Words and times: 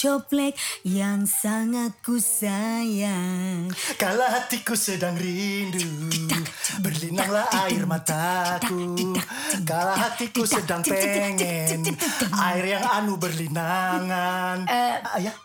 koncoplek 0.00 0.56
yang 0.88 1.28
sangat 1.28 1.92
ku 2.00 2.16
sayang. 2.16 3.68
Kala 4.00 4.32
hatiku 4.32 4.72
sedang 4.72 5.12
rindu 5.12 6.08
Berlinanglah 6.80 7.44
air 7.68 7.84
mataku 7.84 9.12
Kala 9.60 10.00
hatiku 10.00 10.48
sedang 10.48 10.80
pengen 10.80 11.84
Air 12.32 12.80
yang 12.80 12.84
anu 12.96 13.20
berlinangan 13.20 14.64
Ah, 14.64 15.20
ya? 15.20 15.36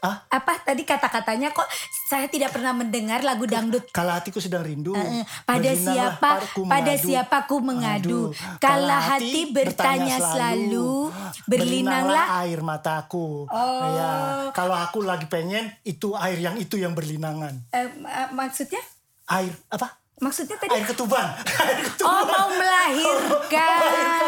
Ah? 0.00 0.24
Apa 0.26 0.56
tadi 0.58 0.80
kata-katanya? 0.82 1.52
Kok 1.52 1.68
saya 2.08 2.24
tidak 2.24 2.50
pernah 2.50 2.72
mendengar 2.72 3.20
lagu 3.20 3.44
dangdut? 3.44 3.84
Kala 3.90 4.16
hatiku 4.16 4.40
sedang 4.40 4.64
rindu 4.64 4.92
Eh, 4.92 5.20
pada 5.44 5.70
siapa 5.70 6.40
pada 6.64 6.64
mengadu. 6.90 7.04
siapa 7.04 7.36
ku 7.44 7.60
mengadu? 7.60 8.20
kala 8.56 8.96
hati 8.98 9.42
bertanya 9.46 10.16
selalu. 10.16 11.12
berlinanglah 11.44 12.40
air 12.40 12.60
mataku. 12.60 13.44
Oh. 13.46 13.84
ya 13.90 14.10
kalau 14.50 14.72
aku 14.72 15.02
lagi 15.02 15.26
pengen 15.26 15.68
itu 15.82 16.16
air 16.16 16.40
yang 16.40 16.56
itu 16.56 16.74
yang 16.74 16.92
berlinangan. 16.92 17.60
Eh, 17.70 17.86
ma- 17.96 18.32
maksudnya? 18.34 18.80
Air 19.28 19.52
apa 19.68 19.99
maksudnya 20.20 20.56
tadi 20.56 20.70
air 20.70 20.84
ketuban. 20.84 21.26
Air 21.64 21.80
ketuban. 21.82 22.06
Oh 22.06 22.22
mau 22.22 22.48
melahirkan. 22.52 23.80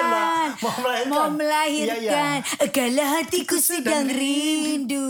Mbak. 0.03 0.31
Mau 0.63 0.79
melahirkan. 0.79 1.11
Mau 1.11 1.29
melahirkan. 1.33 2.39
Iya, 2.39 2.67
Kala 2.71 3.05
hatiku 3.19 3.57
sedang 3.57 4.07
rindu. 4.07 5.09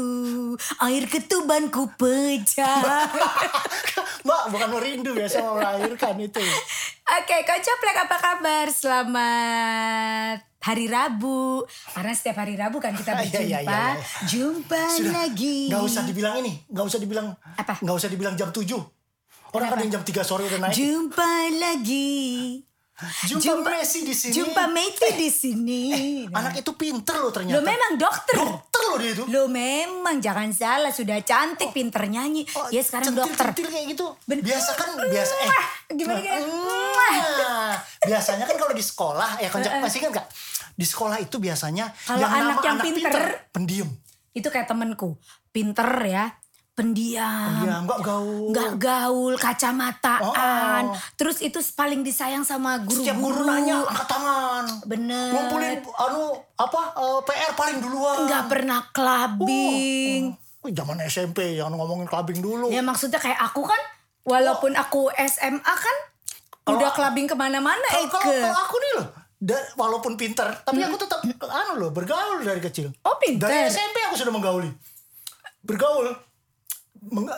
Air 0.80 1.04
ketubanku 1.06 1.90
pecah. 1.94 2.82
Mbak 4.26 4.42
bukan 4.48 4.68
merindu 4.70 5.10
biasa 5.12 5.42
mau 5.42 5.58
melahirkan 5.58 6.14
itu 6.16 6.38
Oke 7.02 7.36
Kocoplek 7.42 7.96
apa 8.00 8.16
kabar? 8.16 8.66
Selamat 8.70 10.38
Hari 10.62 10.86
Rabu. 10.86 11.66
Karena 11.90 12.12
setiap 12.14 12.38
hari 12.38 12.54
Rabu 12.54 12.78
kan 12.78 12.94
kita 12.94 13.12
Ah, 13.12 13.20
iya, 13.20 13.26
berjumpa. 13.26 13.42
iya, 13.42 13.58
iya, 13.60 13.82
iya. 13.92 13.98
Jumpa 14.24 14.82
Sudah, 14.88 15.12
lagi. 15.20 15.58
Gak 15.68 15.82
usah 15.82 16.02
dibilang 16.06 16.34
ini, 16.38 16.52
gak 16.66 16.86
usah 16.86 16.98
dibilang 17.02 17.26
Apa? 17.58 17.82
Gak 17.82 17.96
usah 17.98 18.08
dibilang 18.08 18.34
jam 18.34 18.48
7 18.48 19.01
Orang 19.52 19.68
Kenapa? 19.68 19.74
ada 19.76 19.82
yang 19.84 19.92
jam 20.00 20.04
3 20.04 20.24
sore 20.24 20.42
udah 20.48 20.60
naik. 20.64 20.74
Jumpa 20.74 21.32
lagi 21.60 22.20
Jumpa, 23.26 23.66
Messi 23.66 24.06
di 24.06 24.14
sini. 24.14 24.30
Jumpa 24.30 24.70
Meti 24.70 25.10
di 25.18 25.26
sini 25.26 25.82
Anak 26.30 26.62
itu 26.62 26.70
pinter 26.78 27.18
loh 27.18 27.34
ternyata. 27.34 27.58
Lo 27.58 27.62
memang 27.66 27.98
dokter 27.98 28.36
Dokter 28.38 28.82
loh 28.86 28.96
dia 29.00 29.10
itu. 29.10 29.22
Lo 29.26 29.50
memang 29.50 30.22
jangan 30.22 30.46
salah 30.54 30.92
sudah 30.94 31.18
cantik 31.26 31.74
pinter 31.74 32.06
nyanyi. 32.06 32.46
Oh, 32.54 32.70
ya 32.70 32.78
sekarang 32.78 33.10
dokter. 33.10 33.50
Centil-centil 33.50 33.66
kayak 33.74 33.86
gitu. 33.96 34.06
Ben- 34.28 34.44
Biasa 34.44 34.70
kan 34.78 34.88
biasa 34.94 35.34
eh. 35.34 35.50
Gimana, 35.98 36.20
gimana? 36.20 37.50
Biasanya 38.06 38.44
kan 38.46 38.56
kalau 38.60 38.74
di 38.76 38.84
sekolah 38.84 39.30
ya 39.42 39.48
konjak 39.50 39.72
masih 39.82 39.98
kan 40.06 40.10
Kak. 40.22 40.26
Di 40.78 40.86
sekolah 40.86 41.18
itu 41.18 41.36
biasanya 41.42 41.90
Kalau 42.06 42.22
anak 42.22 42.62
nama 42.62 42.62
yang 42.62 42.78
pinter, 42.80 43.50
pendiam. 43.50 43.90
Itu 44.32 44.48
kayak 44.48 44.64
temenku, 44.70 45.18
pinter 45.52 45.90
ya, 46.06 46.32
pendiam. 46.72 47.52
Pendiam, 47.52 47.80
nggak 47.84 48.00
gaul. 48.00 48.48
Nggak 48.48 48.72
gaul, 48.80 49.34
kacamataan. 49.36 50.82
Oh. 50.88 50.96
Terus 51.14 51.38
itu 51.38 51.60
paling 51.72 52.00
disayang 52.00 52.42
sama 52.42 52.80
guru-guru. 52.80 53.04
Setiap 53.04 53.18
guru 53.20 53.40
nanya 53.44 53.84
angkat 53.84 54.08
tangan. 54.08 54.64
Bener. 54.88 55.30
Ngumpulin 55.30 55.72
anu 55.84 56.22
apa 56.56 56.80
eh, 56.96 57.18
PR 57.22 57.52
paling 57.52 57.78
duluan. 57.78 58.16
Nggak 58.24 58.44
pernah 58.48 58.80
clubbing. 58.90 60.22
Wih, 60.62 60.72
zaman 60.72 60.98
SMP 61.04 61.58
yang 61.58 61.74
ngomongin 61.74 62.06
clubbing 62.06 62.38
dulu. 62.38 62.70
Ya 62.70 62.80
maksudnya 62.80 63.18
kayak 63.18 63.40
aku 63.42 63.66
kan, 63.66 63.82
walaupun 64.22 64.72
aku 64.72 65.10
SMA 65.18 65.58
kan, 65.60 65.96
Kalau- 66.62 66.78
udah 66.78 66.90
clubbing 66.94 67.26
ke 67.26 67.34
mana-mana 67.34 67.82
Kalau 67.90 68.06
kalau- 68.08 68.62
aku 68.62 68.76
nih 68.78 68.92
loh, 68.96 69.06
da- 69.36 69.68
walaupun 69.74 70.14
pinter, 70.14 70.46
tapi 70.62 70.78
aku 70.80 70.94
tetap 70.94 71.18
anu 71.50 71.72
loh 71.76 71.90
bergaul 71.90 72.40
dari 72.40 72.62
kecil. 72.62 72.94
Oh, 73.02 73.18
pinter. 73.18 73.50
Dari 73.50 73.66
SMP 73.66 74.06
aku 74.06 74.14
sudah 74.14 74.30
menggauli. 74.30 74.70
Bergaul, 75.62 76.14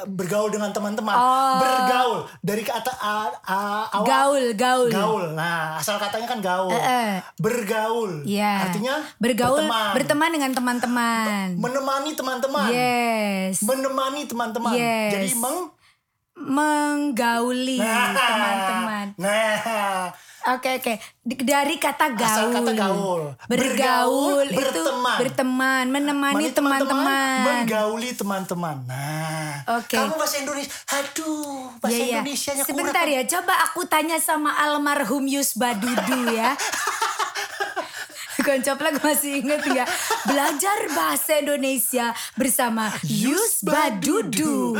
bergaul 0.04 0.52
dengan 0.52 0.68
teman-teman. 0.76 1.16
Oh. 1.16 1.56
Bergaul 1.56 2.18
dari 2.44 2.60
kata 2.60 2.92
a, 3.00 3.32
a- 3.40 3.88
awal. 3.96 4.04
Gaul, 4.04 4.44
gaul. 4.52 4.88
Gaul. 4.92 5.24
Nah, 5.32 5.80
asal 5.80 5.96
katanya 5.96 6.28
kan 6.28 6.40
gaul. 6.44 6.68
Eh, 6.68 6.84
eh. 6.84 7.12
Bergaul. 7.40 8.28
Iya. 8.28 8.68
Artinya 8.68 9.00
bergaul, 9.16 9.64
berteman. 9.64 9.92
berteman 9.96 10.30
dengan 10.36 10.52
teman-teman. 10.52 11.46
Menemani 11.56 12.12
teman-teman. 12.12 12.68
Yes. 12.68 13.64
Menemani 13.64 14.28
teman-teman. 14.28 14.76
Yes. 14.76 15.10
Jadi 15.16 15.28
meng 15.40 15.72
Menggauli 16.34 17.78
teman-teman. 17.78 19.14
Nah, 19.14 20.10
Oke 20.44 20.76
oke. 20.76 20.94
Di- 21.18 21.40
Dari 21.40 21.76
kata 21.76 22.12
gaul. 22.12 22.28
Asal 22.28 22.46
kata 22.52 22.72
gaul. 22.74 23.22
Bergaul, 23.48 24.44
Bergaul, 24.44 24.46
itu 24.46 24.60
berteman. 24.60 25.16
berteman, 25.16 25.84
menemani 25.88 26.36
Mani 26.36 26.48
teman-teman. 26.50 27.40
menggauli 27.42 28.10
teman-teman. 28.12 28.76
Nah, 28.84 29.64
Oke. 29.74 29.96
kamu 29.96 30.12
bahasa 30.14 30.36
Indonesia, 30.38 30.68
aduh, 30.86 31.72
bahasa 31.78 31.96
Iya, 31.96 32.04
iya. 32.04 32.16
Indonesianya 32.20 32.62
kurang. 32.62 32.76
Sebentar 32.76 33.06
ya, 33.06 33.22
coba 33.26 33.54
aku 33.64 33.80
tanya 33.84 34.16
sama 34.18 34.52
almarhum 34.54 35.24
Yus 35.24 35.56
Badudu 35.56 36.28
ya. 36.30 36.52
Koncoplak 38.36 39.00
masih 39.00 39.40
inget 39.40 39.62
nggak? 39.62 39.88
Belajar 40.26 40.78
bahasa 40.90 41.38
Indonesia 41.38 42.06
bersama 42.34 42.92
Yus 43.02 43.62
Badudu. 43.62 44.76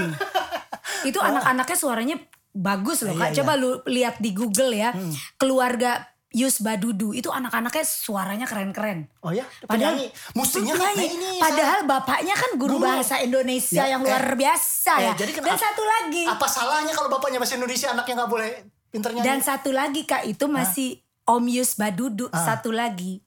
Itu 1.03 1.17
anak-anaknya 1.17 1.73
suaranya 1.75 2.17
bagus 2.55 3.03
loh 3.03 3.13
Iya, 3.13 3.21
kak. 3.21 3.29
iya. 3.29 3.37
Coba 3.37 3.53
lu 3.55 3.71
lihat 3.85 4.17
di 4.17 4.31
Google 4.31 4.73
ya. 4.73 4.95
Keluarga 5.35 6.07
Yus 6.31 6.59
Badudu 6.59 7.11
itu 7.11 7.29
anak-anaknya 7.29 7.83
suaranya 7.83 8.43
keren-keren. 8.43 9.07
Oh 9.21 9.31
ya, 9.31 9.47
Padahal. 9.63 9.95
Mestinya 10.35 10.75
kan 10.75 10.91
ini. 10.97 11.39
Padahal 11.39 11.83
bapaknya 11.85 12.35
kan 12.35 12.55
guru 12.55 12.79
Guru. 12.79 12.83
bahasa 12.85 13.19
Indonesia 13.19 13.79
Ya, 13.81 13.95
yang 13.95 14.03
luar 14.03 14.19
eh, 14.25 14.35
biasa 14.37 14.93
eh, 14.97 15.05
ya. 15.05 15.13
jadi 15.17 15.31
kan 15.33 15.43
Dan 15.45 15.59
satu 15.61 15.83
lagi. 15.85 16.27
Apa 16.27 16.47
salahnya 16.47 16.91
kalau 16.91 17.07
bapaknya 17.09 17.39
bahasa 17.39 17.55
Indonesia 17.55 17.87
anaknya 17.89 18.15
nggak 18.19 18.31
boleh 18.33 18.51
pinter 18.89 19.11
nyanyi? 19.11 19.23
Dan 19.25 19.39
satu 19.41 19.71
lagi 19.71 20.03
kak 20.03 20.23
itu 20.25 20.47
masih 20.49 20.99
Om 21.23 21.45
Yus 21.49 21.75
Badudu. 21.75 22.27
Ah. 22.29 22.43
Satu 22.45 22.71
lagi. 22.71 23.23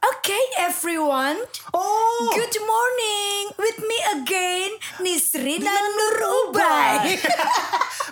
Okay 0.00 0.42
everyone. 0.64 1.36
oh, 1.76 2.32
Good 2.32 2.56
morning. 2.64 3.42
With 3.60 3.78
me 3.84 3.98
again. 4.16 4.70
Nisrina 4.98 5.68
Nur 5.68 6.16
Ubay. 6.48 7.20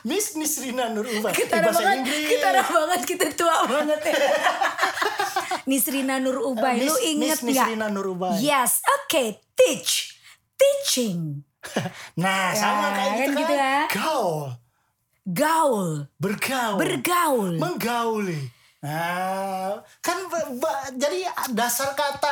Miss 0.05 0.37
Nisrina 0.37 0.93
Nur 0.93 1.09
Ubay. 1.09 1.33
Kita 1.33 1.57
Eh, 1.57 1.65
bahasa 1.65 1.81
banget. 1.81 1.97
Inggris. 2.05 2.29
Kita 2.29 2.47
ada 2.53 2.63
banget. 2.63 3.01
Kita 3.09 3.27
tua 3.33 3.57
banget 3.65 4.01
ya. 4.09 4.15
Nisrina 5.65 6.21
Nur 6.21 6.45
Ubay. 6.45 6.85
Lu 6.85 6.93
inget 7.01 7.41
Miss? 7.41 7.57
Nisrina 7.57 7.89
Nur 7.89 8.13
Ubay. 8.13 8.37
Yes. 8.39 8.85
Okay. 9.05 9.41
Teach. 9.57 10.13
Teaching. 10.55 11.41
Nah, 12.17 12.55
sama 12.55 12.87
Ya, 12.87 12.91
kayak 12.95 13.11
kan 13.11 13.19
gitu 13.19 13.33
gitu 13.35 13.55
kan. 13.55 13.59
ya. 13.59 13.79
Gaul, 13.91 14.39
Gaul. 15.27 15.89
bergaul. 16.17 16.79
Bergaul. 16.79 17.51
menggauli. 17.59 18.41
Nah, 18.79 19.75
kan 19.99 20.19
ba- 20.31 20.55
ba- 20.55 20.87
jadi 20.93 21.27
dasar 21.51 21.93
kata 21.93 22.31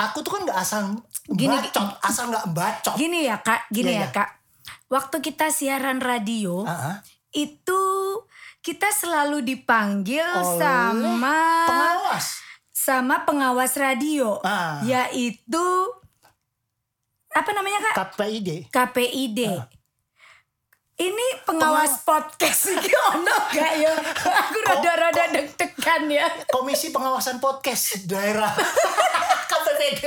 aku 0.00 0.20
tuh 0.20 0.32
kan 0.32 0.42
nggak 0.42 0.56
asal 0.58 0.82
Gini, 1.26 1.52
bacot, 1.52 2.00
asal 2.00 2.24
nggak 2.28 2.48
bacot. 2.50 2.94
Gini 2.96 3.24
ya 3.24 3.36
kak, 3.38 3.68
gini 3.68 3.92
ya 3.92 3.94
Iya, 3.94 4.02
iya. 4.02 4.08
kak. 4.10 4.28
Waktu 4.86 5.16
kita 5.20 5.50
siaran 5.50 5.98
radio, 5.98 6.62
Ah, 6.62 6.72
ah. 6.72 6.96
itu 7.30 7.82
kita 8.60 8.88
selalu 8.88 9.44
dipanggil 9.44 10.24
Oleh 10.24 10.56
sama 10.56 11.36
pengawas. 11.66 12.26
sama 12.70 13.16
pengawas 13.22 13.76
radio, 13.76 14.40
Ah. 14.40 14.80
yaitu 14.80 15.66
apa 17.30 17.50
namanya 17.52 17.84
kak? 17.84 18.16
KPID. 18.16 18.48
KPID. 18.70 19.38
Ah. 19.44 19.68
Ini 20.96 21.44
pengawas 21.44 22.00
podcast 22.02 22.72
iki 22.72 22.88
ono 23.12 23.36
gak 23.52 23.72
ya? 23.76 23.92
Aku 24.40 24.56
rada-rada 24.64 25.28
deg-degan 25.28 26.08
ya. 26.08 26.24
Komisi 26.48 26.88
Pengawasan 26.88 27.36
Podcast 27.36 28.08
Daerah 28.08 28.48
KPPD. 29.50 30.04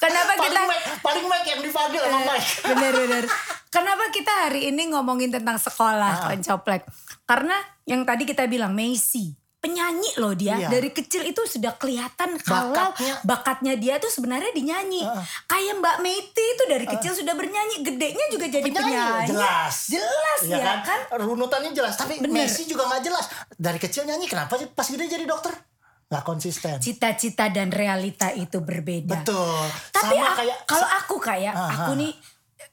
Kenapa 0.00 0.32
paling 0.32 0.44
kita 0.48 0.60
Mike, 0.64 0.86
paling 1.04 1.26
Mike 1.28 1.48
yang 1.52 1.60
dipanggil 1.60 2.00
sama 2.00 2.20
Mike. 2.24 2.48
Bener-bener. 2.64 3.24
Kenapa 3.68 4.04
kita 4.08 4.32
hari 4.48 4.72
ini 4.72 4.88
ngomongin 4.88 5.28
tentang 5.28 5.60
sekolah, 5.60 6.12
Ah. 6.16 6.32
Koncoplek? 6.32 6.88
Karena 7.28 7.52
yang 7.84 8.08
tadi 8.08 8.24
kita 8.24 8.48
bilang 8.48 8.72
Messi, 8.72 9.36
penyanyi 9.68 10.10
loh 10.16 10.32
dia. 10.32 10.56
Iya. 10.56 10.68
Dari 10.70 10.88
kecil 10.88 11.22
itu 11.24 11.44
sudah 11.44 11.76
kelihatan 11.76 12.40
kalau 12.40 12.72
Bakatnya. 12.72 13.14
bakatnya 13.22 13.74
dia 13.74 13.94
tuh 13.96 14.08
sebenarnya 14.08 14.48
dinyanyi. 14.50 15.04
Ah. 15.04 15.20
Kayak 15.44 15.76
Mbak 15.76 15.96
Meiti 16.00 16.44
itu 16.48 16.64
dari 16.64 16.88
kecil 16.88 17.12
sudah 17.14 17.32
bernyanyi, 17.32 17.76
gedenya 17.82 18.24
juga 18.28 18.46
jadi 18.46 18.64
penyanyi. 18.64 19.28
jelas. 19.28 19.74
Jelas 19.88 20.40
Iya 20.40 20.56
ya 20.56 20.74
kan? 20.80 21.00
Runutannya 21.18 21.70
jelas, 21.70 21.94
tapi 21.94 22.16
Bener. 22.16 22.32
Messi 22.40 22.64
juga 22.64 22.86
nggak 22.86 23.02
jelas. 23.02 23.28
Dari 23.50 23.76
kecil 23.76 24.02
nyanyi, 24.04 24.24
kenapa 24.24 24.56
sih 24.56 24.66
pas 24.66 24.84
gede 24.84 25.04
jadi 25.06 25.22
dokter? 25.22 25.52
Nggak 26.08 26.24
konsisten. 26.24 26.80
Cita-cita 26.80 27.46
dan 27.48 27.68
realita 27.68 28.32
itu 28.32 28.58
berbeda. 28.58 29.20
Betul. 29.20 29.60
Tapi 29.90 30.14
Sama 30.14 30.26
ak- 30.26 30.36
kayak 30.38 30.58
kalau 30.64 30.88
aku 30.96 31.16
kayak 31.18 31.52
Ah, 31.52 31.68
aku 31.68 31.92
ah. 31.92 31.98
nih 31.98 32.12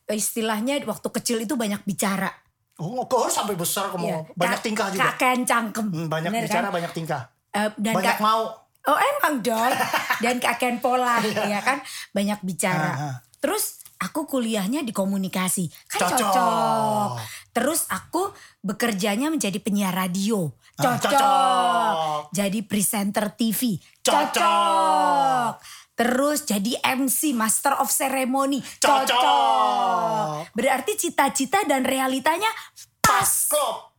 istilahnya 0.08 0.80
waktu 0.84 1.08
kecil 1.12 1.38
itu 1.40 1.54
banyak 1.54 1.84
bicara. 1.84 2.32
Oh, 2.76 3.08
kok 3.08 3.20
harus 3.22 3.32
sampai 3.34 3.56
besar 3.56 3.88
kamu. 3.88 4.04
Iya. 4.04 4.20
Banyak 4.34 4.60
Ka- 4.60 4.66
tingkah 4.66 4.88
juga. 4.90 5.04
Kakean 5.10 5.42
cangkem. 5.44 5.86
Hmm, 5.88 6.08
banyak 6.08 6.28
Bener 6.30 6.44
bicara, 6.44 6.68
kan? 6.68 6.76
banyak 6.76 6.92
tingkah. 6.92 7.22
Eh, 7.50 7.70
dan 7.78 7.94
Banyak 7.96 8.18
mau. 8.20 8.52
Oh 8.86 9.00
emang 9.00 9.42
dong. 9.42 9.74
Dan 10.24 10.38
kakek 10.38 10.78
pola 10.78 11.18
ya 11.24 11.58
kan 11.58 11.82
banyak 12.12 12.38
bicara. 12.42 12.86
Ah, 12.86 13.02
ah. 13.02 13.16
Terus 13.40 13.82
aku 13.98 14.28
kuliahnya 14.28 14.84
di 14.84 14.92
komunikasi. 14.92 15.66
Kan 15.88 16.06
Cocok. 16.06 16.20
cocok. 16.22 17.10
Terus 17.50 17.90
aku 17.90 18.30
bekerjanya 18.60 19.28
menjadi 19.28 19.58
penyiar 19.58 19.90
radio. 19.90 20.52
Ah, 20.76 20.94
Cocok. 20.94 21.12
cocok. 21.12 21.94
Jadi 22.30 22.60
presenter 22.62 23.34
TV. 23.34 23.80
Cocok. 24.04 25.52
Terus 25.96 26.44
jadi 26.44 26.76
MC 26.86 27.32
Master 27.32 27.80
of 27.80 27.88
Ceremony. 27.88 28.60
Cocok. 28.78 30.52
Berarti 30.52 30.92
cita-cita 30.98 31.64
dan 31.64 31.82
realitanya 31.82 32.52
pas. 33.00 33.48
Klop. 33.48 33.96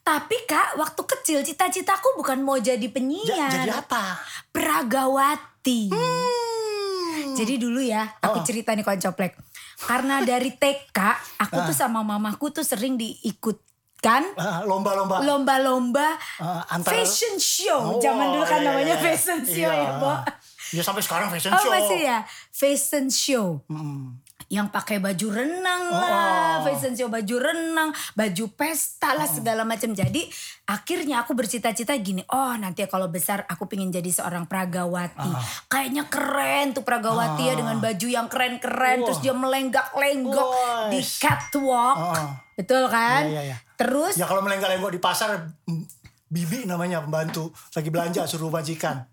Tapi 0.00 0.34
kak, 0.44 0.74
waktu 0.76 1.02
kecil 1.04 1.38
cita-citaku 1.40 2.14
bukan 2.16 2.38
mau 2.38 2.56
jadi 2.56 2.86
penyiar. 2.86 3.26
Ja- 3.26 3.50
jadi 3.52 3.70
apa? 3.76 4.18
Peragawati. 4.50 5.90
Hmm. 5.90 7.32
Jadi 7.32 7.54
dulu 7.56 7.78
ya, 7.78 8.06
aku 8.18 8.38
Oh. 8.38 8.44
cerita 8.44 8.70
nih 8.70 8.82
koncoplek. 8.82 9.38
Karena 9.80 10.18
dari 10.20 10.50
TK, 10.52 10.98
aku 11.38 11.58
tuh 11.64 11.76
sama 11.76 12.00
mamaku 12.00 12.50
tuh 12.52 12.62
sering 12.62 12.94
diikutkan 12.94 14.34
Ah, 14.34 14.62
Lomba-lomba. 14.62 15.22
lomba-lomba 15.22 16.18
Ah, 16.38 16.66
antara- 16.68 16.98
fashion 16.98 17.34
show. 17.36 17.94
Oh, 17.94 18.00
Zaman 18.00 18.26
dulu 18.28 18.42
kan 18.44 18.58
iya, 18.58 18.66
namanya 18.68 18.86
iya, 18.88 18.94
iya. 18.96 19.04
fashion 19.04 19.40
show 19.40 19.70
Iya. 19.70 19.86
ya, 19.86 19.90
Bo. 19.96 20.12
Ya 20.72 20.80
sampai 20.80 21.00
sekarang 21.00 21.28
fashion 21.28 21.52
Oh 21.52 21.58
show. 21.58 21.68
masih 21.68 22.00
ya, 22.02 22.18
fashion 22.48 23.06
show. 23.06 23.48
Mm. 23.66 24.16
Yang 24.48 24.68
pakai 24.68 24.96
baju 24.98 25.26
renang 25.32 25.82
Oh, 25.86 25.96
lah, 25.96 26.60
oh. 26.60 26.64
fashion 26.64 26.92
show 26.92 27.08
baju 27.08 27.36
renang, 27.38 27.88
baju 28.12 28.44
pesta 28.50 29.12
lah 29.12 29.24
segala 29.24 29.62
macam. 29.62 29.92
Jadi 29.92 30.28
akhirnya 30.66 31.20
aku 31.20 31.32
bercita-cita 31.32 31.92
gini, 31.98 32.20
oh 32.26 32.52
nanti 32.54 32.84
kalau 32.84 33.08
besar 33.08 33.44
aku 33.44 33.64
pengen 33.64 33.88
jadi 33.88 34.08
seorang 34.08 34.44
pragawati. 34.44 35.24
Ah. 35.26 35.40
Kayaknya 35.68 36.04
keren 36.06 36.66
tuh 36.72 36.82
pragawati 36.82 37.42
ya 37.42 37.54
dengan 37.54 37.76
baju 37.78 38.06
yang 38.06 38.26
keren-keren, 38.26 38.96
Wah. 38.98 39.06
terus 39.06 39.20
dia 39.20 39.32
melenggak-lenggok 39.32 40.48
di 40.90 41.00
Wais. 41.00 41.16
catwalk, 41.18 41.96
Ah. 41.98 42.28
betul 42.52 42.88
kan? 42.88 43.24
Iya, 43.24 43.32
iya, 43.32 43.42
iya. 43.52 43.56
Terus 43.74 44.14
Ya 44.14 44.24
kalau 44.24 44.40
melenggak-lenggok 44.40 44.88
di 44.90 45.00
pasar, 45.00 45.36
mm, 45.64 45.84
bibi 46.28 46.64
namanya 46.64 47.00
pembantu 47.00 47.48
lagi 47.70 47.88
belanja 47.88 48.24
suruh 48.24 48.48
majikan. 48.48 49.04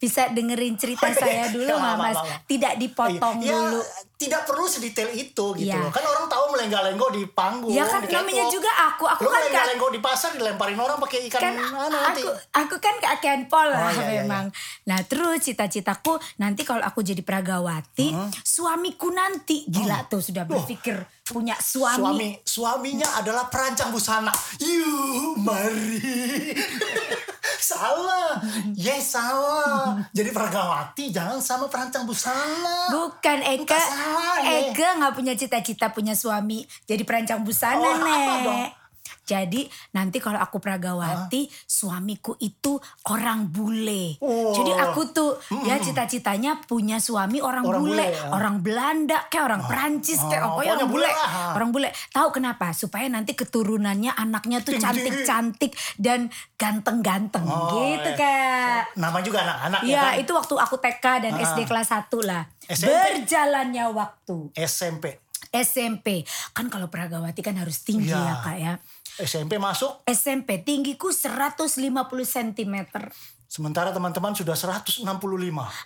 Bisa 0.00 0.32
dengerin 0.32 0.74
cerita 0.74 1.12
saya 1.12 1.46
dulu 1.46 1.68
Ya, 1.68 1.76
mas? 1.76 2.16
maaf. 2.16 2.48
Tidak 2.48 2.72
dipotong 2.74 3.36
ya, 3.38 3.52
dulu. 3.52 3.84
tidak 4.16 4.42
perlu 4.42 4.64
sedetail 4.64 5.08
itu 5.10 5.46
gitu 5.54 5.64
Iya. 5.66 5.76
loh. 5.78 5.88
Kan 5.90 6.00
orang 6.02 6.24
tahu 6.24 6.44
melenggak-lenggok 6.50 7.10
di 7.10 7.22
panggung. 7.26 7.68
Ya 7.68 7.84
kan 7.84 8.00
di 8.00 8.08
namanya 8.08 8.32
catwalk. 8.42 8.52
juga 8.54 8.70
aku, 8.82 9.04
aku 9.06 9.20
Lu 9.20 9.28
kan 9.28 9.36
melenggak-lenggok 9.38 9.90
di 9.90 10.00
pasar 10.00 10.30
dilemparin 10.34 10.76
orang 10.76 10.96
pakai 10.98 11.20
ikan 11.26 11.40
kan 11.42 11.54
mana 11.54 11.88
nanti. 12.02 12.20
aku 12.20 12.28
aku 12.50 12.74
kan 12.78 12.94
keakian 12.98 13.40
pola 13.46 13.76
Oh, 13.78 13.90
iya, 13.90 14.04
iya, 14.10 14.22
memang. 14.22 14.48
Nah 14.82 15.00
terus 15.02 15.40
cita-citaku 15.42 16.16
nanti 16.36 16.64
kalau 16.64 16.80
aku 16.80 17.00
jadi 17.00 17.20
pragawati, 17.20 18.12
suamiku 18.40 19.08
nanti 19.10 19.64
gila 19.66 20.04
tuh 20.06 20.20
sudah 20.20 20.44
berpikir 20.44 20.96
punya 21.22 21.54
suami. 21.54 22.00
Suami, 22.00 22.28
suaminya 22.42 23.08
adalah 23.16 23.46
perancang 23.46 23.88
busana. 23.88 24.32
Yuk, 24.58 25.36
mari. 25.38 26.00
salah. 27.62 28.40
Yes, 28.76 29.12
salah. 29.12 30.00
Jadi 30.10 30.30
peragawati 30.30 31.10
jangan 31.10 31.38
sama 31.38 31.66
perancang 31.66 32.04
busana. 32.04 32.88
Bukan 32.90 33.38
Eka, 33.42 33.76
salah. 33.76 34.40
Eka 34.42 34.96
nggak 34.96 35.12
punya 35.12 35.34
cita-cita 35.34 35.90
punya 35.90 36.12
suami 36.12 36.60
jadi 36.84 37.02
perancang 37.02 37.40
busana 37.40 37.76
Oh, 37.78 37.94
apa 37.94 38.02
nek. 38.02 38.42
dong? 38.42 38.62
Jadi 39.22 39.62
nanti 39.90 40.18
kalau 40.18 40.36
aku 40.36 40.58
pragawati, 40.58 41.46
suamiku 41.62 42.34
itu 42.36 42.76
orang 43.06 43.46
bule. 43.46 44.18
Oh. 44.18 44.50
Jadi 44.50 44.72
aku 44.72 45.10
tuh 45.10 45.30
ya 45.64 45.78
cita-citanya 45.78 46.58
punya 46.60 46.98
suami 46.98 47.38
orang, 47.38 47.62
Orang 47.62 47.82
bule, 47.84 48.02
bule, 48.02 48.06
ya. 48.10 48.30
orang 48.30 48.56
Belanda, 48.58 49.18
kayak 49.26 49.44
orang 49.46 49.62
Perancis, 49.64 50.18
kayak 50.20 50.42
Oh, 50.42 50.58
pokoknya 50.58 50.72
orang 50.76 50.90
bule, 50.90 51.06
bule 51.06 51.54
orang 51.54 51.68
bule. 51.70 51.88
Tahu 52.10 52.28
kenapa? 52.32 52.72
Supaya 52.72 53.06
nanti 53.06 53.32
keturunannya 53.32 54.12
anaknya 54.12 54.60
tuh 54.60 54.74
cantik-cantik 54.76 55.70
dan 55.94 56.26
ganteng-ganteng 56.54 57.44
Oh, 57.44 57.70
gitu 57.72 58.10
iya. 58.10 58.18
kak. 58.18 58.82
Nama 58.96 59.18
juga 59.20 59.38
anak-anak 59.42 59.80
ya 59.82 59.88
Iya, 59.88 60.02
kan? 60.02 60.12
itu 60.20 60.32
waktu 60.32 60.54
aku 60.56 60.76
TK 60.76 61.04
dan 61.22 61.32
Ah. 61.34 61.42
SD 61.46 61.58
kelas 61.64 61.88
1 61.88 62.18
lah. 62.20 62.42
SMP? 62.66 62.90
Berjalannya 62.90 63.84
waktu. 63.90 64.36
SMP. 64.54 65.18
SMP. 65.50 66.22
Kan 66.52 66.70
kalau 66.70 66.86
Pragawati 66.86 67.42
kan 67.42 67.58
harus 67.58 67.82
tinggi 67.82 68.06
Iya. 68.06 68.22
ya 68.22 68.34
kak 68.38 68.56
ya. 68.56 68.72
SMP 69.20 69.56
masuk, 69.56 70.00
SMP 70.04 70.60
tinggiku 70.60 71.08
150 71.08 71.86
cm. 72.24 72.76
sementara 73.46 73.90
teman-teman 73.90 74.30
sudah 74.30 74.54
165. 74.54 75.02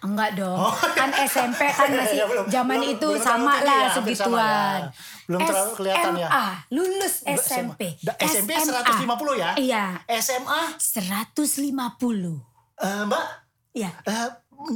Enggak 0.02 0.36
dong. 0.36 0.68
Kan 0.92 1.08
SMP 1.16 1.64
kan 1.66 1.88
masih 1.88 2.20
Ya, 2.20 2.26
belum- 2.26 2.46
zaman 2.46 2.76
belum- 2.76 2.92
itu 2.92 3.08
belum 3.08 3.24
sama 3.24 3.54
lah 3.56 3.80
ya, 3.80 3.88
hampir 3.90 4.12
sama 4.12 4.36
segituan. 4.36 4.76
ya. 4.76 4.90
Belum 5.24 5.40
terlalu 5.42 5.72
kelihatan 5.72 6.12
ya. 6.14 6.28
SMA, 6.28 6.46
lulus 6.70 7.14
SMP. 7.24 7.80
Da- 7.98 8.18
SMP 8.20 8.50
SMA. 8.52 8.84
150 8.84 9.34
ya? 9.34 9.50
Iya. 9.56 9.84
SMA, 10.14 10.60
150. 10.76 12.36
eh, 12.76 13.02
Mbak, 13.02 13.24
Iya, 13.74 13.90
eh, 14.04 14.28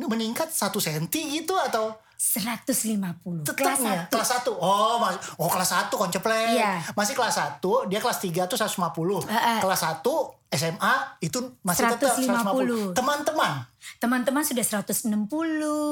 meningkat 0.04 0.48
1 0.48 0.80
senti 0.80 1.20
gitu 1.30 1.54
atau 1.54 1.92
150. 2.18 3.46
tetap 3.46 3.54
Kelas 3.54 3.78
nih 3.78 3.94
ya? 3.94 4.10
1. 4.10 4.10
Kelas 4.10 4.42
1. 4.42 4.50
Oh, 4.58 4.98
mas, 4.98 5.14
oh 5.38 5.46
kelas 5.46 5.70
1 5.70 5.86
konceplek. 5.94 6.58
Iya. 6.58 6.82
Masih 6.98 7.14
kelas 7.14 7.38
1, 7.38 7.62
dia 7.86 8.02
kelas 8.02 8.18
3 8.18 8.50
tuh 8.50 8.58
150. 8.58 9.22
Heeh. 9.30 9.62
Kelas 9.62 9.86
1 9.86 10.02
SMA 10.50 10.94
itu 11.22 11.38
masih 11.62 11.86
tetap 11.86 12.18
150. 12.18 12.90
150. 12.90 12.98
Teman-teman. 12.98 13.62
Teman-teman 14.02 14.42
sudah 14.42 14.66
160. 14.66 15.30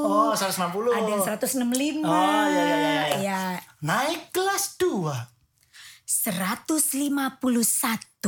Oh, 0.02 0.34
160. 0.34 0.98
Ada 0.98 1.10
yang 1.14 1.22
165. 1.22 2.02
Oh, 2.02 2.42
iya, 2.50 2.50
iya, 2.50 2.66
iya, 2.66 2.74
iya. 2.74 3.06
Iya. 3.22 3.62
Naik 3.86 4.34
kelas 4.34 4.82
2. 4.82 5.14
151. 6.10 7.38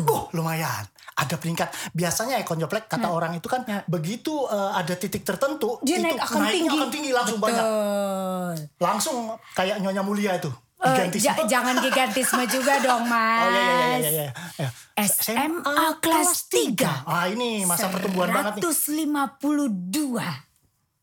Oh, 0.07 0.31
lumayan. 0.31 0.87
Ada 1.19 1.35
peringkat. 1.35 1.69
Biasanya 1.91 2.39
ya 2.39 2.45
konjoplek 2.45 2.87
kata 2.87 3.09
orang 3.09 3.35
itu 3.35 3.45
kan 3.45 3.67
Ya. 3.67 3.83
begitu 3.85 4.31
eh, 4.47 4.71
ada 4.73 4.95
titik 4.95 5.21
tertentu 5.21 5.83
Dia 5.83 5.99
itu 5.99 6.07
naik 6.07 6.19
akan 6.21 6.39
naiknya 6.39 6.55
tinggi. 6.55 6.79
akan 6.79 6.89
tinggi 6.89 7.11
langsung 7.11 7.37
Betul. 7.37 7.51
banyak. 7.51 7.67
Langsung 8.79 9.17
kayak 9.53 9.77
Nyonya 9.79 10.01
Mulia 10.01 10.33
itu. 10.35 10.47
Eh, 10.79 10.87
Gigantis. 10.89 11.21
ja- 11.21 11.43
jangan 11.45 11.75
gigantisme 11.77 12.47
juga 12.47 12.79
dong, 12.79 13.03
Mas. 13.05 13.43
Oh 13.43 13.51
iya 13.51 13.59
iya 13.59 13.75
iya 13.75 13.97
iya. 13.99 14.09
iya. 14.15 14.29
Ya. 14.61 14.69
SMA 15.05 15.67
kelas 15.99 16.47
3. 16.47 17.03
Ah 17.05 17.27
ini 17.27 17.67
masa 17.67 17.91
pertumbuhan 17.91 18.31
banget 18.31 18.53
nih. 18.55 18.63
152. 18.63 20.23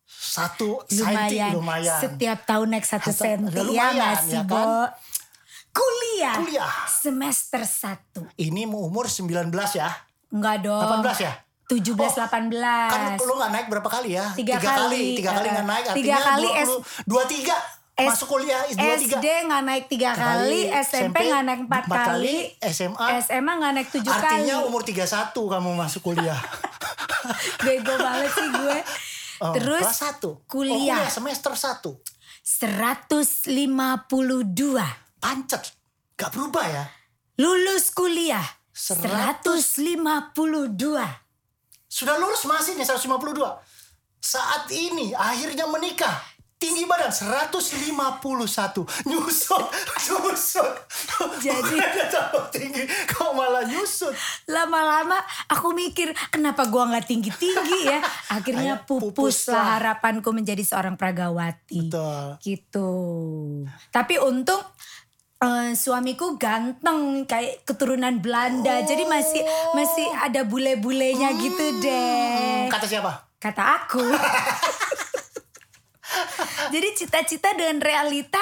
Satu 0.07 0.79
senti 0.85 1.03
Lumayan. 1.35 1.51
lumayan. 1.53 1.99
Setiap 2.01 2.39
tahun 2.45 2.67
naik 2.69 2.83
satu 2.83 3.11
senti 3.11 3.51
ya 3.51 3.59
ya 3.59 3.63
lumayan, 3.63 3.91
nggak 3.93 4.15
sih, 4.21 4.33
ya 4.33 4.43
Bo? 4.43 4.63
Kuliah. 5.75 6.33
Kuliah. 6.39 6.71
Semester 6.87 7.61
1. 7.61 8.39
Ini 8.39 8.63
mau 8.63 8.79
umur 8.81 9.05
19 9.05 9.51
ya. 9.73 9.91
Enggak 10.31 10.63
dong. 10.63 11.03
18 11.03 11.19
ya? 11.19 11.33
17 11.65 11.97
Oh, 11.97 12.07
18. 12.07 12.87
Kan 12.87 13.19
lu 13.19 13.33
gak 13.35 13.51
naik 13.51 13.67
berapa 13.67 13.85
kali 13.85 14.15
ya? 14.15 14.31
Tiga 14.31 14.55
kali. 14.55 15.15
Tiga 15.15 15.31
kali 15.33 15.45
Eh, 15.45 15.53
gak 15.53 15.65
naik. 15.65 15.83
tiga 15.91 16.15
Artinya 16.15 16.19
kali 16.23 16.47
20, 16.47 16.79
23 17.03 17.53
S- 17.95 18.05
masuk 18.05 18.27
kuliah. 18.29 18.59
23. 18.67 19.17
SD 19.17 19.47
nggak 19.47 19.63
naik 19.63 19.87
tiga 19.87 20.11
kali, 20.11 20.67
SMP 20.69 21.15
nggak 21.25 21.41
naik 21.41 21.61
empat 21.63 21.83
empat 21.87 22.05
kali, 22.11 22.51
SMA. 22.61 23.07
SMA 23.23 23.51
nggak 23.55 23.73
naik 23.73 23.89
tujuh 23.89 24.11
kali. 24.11 24.43
Artinya 24.43 24.59
umur 24.61 24.83
31 24.83 25.31
kamu 25.31 25.69
masuk 25.73 26.01
kuliah. 26.03 26.35
Bego 27.65 27.95
banget 27.95 28.29
sih 28.29 28.47
gue. 28.51 28.77
Oh, 29.41 29.53
Terus 29.55 29.81
kelas 29.81 30.19
1. 30.19 30.21
kuliah. 30.45 30.75
Oh, 30.75 30.75
kuliah 30.75 31.07
semester 31.07 31.51
1. 31.51 31.95
152. 32.43 35.04
Pancet. 35.25 35.73
Gak 36.13 36.37
berubah 36.37 36.69
ya. 36.69 36.85
Lulus 37.41 37.89
kuliah. 37.89 38.45
100. 38.69 39.57
152. 39.57 40.37
Sudah 41.89 42.15
lulus 42.21 42.45
masih 42.45 42.77
nih 42.77 42.85
152. 42.85 43.33
Saat 44.21 44.69
ini 44.69 45.17
akhirnya 45.17 45.65
menikah. 45.65 46.21
Tinggi 46.55 46.85
badan 46.85 47.09
151. 47.09 48.85
Nyusut. 49.09 49.65
Nyusut. 50.05 50.73
Jadi- 51.41 51.81
tinggi. 52.55 52.83
Kok 53.11 53.31
malah 53.35 53.67
nyusut. 53.67 54.15
Lama-lama 54.47 55.19
aku 55.51 55.75
mikir 55.75 56.15
kenapa 56.31 56.69
gua 56.71 56.87
nggak 56.89 57.05
tinggi-tinggi 57.11 57.79
ya. 57.85 57.99
Akhirnya 58.39 58.81
pupus 58.87 59.51
lah 59.51 59.77
harapanku 59.77 60.31
menjadi 60.31 60.63
seorang 60.63 60.95
pragawati. 60.95 61.91
Betul. 61.91 62.27
Gitu. 62.39 62.89
Tapi 63.91 64.15
untung 64.23 64.63
eh, 65.45 65.71
suamiku 65.77 66.41
ganteng 66.41 67.23
kayak 67.29 67.61
keturunan 67.63 68.17
Belanda. 68.19 68.81
Jadi 68.81 69.05
masih 69.05 69.45
masih 69.77 70.07
ada 70.17 70.41
bule-bulenya 70.41 71.37
gitu 71.37 71.65
deh. 71.85 72.65
Kata 72.73 72.85
siapa? 72.89 73.11
Kata 73.37 73.63
aku. 73.85 74.01
Jadi 76.73 76.87
cita-cita 76.97 77.53
dengan 77.53 77.77
realita 77.77 78.41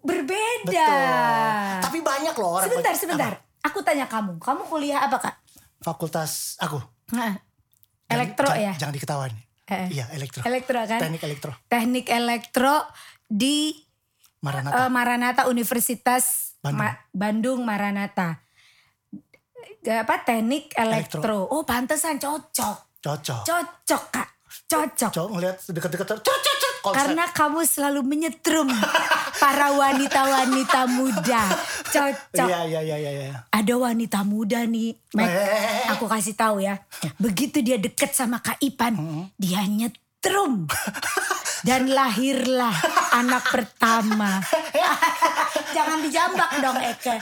berbeda. 0.00 0.64
Betul. 0.64 1.84
Tapi 1.84 1.98
banyak 2.00 2.34
loh 2.40 2.50
orang. 2.60 2.68
Sebentar, 2.72 2.92
sebentar. 2.96 3.32
Aku 3.64 3.80
tanya 3.84 4.08
kamu, 4.08 4.40
kamu 4.40 4.62
kuliah 4.68 5.04
apa 5.04 5.20
kak? 5.20 5.36
Fakultas 5.80 6.56
aku. 6.60 6.80
Nah, 7.12 7.36
Elektro 8.08 8.48
jangan, 8.48 8.64
ya? 8.64 8.72
Jangan 8.76 8.94
diketawain. 8.94 9.34
Eh. 9.64 9.88
Iya, 9.96 10.04
elektro. 10.12 10.44
Elektro 10.44 10.80
kan? 10.84 11.00
Teknik 11.00 11.22
elektro. 11.24 11.52
Teknik 11.72 12.06
elektro 12.12 12.76
di 13.24 13.72
Maranatha. 14.44 14.76
eh, 14.76 14.90
Maranatha 14.90 15.42
Universitas 15.48 16.24
Bandung. 16.60 16.76
Ma- 16.78 17.00
Bandung 17.10 17.60
Maranatha. 17.64 18.28
Apa 19.82 20.14
teknik 20.22 20.72
elektro. 20.74 21.20
Elektro. 21.20 21.36
Oh, 21.50 21.64
pantesan 21.64 22.16
cocok. 22.16 23.00
Cocok. 23.00 23.42
Cocok, 23.42 24.02
Kak. 24.10 24.28
Cocok. 24.64 25.10
Cocok 25.10 25.26
ngeliat 25.30 25.56
deket-deket. 25.60 26.06
Cocok, 26.08 26.22
cocok. 26.24 26.72
Konsep. 26.80 26.96
Karena 27.00 27.24
kamu 27.26 27.60
selalu 27.64 28.00
menyetrum 28.02 28.68
para 29.38 29.72
wanita-wanita 29.72 30.84
muda. 30.86 31.42
Cocok. 31.88 32.44
Iya, 32.44 32.60
iya, 32.64 32.80
iya, 32.80 32.96
iya. 32.98 33.10
iya. 33.24 33.36
Ada 33.48 33.74
wanita 33.74 34.20
muda 34.22 34.64
nih, 34.64 34.92
Mac. 35.12 35.24
Eh. 35.24 35.96
Aku 35.96 36.04
kasih 36.04 36.32
tahu 36.32 36.60
ya. 36.60 36.80
Begitu 37.16 37.60
dia 37.60 37.76
deket 37.76 38.12
sama 38.12 38.40
Kak 38.40 38.60
Ipan, 38.60 38.96
dia 39.34 39.64
nyetrum. 39.64 40.64
Dan 41.64 41.88
lahirlah 41.88 42.76
anak 43.10 43.48
pertama. 43.48 44.36
Jangan 45.72 45.98
dijambak 45.98 46.50
dong 46.60 46.76
Eke. 46.76 47.16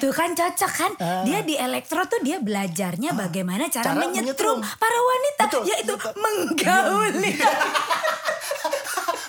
Tuh 0.00 0.10
kan 0.10 0.32
cocok 0.32 0.72
kan. 0.72 0.92
Dia 1.22 1.40
di 1.40 1.54
elektro 1.54 2.00
tuh 2.04 2.18
dia 2.18 2.40
belajarnya 2.40 3.12
bagaimana 3.12 3.68
cara, 3.68 3.92
Cara 3.92 4.00
menyetrum, 4.00 4.58
menyetrum. 4.58 4.80
para 4.80 4.98
wanita. 4.98 5.42
Betul, 5.46 5.62
yaitu 5.66 5.92
betul. 5.92 6.12
menggauli. 6.16 7.32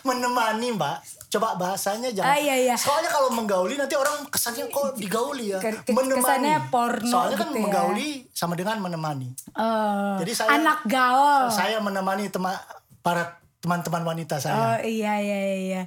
Menemani 0.01 0.73
mbak. 0.73 0.97
Coba 1.27 1.55
bahasanya 1.55 2.11
jangan. 2.11 2.27
Ah, 2.27 2.35
iya, 2.35 2.55
iya. 2.57 2.75
Soalnya 2.75 3.07
kalau 3.07 3.31
menggauli 3.31 3.75
nanti 3.75 3.95
orang 3.95 4.27
kesannya 4.27 4.67
kok 4.67 4.95
digauli 4.95 5.55
ya. 5.55 5.59
Ke- 5.59 5.79
ke- 5.79 5.93
kesannya 5.93 6.67
porno 6.67 7.07
Soalnya 7.07 7.37
kan 7.37 7.47
gitu 7.47 7.55
ya. 7.55 7.63
menggauli 7.63 8.09
sama 8.29 8.55
dengan 8.55 8.79
menemani. 8.79 9.31
Eh, 9.47 10.15
Jadi 10.19 10.31
saya- 10.33 10.51
anak 10.55 10.83
gaul. 10.83 11.47
Saya 11.47 11.79
menemani 11.79 12.27
tema, 12.27 12.51
para 12.99 13.39
teman-teman 13.61 14.01
wanita 14.01 14.41
saya. 14.41 14.57
Oh 14.57 14.77
iya 14.81 15.21
iya 15.21 15.39
iya 15.55 15.81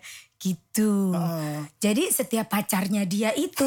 gitu. 0.44 1.16
Jadi 1.80 2.12
setiap 2.12 2.52
pacarnya 2.52 3.08
dia 3.08 3.32
itu 3.32 3.64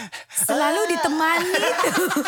selalu 0.46 0.94
ditemani 0.94 1.52
tuh. 1.84 2.22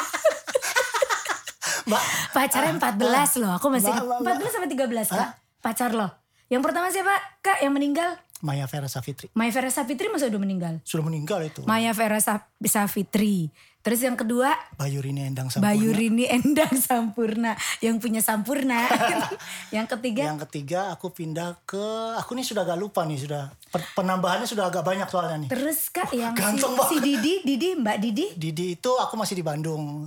Mbak, 1.82 2.02
Pacarnya 2.30 2.72
14 2.78 3.42
loh. 3.42 3.52
Aku 3.58 3.66
masih 3.70 3.90
Mbak, 3.90 4.22
Mbak, 4.22 4.34
14 4.42 4.54
sama 4.54 4.66
13 4.66 5.18
Kak. 5.18 5.30
Pacar 5.62 5.90
loh. 5.94 6.10
Yang 6.50 6.62
pertama 6.66 6.86
siapa? 6.90 7.14
Kak 7.42 7.58
yang 7.62 7.74
meninggal? 7.74 8.18
Maya 8.42 8.66
Vera 8.66 8.90
Safitri. 8.90 9.30
Maya 9.32 9.48
Vera 9.48 9.70
Sapitri 9.70 10.10
masa 10.10 10.26
udah 10.26 10.36
meninggal? 10.36 10.82
Sudah 10.82 11.06
meninggal 11.06 11.46
itu. 11.46 11.62
Maya 11.62 11.94
Vera 11.94 12.18
Sa- 12.18 12.50
Savitri. 12.60 13.54
Terus 13.82 13.98
yang 13.98 14.14
kedua 14.14 14.54
Bayu 14.74 15.02
Rini 15.02 15.26
Endang 15.26 15.50
Sampurna. 15.50 15.66
Bayu 15.68 15.90
Rini 15.90 16.26
Endang 16.28 16.70
Sampurna 16.76 17.52
yang 17.78 17.98
punya 17.98 18.18
Sampurna. 18.18 18.86
yang 19.74 19.86
ketiga 19.88 20.22
Yang 20.30 20.40
ketiga 20.46 20.80
aku 20.90 21.10
pindah 21.10 21.58
ke, 21.62 21.82
aku 22.14 22.30
nih 22.32 22.46
sudah 22.46 22.62
agak 22.62 22.78
lupa 22.78 23.02
nih 23.02 23.18
sudah. 23.18 23.50
Penambahannya 23.94 24.46
sudah 24.46 24.70
agak 24.70 24.82
banyak 24.82 25.06
soalnya 25.06 25.46
nih. 25.46 25.50
terus 25.50 25.90
Kak 25.90 26.10
yang 26.12 26.30
si, 26.34 26.62
si. 26.62 26.96
Didi, 27.00 27.34
Didi, 27.42 27.68
Mbak 27.74 27.96
Didi. 27.98 28.26
Didi 28.34 28.66
itu 28.74 28.90
aku 28.94 29.14
masih 29.14 29.34
di 29.34 29.42
Bandung. 29.42 30.06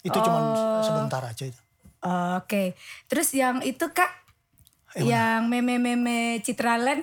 Itu 0.00 0.20
Oh. 0.20 0.84
sebentar 0.84 1.24
aja 1.24 1.48
itu. 1.48 1.60
Oke. 2.36 2.76
Terus 3.08 3.32
yang 3.32 3.60
itu 3.60 3.88
Kak 3.88 4.24
Eh, 4.94 5.02
yang 5.02 5.50
meme-meme 5.50 6.38
Citraland 6.38 7.02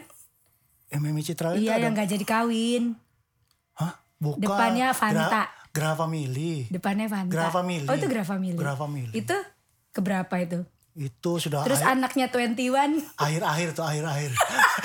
MMA 0.91 1.21
Citra 1.24 1.55
itu 1.55 1.63
iya 1.65 1.79
ada. 1.79 1.88
yang 1.88 1.95
gak 1.95 2.10
jadi 2.12 2.25
kawin. 2.27 2.83
Hah? 3.79 3.95
Bukan. 4.19 4.43
Depannya 4.43 4.91
Fanta. 4.91 5.48
Gra, 5.71 5.95
Family. 5.95 6.67
Depannya 6.67 7.07
Fanta. 7.07 7.31
Grafamili. 7.31 7.88
Oh 7.88 7.95
itu 7.95 8.07
Grafamili. 8.12 8.60
Grafamili. 8.60 9.12
Itu 9.15 9.38
keberapa 9.95 10.36
itu? 10.43 10.67
Itu 10.91 11.39
sudah 11.39 11.63
Terus 11.63 11.79
akhir, 11.79 11.95
anaknya 11.95 12.27
21 12.27 13.15
akhir-akhir 13.15 13.67
tuh 13.71 13.86
akhir-akhir. 13.88 14.31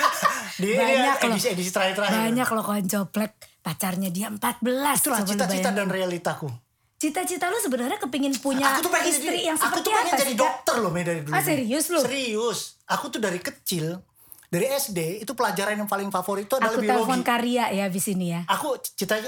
di 0.63 0.71
Banyak 0.73 1.19
loh. 1.19 1.35
edisi 1.35 1.49
edisi 1.53 1.71
terakhir-terakhir. 1.75 2.17
banyak 2.31 2.49
loh 2.49 2.65
koncoplek 2.65 3.33
pacarnya 3.61 4.09
dia 4.15 4.31
14 4.31 4.63
Itulah 4.63 5.21
cita-cita 5.27 5.75
dan 5.75 5.91
realitaku. 5.91 6.47
Cita-cita 6.97 7.53
lu 7.53 7.59
sebenarnya 7.61 8.01
kepingin 8.01 8.39
punya 8.41 8.73
aku 8.73 8.89
tuh 8.89 8.93
pengen 8.95 9.11
istri 9.13 9.37
jadi, 9.37 9.53
yang 9.53 9.59
aku 9.61 9.69
seperti 9.69 9.85
tuh 9.85 9.93
pengen 9.93 10.15
apa 10.15 10.23
jadi 10.25 10.35
dokter 10.39 10.75
loh 10.81 10.93
dari 10.95 11.21
dulu. 11.21 11.35
Ah, 11.35 11.43
serius 11.45 11.87
lu? 11.93 12.01
Serius. 12.01 12.59
Aku 12.89 13.05
tuh 13.13 13.21
dari 13.21 13.37
kecil, 13.37 14.01
dari 14.47 14.67
SD 14.71 15.23
itu 15.23 15.33
pelajaran 15.33 15.75
yang 15.75 15.91
paling 15.91 16.09
favorit 16.09 16.47
itu 16.47 16.55
adalah 16.55 16.73
Aku 16.73 16.81
biologi. 16.81 17.03
telepon 17.05 17.21
Karya 17.23 17.65
ya 17.71 17.83
abis 17.87 18.07
ini 18.09 18.27
ya. 18.33 18.41
Aku 18.47 18.79
cita 18.81 19.19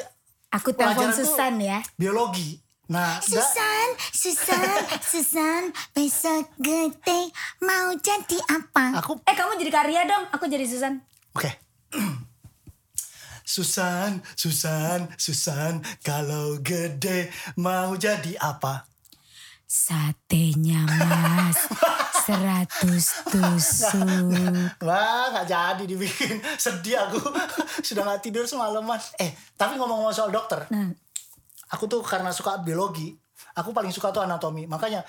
Aku 0.48 0.72
telepon 0.72 1.08
pelajaran 1.08 1.14
tuh 1.14 1.26
Susan 1.28 1.54
ya. 1.60 1.78
biologi. 1.94 2.50
Nah, 2.88 3.20
da- 3.20 3.20
Susan, 3.20 3.88
Susan, 4.16 4.78
Susan, 5.04 5.62
besok 5.92 6.48
gede 6.56 7.28
mau 7.60 7.92
jadi 7.94 8.38
apa? 8.48 9.04
aku 9.04 9.20
Eh 9.28 9.36
kamu 9.36 9.60
jadi 9.60 9.68
Karya 9.68 10.00
dong, 10.08 10.24
aku 10.32 10.48
jadi 10.48 10.64
Susan. 10.64 10.96
Oke. 11.36 11.52
Susan, 13.44 14.20
Susan, 14.36 15.08
Susan, 15.16 15.80
kalau 16.00 16.60
gede 16.60 17.28
mau 17.56 17.92
jadi 17.92 18.36
apa? 18.40 18.84
Satenya 19.68 20.84
seratus 22.28 23.04
tusuk. 23.24 24.28
Wah, 24.86 25.32
gak 25.32 25.48
jadi 25.48 25.84
dibikin. 25.88 26.36
Sedih 26.64 27.00
aku. 27.00 27.20
Sudah 27.86 28.04
gak 28.04 28.20
tidur 28.20 28.44
semalaman. 28.44 29.00
Eh, 29.16 29.32
tapi 29.56 29.80
ngomong-ngomong 29.80 30.12
soal 30.12 30.28
dokter. 30.28 30.68
Nah, 30.68 30.92
Aku 31.68 31.84
tuh 31.84 32.00
karena 32.00 32.32
suka 32.32 32.64
biologi. 32.64 33.12
Aku 33.60 33.76
paling 33.76 33.92
suka 33.92 34.08
tuh 34.08 34.24
anatomi. 34.24 34.64
Makanya 34.64 35.04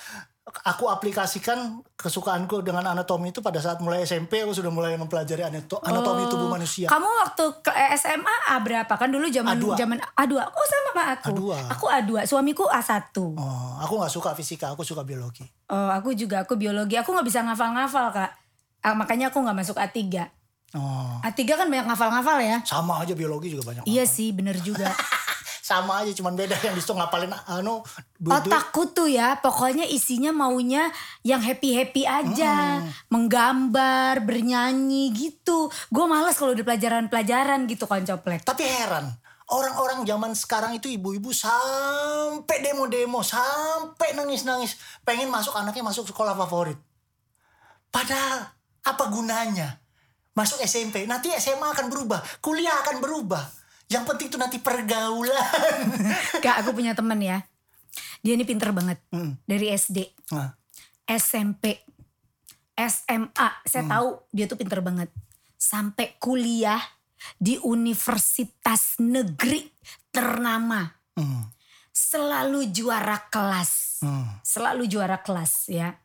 aku 0.52 0.88
aplikasikan 0.88 1.80
kesukaanku 1.94 2.62
dengan 2.62 2.84
anatomi 2.88 3.30
itu 3.30 3.40
pada 3.40 3.58
saat 3.58 3.80
mulai 3.80 4.04
SMP. 4.04 4.42
Aku 4.42 4.52
sudah 4.52 4.70
mulai 4.70 4.96
mempelajari 4.96 5.42
anato- 5.42 5.80
anatomi 5.82 6.26
tubuh 6.28 6.48
manusia. 6.48 6.88
kamu 6.88 7.06
waktu 7.06 7.46
ke 7.62 7.72
SMA 7.96 8.36
A 8.50 8.58
berapa? 8.60 8.94
Kan 8.94 9.10
dulu 9.10 9.30
zaman 9.30 9.56
A2. 9.56 9.78
zaman 9.78 9.98
A2. 10.16 10.34
Oh 10.40 10.66
sama 10.66 10.90
sama 10.90 11.04
aku. 11.14 11.30
A2. 11.32 11.44
Aku 11.70 11.86
A2, 11.88 12.12
suamiku 12.26 12.66
A1. 12.66 13.16
Oh, 13.16 13.74
aku 13.80 13.94
gak 14.02 14.12
suka 14.12 14.30
fisika. 14.34 14.74
Aku 14.74 14.82
suka 14.82 15.06
biologi. 15.06 15.46
Oh, 15.70 15.90
aku 15.94 16.18
juga 16.18 16.42
aku 16.42 16.58
biologi. 16.58 16.98
Aku 16.98 17.14
nggak 17.14 17.28
bisa 17.28 17.46
ngafal-ngafal, 17.46 18.10
Kak. 18.10 18.32
Ah, 18.82 18.96
makanya 18.98 19.30
aku 19.30 19.40
nggak 19.40 19.58
masuk 19.58 19.78
A3. 19.78 20.26
Oh, 20.74 21.18
A3 21.26 21.40
kan 21.50 21.66
banyak 21.66 21.90
ngafal-ngafal 21.90 22.38
ya. 22.42 22.58
sama 22.62 23.02
aja 23.02 23.18
biologi 23.18 23.50
juga 23.50 23.74
banyak. 23.74 23.90
Iya 23.90 24.06
sih, 24.06 24.30
bener 24.34 24.58
juga. 24.62 24.86
sama 25.70 26.02
aja 26.02 26.10
cuman 26.18 26.34
beda 26.34 26.58
yang 26.66 26.74
di 26.74 26.82
situ 26.82 26.98
ngapalin 26.98 27.30
anu. 27.46 27.86
Otakku 28.26 28.90
tuh 28.90 29.06
ya, 29.06 29.38
pokoknya 29.38 29.86
isinya 29.86 30.34
maunya 30.34 30.90
yang 31.22 31.46
happy-happy 31.46 32.10
aja. 32.10 32.82
Menggambar, 33.14 34.26
bernyanyi 34.26 35.14
gitu. 35.14 35.70
Gue 35.94 36.06
males 36.10 36.34
kalau 36.34 36.58
di 36.58 36.66
pelajaran-pelajaran 36.66 37.70
gitu 37.70 37.86
kan 37.86 38.02
coplek. 38.02 38.42
Tapi 38.42 38.66
heran, 38.66 39.14
orang-orang 39.54 40.02
zaman 40.10 40.34
sekarang 40.34 40.74
itu 40.74 40.90
ibu-ibu 40.90 41.30
sampai 41.30 42.66
demo-demo, 42.66 43.22
sampai 43.22 44.18
nangis-nangis 44.18 44.74
pengen 45.06 45.30
masuk 45.30 45.54
anaknya 45.54 45.86
masuk 45.86 46.10
sekolah 46.10 46.34
favorit. 46.34 46.82
Padahal 47.94 48.50
apa 48.86 49.04
gunanya? 49.14 49.78
Masuk 50.34 50.62
SMP, 50.64 51.04
nanti 51.04 51.30
SMA 51.36 51.78
akan 51.78 51.92
berubah, 51.92 52.22
kuliah 52.40 52.74
akan 52.86 53.04
berubah. 53.04 53.59
Yang 53.90 54.04
penting 54.06 54.28
tuh 54.30 54.38
nanti 54.38 54.58
pergaulan. 54.62 55.82
Kak, 56.46 56.62
aku 56.62 56.78
punya 56.78 56.94
temen 56.94 57.18
ya. 57.18 57.42
Dia 58.22 58.38
ini 58.38 58.46
pinter 58.46 58.70
banget. 58.70 59.02
Hmm. 59.10 59.34
Dari 59.44 59.74
SD, 59.74 59.98
Nah, 60.30 60.54
SMP, 61.04 61.82
SMA. 62.78 63.50
Saya 63.66 63.84
tahu 63.90 64.30
dia 64.30 64.46
tuh 64.46 64.62
pinter 64.62 64.78
banget. 64.80 65.10
Sampai 65.58 66.16
kuliah 66.22 66.80
di 67.36 67.58
universitas 67.60 68.96
negeri 69.02 69.66
ternama. 70.14 70.86
hmm, 71.18 71.44
Selalu 71.90 72.70
juara 72.70 73.26
kelas. 73.28 74.06
hmm, 74.06 74.46
Selalu 74.46 74.86
juara 74.86 75.18
kelas 75.20 75.66
ya. 75.68 75.98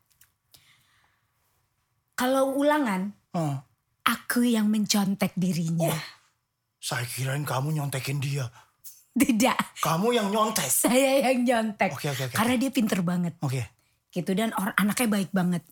Kalau 2.14 2.54
ulangan, 2.56 3.12
hmm. 3.34 3.56
aku 4.06 4.46
yang 4.46 4.70
mencontek 4.70 5.34
dirinya. 5.34 5.92
Saya 6.84 7.08
kirain 7.08 7.40
kamu 7.42 7.72
nyontekin 7.72 8.20
dia. 8.20 8.44
Tidak, 9.14 9.80
Kamu 9.80 10.12
yang 10.12 10.28
nyontek. 10.28 10.68
saya 10.84 11.24
yang 11.24 11.40
nyontek. 11.40 11.94
Oke, 11.94 12.12
oke, 12.12 12.28
oke. 12.28 12.34
Karena 12.34 12.54
dia 12.58 12.68
pinter 12.68 13.00
banget. 13.00 13.40
Oke. 13.40 13.62
Gitu 14.10 14.30
dan 14.34 14.52
orang 14.52 14.76
anaknya 14.76 15.08
baik 15.08 15.30
banget. 15.32 15.62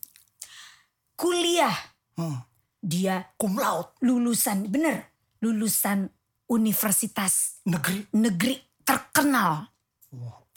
Kuliah, 1.13 1.75
Hmm. 2.13 2.41
dia 2.79 3.29
Cum 3.37 3.57
laude, 3.57 3.93
lulusan, 4.01 4.69
bener, 4.69 5.11
lulusan 5.39 6.09
universitas 6.47 7.61
negeri. 7.65 8.05
negeri 8.13 8.55
terkenal. 8.81 9.69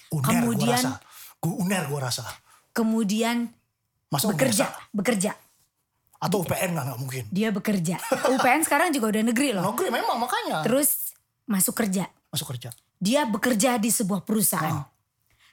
Uner 0.09 0.23
Kemudian- 0.23 0.55
gua 0.55 0.75
rasa. 0.75 0.91
Gua 1.37 1.53
uner 1.57 1.83
gua 1.87 1.99
rasa. 2.01 2.23
Kemudian 2.71 3.49
Masa 4.07 4.29
bekerja, 4.29 4.65
bekerja. 4.91 5.31
Atau 6.25 6.41
UPN 6.41 6.69
nggak 6.73 6.85
nggak 6.89 6.99
mungkin. 6.99 7.23
Dia 7.29 7.49
bekerja. 7.53 7.95
UPN 8.35 8.61
sekarang 8.65 8.89
juga 8.89 9.13
udah 9.13 9.23
negeri 9.29 9.49
loh. 9.53 9.71
Negeri 9.71 9.89
memang 9.93 10.17
makanya. 10.17 10.65
Terus 10.65 11.13
masuk 11.45 11.77
kerja. 11.77 12.09
Masuk 12.33 12.49
kerja. 12.51 12.73
Dia 12.97 13.29
bekerja 13.29 13.77
di 13.77 13.93
sebuah 13.93 14.25
perusahaan. 14.25 14.81
Ah. 14.81 14.89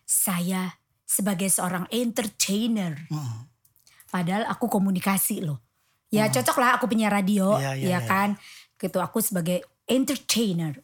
Saya 0.02 0.72
sebagai 1.04 1.52
seorang 1.52 1.84
entertainer, 1.92 2.96
Hmm. 3.12 3.46
Padahal 4.12 4.44
aku 4.44 4.68
komunikasi 4.68 5.40
loh. 5.40 5.64
Ya 6.12 6.28
cocok 6.28 6.60
lah 6.60 6.76
aku 6.76 6.84
punya 6.84 7.08
radio, 7.08 7.56
Iya, 7.56 7.72
iya, 7.72 7.88
ya 7.88 7.88
iya. 7.96 8.00
kan. 8.04 8.28
Gitu 8.76 9.00
aku 9.00 9.24
sebagai 9.24 9.64
entertainer. 9.88 10.76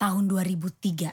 Tahun 0.00 0.24
2003. 0.24 1.12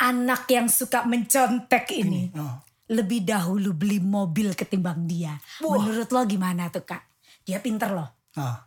Anak 0.00 0.48
yang 0.48 0.72
suka 0.72 1.04
mencontek 1.04 1.84
ini. 1.92 2.32
Oh. 2.32 2.64
Lebih 2.90 3.22
dahulu 3.22 3.70
beli 3.70 3.98
mobil 3.98 4.50
ketimbang 4.52 5.06
dia. 5.06 5.38
Wah. 5.60 5.78
Menurut 5.78 6.06
lo 6.06 6.20
gimana 6.24 6.68
tuh 6.68 6.82
kak? 6.82 7.06
Dia 7.40 7.58
pinter 7.58 7.90
loh. 7.90 8.10
Nah, 8.34 8.66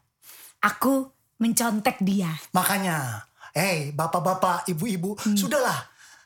Aku 0.63 1.11
mencontek 1.37 1.99
dia. 1.99 2.31
makanya, 2.49 3.19
eh 3.51 3.91
bapak-bapak, 3.91 4.63
ibu-ibu, 4.65 5.19
sudahlah. 5.29 5.75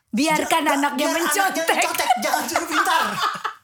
Biarkan 0.08 0.62
Ja- 0.62 0.72
anaknya 0.72 1.04
biar 1.04 1.12
mencontek. 1.12 1.66
mencontek, 1.66 2.10
jangan 2.22 2.44
suruh 2.46 2.68
pintar. 2.68 3.02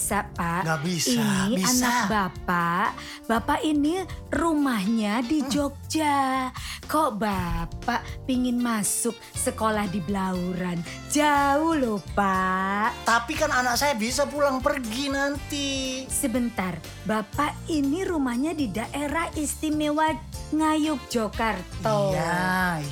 bisa 0.00 0.24
pak. 0.32 0.64
Nggak 0.64 0.80
bisa, 0.80 1.20
Ini 1.20 1.60
bisa. 1.60 1.68
anak 1.76 1.96
bapak. 2.08 2.88
Bapak 3.28 3.60
ini 3.60 4.00
rumahnya 4.32 5.20
di 5.20 5.44
Hmm. 5.44 5.50
Jogja. 5.52 6.48
Kok 6.88 7.20
bapak 7.20 8.00
pingin 8.24 8.56
masuk 8.56 9.12
sekolah 9.36 9.84
di 9.92 10.00
Blauran? 10.00 10.80
Jauh 11.12 11.76
loh 11.76 12.00
pak. 12.16 12.96
tapi 13.04 13.36
kan 13.36 13.52
anak 13.52 13.76
saya 13.76 13.92
bisa 13.92 14.24
pulang 14.24 14.64
pergi 14.64 15.12
nanti. 15.12 15.68
Sebentar, 16.08 16.80
bapak 17.04 17.52
ini 17.68 18.00
rumahnya 18.00 18.56
di 18.56 18.72
daerah 18.72 19.28
istimewa 19.36 20.16
Ngayuk, 20.50 21.12
Jogarta. 21.12 21.92
Iya, 22.08 22.40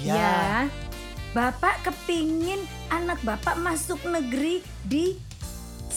iya. 0.05 0.13
Ya. 0.13 0.39
Bapak 1.33 1.89
kepingin 1.89 2.61
anak 2.89 3.17
bapak 3.25 3.57
masuk 3.57 3.99
negeri 4.05 4.61
di 4.85 5.17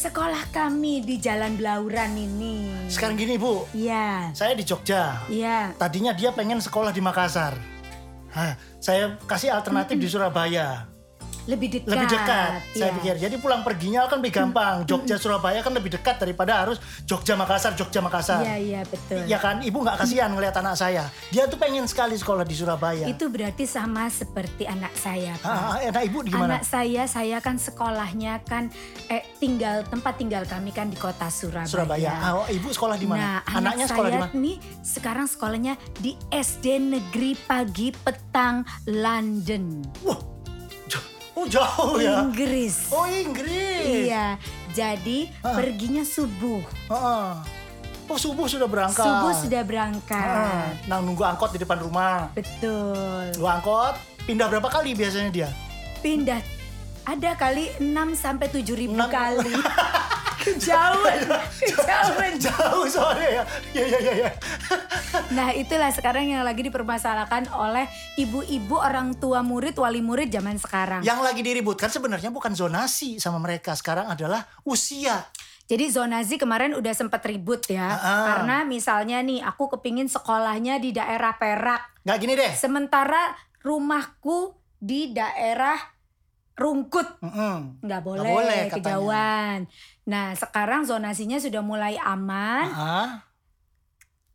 sekolah 0.01 0.49
kami 0.49 1.05
di 1.05 1.21
Jalan 1.21 1.61
Blauran 1.61 2.17
ini. 2.17 2.89
Sekarang 2.89 3.13
gini 3.13 3.37
Bu, 3.37 3.69
Iya, 3.69 4.33
saya 4.33 4.57
di 4.57 4.65
Jogja. 4.65 5.21
iya. 5.29 5.77
Tadinya 5.77 6.09
dia 6.17 6.33
pengen 6.33 6.57
sekolah 6.57 6.89
di 6.89 6.97
Makassar. 6.97 7.53
Hah, 8.33 8.57
saya 8.81 9.21
kasih 9.29 9.53
alternatif 9.53 10.01
di 10.01 10.09
Surabaya. 10.09 10.89
Lebih 11.49 11.67
dekat. 11.81 11.89
Lebih 11.89 12.07
dekat, 12.13 12.51
saya 12.77 12.89
iya. 12.89 12.97
pikir. 13.01 13.15
Jadi 13.17 13.35
pulang 13.41 13.61
perginya 13.65 14.05
kan 14.05 14.21
lebih 14.21 14.33
gampang. 14.33 14.85
Jogja 14.85 15.17
Surabaya 15.17 15.65
kan 15.65 15.73
lebih 15.73 15.89
dekat 15.97 16.21
daripada 16.21 16.61
harus 16.61 16.77
Jogja 17.09 17.33
Makassar, 17.33 17.73
Jogja 17.73 17.99
Makassar. 18.01 18.45
Iya, 18.45 18.55
iya 18.61 18.81
betul. 18.85 19.25
Ya 19.25 19.37
kan, 19.41 19.65
ibu 19.65 19.81
nggak 19.81 19.97
kasihan 20.05 20.29
ngelihat 20.29 20.55
anak 20.61 20.77
saya. 20.77 21.09
Dia 21.33 21.49
tuh 21.49 21.57
pengen 21.57 21.89
sekali 21.89 22.13
sekolah 22.13 22.45
di 22.45 22.53
Surabaya. 22.53 23.05
Itu 23.09 23.33
berarti 23.33 23.65
sama 23.65 24.05
seperti 24.13 24.69
anak 24.69 24.93
saya, 24.93 25.33
Pak. 25.41 25.49
Ah, 25.49 25.77
ah, 25.77 25.89
nah 25.89 26.03
ibu 26.05 26.21
di 26.21 26.29
gimana? 26.29 26.61
Anak 26.61 26.63
saya, 26.69 27.09
saya 27.09 27.37
kan 27.41 27.57
sekolahnya 27.57 28.45
kan 28.45 28.69
eh 29.09 29.25
tinggal 29.41 29.81
tempat 29.89 30.21
tinggal 30.21 30.45
kami 30.45 30.69
kan 30.69 30.93
di 30.93 30.97
kota 30.97 31.27
Surabaya. 31.33 31.69
Surabaya. 31.69 32.11
Ah, 32.21 32.31
oh, 32.37 32.47
ibu 32.47 32.69
sekolah 32.69 32.95
di 33.01 33.07
mana? 33.09 33.41
Nah, 33.41 33.57
Anaknya 33.57 33.85
anak 33.85 33.91
sekolah 33.93 34.09
di 34.09 34.13
saya 34.13 34.29
mana? 34.29 34.41
nih 34.41 34.55
sekarang 34.85 35.25
sekolahnya 35.25 35.73
di 35.97 36.11
SD 36.29 36.65
Negeri 36.77 37.31
Pagi 37.49 37.89
Petang 37.91 38.63
London, 38.85 39.85
Wah, 40.05 40.17
jauh, 40.17 40.30
oh 41.41 41.47
jauh 41.47 41.97
ya. 41.97 42.21
Inggris. 42.21 42.87
Oh 42.89 43.05
Inggris. 43.05 44.05
Iya, 44.05 44.37
jadi 44.71 45.33
Ah. 45.41 45.57
perginya 45.57 46.05
subuh. 46.05 46.61
Heeh. 46.87 47.29
Oh 48.05 48.17
subuh 48.19 48.45
sudah 48.45 48.67
berangkat. 48.67 49.01
Subuh 49.01 49.33
sudah 49.33 49.61
berangkat. 49.63 50.83
Nah 50.85 50.99
nunggu 50.99 51.23
angkot 51.23 51.51
di 51.51 51.59
depan 51.59 51.79
rumah. 51.79 52.29
Betul. 52.31 53.31
Nunggu 53.33 53.49
angkot, 53.49 53.95
pindah 54.25 54.45
berapa 54.45 54.67
kali 54.67 54.93
biasanya 54.93 55.31
dia? 55.31 55.49
Pindah 55.99 56.43
ada 57.01 57.31
kali 57.33 57.71
6 57.79 57.87
sampai 58.13 58.45
7 58.47 58.75
ribu 58.75 58.93
Enam- 58.93 59.09
kali. 59.09 59.49
Kejauhan, 60.41 61.19
kejauhan. 61.61 62.33
Jauh 62.41 62.85
soalnya 62.89 63.29
ya. 63.29 63.43
Iya 63.77 63.85
iya 63.85 63.99
iya. 64.01 64.13
Ya. 64.25 64.31
Nah 65.31 65.53
itulah 65.53 65.93
sekarang 65.93 66.25
yang 66.25 66.41
lagi 66.41 66.65
dipermasalahkan 66.65 67.53
oleh 67.53 67.85
ibu-ibu 68.17 68.81
orang 68.81 69.13
tua 69.15 69.45
murid, 69.45 69.77
wali 69.77 70.01
murid 70.01 70.33
zaman 70.33 70.57
sekarang. 70.57 71.05
Yang 71.05 71.19
lagi 71.21 71.41
diributkan 71.45 71.93
sebenarnya 71.93 72.33
bukan 72.33 72.57
zonasi 72.57 73.21
sama 73.21 73.37
mereka 73.37 73.77
sekarang 73.77 74.09
adalah 74.09 74.49
usia. 74.65 75.29
Jadi 75.69 75.87
zonasi 75.87 76.35
kemarin 76.35 76.75
udah 76.75 76.91
sempet 76.91 77.23
ribut 77.23 77.63
ya. 77.71 77.95
Ah. 77.95 78.25
Karena 78.27 78.67
misalnya 78.67 79.23
nih 79.23 79.39
aku 79.39 79.71
kepingin 79.77 80.11
sekolahnya 80.11 80.83
di 80.83 80.91
daerah 80.91 81.37
Perak. 81.39 82.03
Nggak 82.03 82.17
gini 82.19 82.33
deh. 82.35 82.51
Sementara 82.57 83.31
rumahku 83.63 84.57
di 84.81 85.13
daerah 85.15 85.77
Rungkut. 86.51 87.07
Mm-mm. 87.23 87.79
Nggak 87.81 88.01
boleh, 88.03 88.21
Nggak 88.21 88.35
boleh 88.35 88.59
katanya. 88.69 88.75
kejauhan. 88.75 89.59
Nah 90.03 90.33
sekarang 90.33 90.83
zonasinya 90.83 91.37
sudah 91.37 91.61
mulai 91.61 91.97
aman. 91.97 92.67
Ah, 92.67 93.09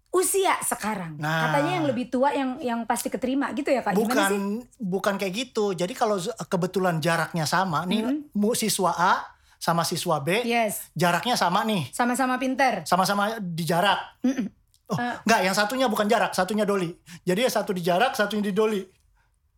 Usia 0.09 0.57
sekarang. 0.63 1.19
Nah. 1.19 1.45
Katanya 1.45 1.73
yang 1.77 1.87
lebih 1.87 2.09
tua 2.09 2.33
yang 2.33 2.57
yang 2.57 2.81
pasti 2.83 3.07
keterima 3.07 3.53
gitu 3.53 3.69
ya 3.69 3.85
Kak? 3.85 3.93
Gimana 3.93 4.01
bukan 4.01 4.31
sih? 4.31 4.41
bukan 4.79 5.15
kayak 5.15 5.35
gitu. 5.37 5.65
Jadi 5.73 5.93
kalau 5.93 6.17
kebetulan 6.43 6.97
jaraknya 6.99 7.45
sama 7.45 7.85
nih 7.85 8.01
Mm-hmm. 8.01 8.33
mu- 8.33 8.57
siswa 8.57 8.93
A 8.93 9.13
sama 9.57 9.83
siswa 9.83 10.17
B 10.19 10.41
Yes, 10.43 10.89
jaraknya 10.93 11.35
sama 11.35 11.65
nih. 11.65 11.91
sama-sama 11.91 12.37
pinter. 12.37 12.85
Sama-sama 12.85 13.37
di 13.39 13.65
jarak. 13.65 13.99
Mm-mm. 14.23 14.49
Oh, 14.87 14.97
Eh. 14.97 15.15
enggak, 15.27 15.41
yang 15.43 15.53
satunya 15.53 15.85
bukan 15.85 16.07
jarak, 16.07 16.31
satunya 16.31 16.63
doli. 16.63 16.95
Jadi 17.21 17.43
ya 17.43 17.51
satu 17.51 17.75
di 17.75 17.83
jarak, 17.83 18.15
satunya 18.15 18.47
di 18.47 18.55
doli. 18.55 18.81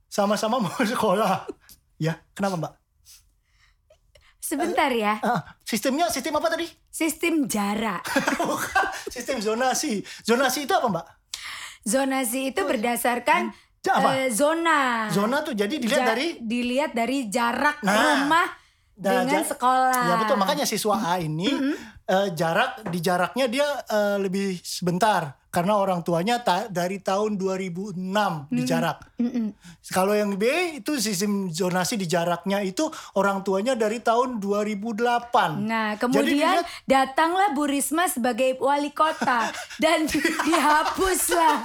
Sama-sama 0.09 0.59
mau 0.59 0.73
sekolah. 0.88 1.44
Ya, 2.01 2.18
kenapa 2.33 2.57
Mbak? 2.57 2.73
Sebentar 4.48 4.88
ya, 4.88 5.20
Ah, 5.20 5.44
sistemnya 5.61 6.08
sistem 6.08 6.32
apa 6.34 6.48
tadi? 6.48 6.64
sistem 6.88 7.44
jarak. 7.44 8.00
Bukan, 8.40 8.84
sistem 9.06 9.37
zonasi. 9.38 10.00
Zonasi 10.24 10.64
itu 10.64 10.72
apa 10.72 10.88
Mbak? 10.88 11.06
Zonasi 11.84 12.40
itu 12.48 12.61
berdasarkan 12.62 13.52
Ja- 13.78 13.94
apa? 13.94 14.08
eh, 14.18 14.28
zona. 14.28 15.08
Zona 15.08 15.40
tuh 15.40 15.52
jadi 15.52 15.76
dilihat 15.76 16.00
Ja- 16.00 16.08
dari 16.08 16.40
dilihat 16.40 16.90
dari 16.92 17.28
jarak 17.28 17.80
Nah, 17.80 17.92
rumah 17.92 18.48
Nah, 18.96 19.22
dengan 19.22 19.44
ja- 19.44 19.46
sekolah. 19.46 20.02
Ya 20.02 20.14
betul, 20.18 20.37
makanya 20.37 20.64
siswa 20.64 20.96
A 20.96 21.20
ini 21.20 21.52
eh, 22.09 22.29
jarak 22.33 22.88
di 22.88 22.99
jaraknya 22.99 23.47
dia 23.47 23.68
eh, 23.85 24.16
lebih 24.16 24.57
sebentar 24.64 25.37
karena 25.49 25.81
orang 25.81 26.05
tuanya 26.05 26.44
ta- 26.44 26.68
dari 26.68 27.01
tahun 27.01 27.40
2006 27.40 27.97
di 28.53 28.62
jarak. 28.68 29.01
Mm-mm. 29.16 29.57
Kalau 29.88 30.12
yang 30.12 30.37
B 30.37 30.44
itu 30.77 31.01
sistem 31.01 31.49
zonasi 31.49 31.97
di 31.97 32.05
jaraknya 32.05 32.61
itu 32.61 32.85
orang 33.16 33.40
tuanya 33.40 33.73
dari 33.73 34.05
tahun 34.05 34.44
2008. 34.44 35.64
Nah, 35.64 35.97
kemudian 35.97 36.29
dilihat- 36.61 36.68
datanglah 36.85 37.57
Bu 37.57 37.64
Risma 37.64 38.05
sebagai 38.07 38.61
wali 38.61 38.92
kota 38.92 39.49
dan 39.83 40.05
dihapuslah 40.05 41.64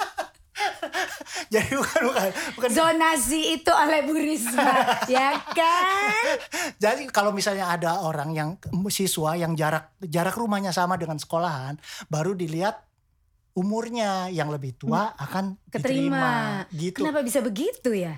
jadi 1.54 1.72
bukan 1.74 2.02
bukan 2.10 2.30
bukan. 2.58 2.70
zonasi 2.70 3.58
itu 3.58 3.72
oleh 3.74 4.06
Bu 4.06 4.14
Risma, 4.14 4.74
ya 5.12 5.34
kan? 5.50 6.38
Jadi 6.78 7.10
kalau 7.10 7.34
misalnya 7.34 7.74
ada 7.74 8.06
orang 8.06 8.30
yang 8.34 8.50
siswa 8.88 9.34
yang 9.34 9.58
jarak 9.58 9.94
jarak 10.00 10.38
rumahnya 10.38 10.70
sama 10.70 10.96
dengan 10.96 11.18
sekolahan, 11.18 11.78
baru 12.08 12.38
dilihat 12.38 12.86
umurnya 13.54 14.30
yang 14.30 14.50
lebih 14.50 14.74
tua 14.78 15.14
akan 15.14 15.58
Hmm. 15.58 15.70
Keterima. 15.70 16.18
diterima. 16.18 16.34
Gitu. 16.74 16.98
Kenapa 17.02 17.22
bisa 17.22 17.40
begitu 17.42 17.94
ya? 17.94 18.18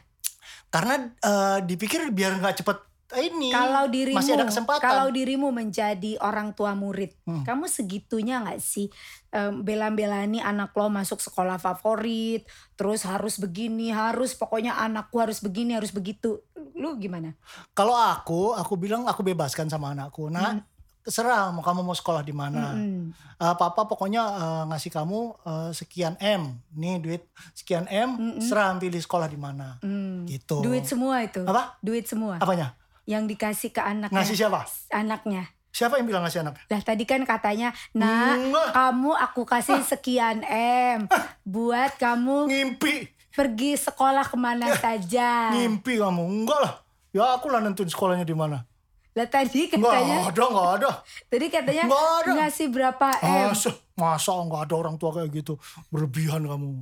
Karena 0.67 1.07
eh, 1.07 1.57
dipikir 1.63 2.11
biar 2.11 2.39
nggak 2.39 2.63
cepet 2.63 2.77
ini 3.13 3.53
Kalau 3.53 3.85
dirimu, 3.85 4.17
masih 4.17 4.33
ada 4.33 4.49
kesempatan. 4.49 4.81
kalau 4.81 5.07
dirimu 5.13 5.53
menjadi 5.53 6.17
orang 6.17 6.57
tua 6.57 6.73
murid, 6.73 7.13
Hmm. 7.21 7.45
kamu 7.45 7.69
segitunya 7.69 8.41
nggak 8.41 8.57
sih 8.57 8.89
em, 9.29 9.61
bela-belani 9.61 10.41
anak 10.41 10.73
lo 10.73 10.89
masuk 10.89 11.21
sekolah 11.21 11.55
favorit, 11.55 12.49
terus 12.73 13.05
harus 13.05 13.37
begini, 13.37 13.93
harus 13.93 14.33
pokoknya 14.33 14.73
anakku 14.75 15.21
harus 15.21 15.37
begini, 15.37 15.77
harus 15.77 15.91
begitu. 15.91 16.41
Lu 16.73 16.97
gimana? 16.97 17.37
Kalau 17.71 17.93
aku, 17.93 18.51
aku 18.51 18.73
bilang 18.73 19.05
aku 19.05 19.21
bebaskan 19.21 19.67
sama 19.67 19.93
anakku. 19.93 20.27
Nah, 20.27 20.65
terserah 21.05 21.53
mau 21.53 21.61
kamu 21.61 21.85
mau 21.85 21.93
sekolah 21.93 22.25
di 22.25 22.33
mana. 22.33 22.73
Mm-mm. 22.73 23.13
Eh, 23.37 23.55
papa 23.55 23.85
pokoknya 23.85 24.23
eh, 24.25 24.63
ngasih 24.73 24.89
kamu 24.89 25.19
eh, 25.45 25.69
sekian 25.71 26.17
M. 26.17 26.57
Nih 26.73 26.97
duit 26.97 27.29
sekian 27.53 27.85
M, 27.85 28.17
Mm-mm. 28.17 28.41
serah 28.41 28.73
pilih 28.75 28.97
sekolah 28.97 29.29
di 29.29 29.37
mana. 29.37 29.77
Hmm. 29.85 30.25
Gitu. 30.25 30.65
Duit 30.65 30.89
semua 30.89 31.21
itu. 31.21 31.45
Apa? 31.45 31.77
Duit 31.79 32.09
semua. 32.09 32.41
Apanya? 32.41 32.73
Yang 33.05 33.23
dikasih 33.31 33.69
ke 33.69 33.81
anaknya. 33.81 34.15
Ngasih 34.15 34.35
siapa? 34.35 34.65
Anaknya. 34.89 35.43
Siapa 35.69 35.99
yang 35.99 36.07
bilang 36.07 36.23
ngasih 36.23 36.41
anak? 36.41 36.55
Lah 36.65 36.81
tadi 36.81 37.03
kan 37.03 37.19
katanya, 37.21 37.69
nah 37.91 38.31
Enggak. 38.33 38.71
kamu 38.71 39.11
aku 39.13 39.43
kasih 39.43 39.83
sekian 39.83 40.39
M 40.47 41.03
buat 41.43 41.91
kamu 41.95 42.47
Ngimpi. 42.47 43.11
pergi 43.29 43.75
sekolah 43.75 44.23
ke 44.23 44.35
mana 44.35 44.71
saja. 44.73 45.51
Ngimpi 45.51 45.99
kamu. 45.99 46.23
Enggak 46.23 46.59
lah. 46.59 46.73
Ya 47.11 47.27
aku 47.31 47.47
lah 47.47 47.59
nentuin 47.59 47.85
sekolahnya 47.85 48.23
di 48.23 48.31
mana. 48.31 48.63
Lah 49.11 49.27
tadi 49.27 49.67
Enggak 49.67 49.83
katanya, 49.91 50.15
ada, 50.25 50.43
enggak 50.45 50.69
ada. 50.73 50.89
tadi 51.27 51.45
katanya 51.49 51.83
Nggak 51.85 52.07
ada. 52.17 52.31
ngasih 52.39 52.67
berapa 52.67 53.07
M. 53.17 53.47
Masa, 53.51 53.69
masa 53.93 54.31
enggak 54.33 54.61
ada 54.63 54.75
orang 54.77 54.95
tua 54.95 55.11
kayak 55.11 55.29
gitu. 55.33 55.53
Berlebihan 55.87 56.39
kamu. 56.41 56.79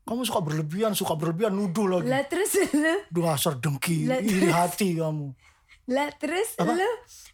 Kamu 0.00 0.20
suka 0.24 0.40
berlebihan, 0.40 0.92
suka 0.92 1.12
berlebihan, 1.12 1.52
nuduh 1.52 1.86
lagi. 1.86 2.08
Lah 2.08 2.24
terus 2.24 2.56
lu, 2.72 3.04
Dasar 3.12 3.54
dengki, 3.54 4.08
iri 4.08 4.48
hati 4.48 4.96
kamu. 4.96 5.36
Lah 5.88 6.12
terus 6.18 6.58
lu 6.60 6.90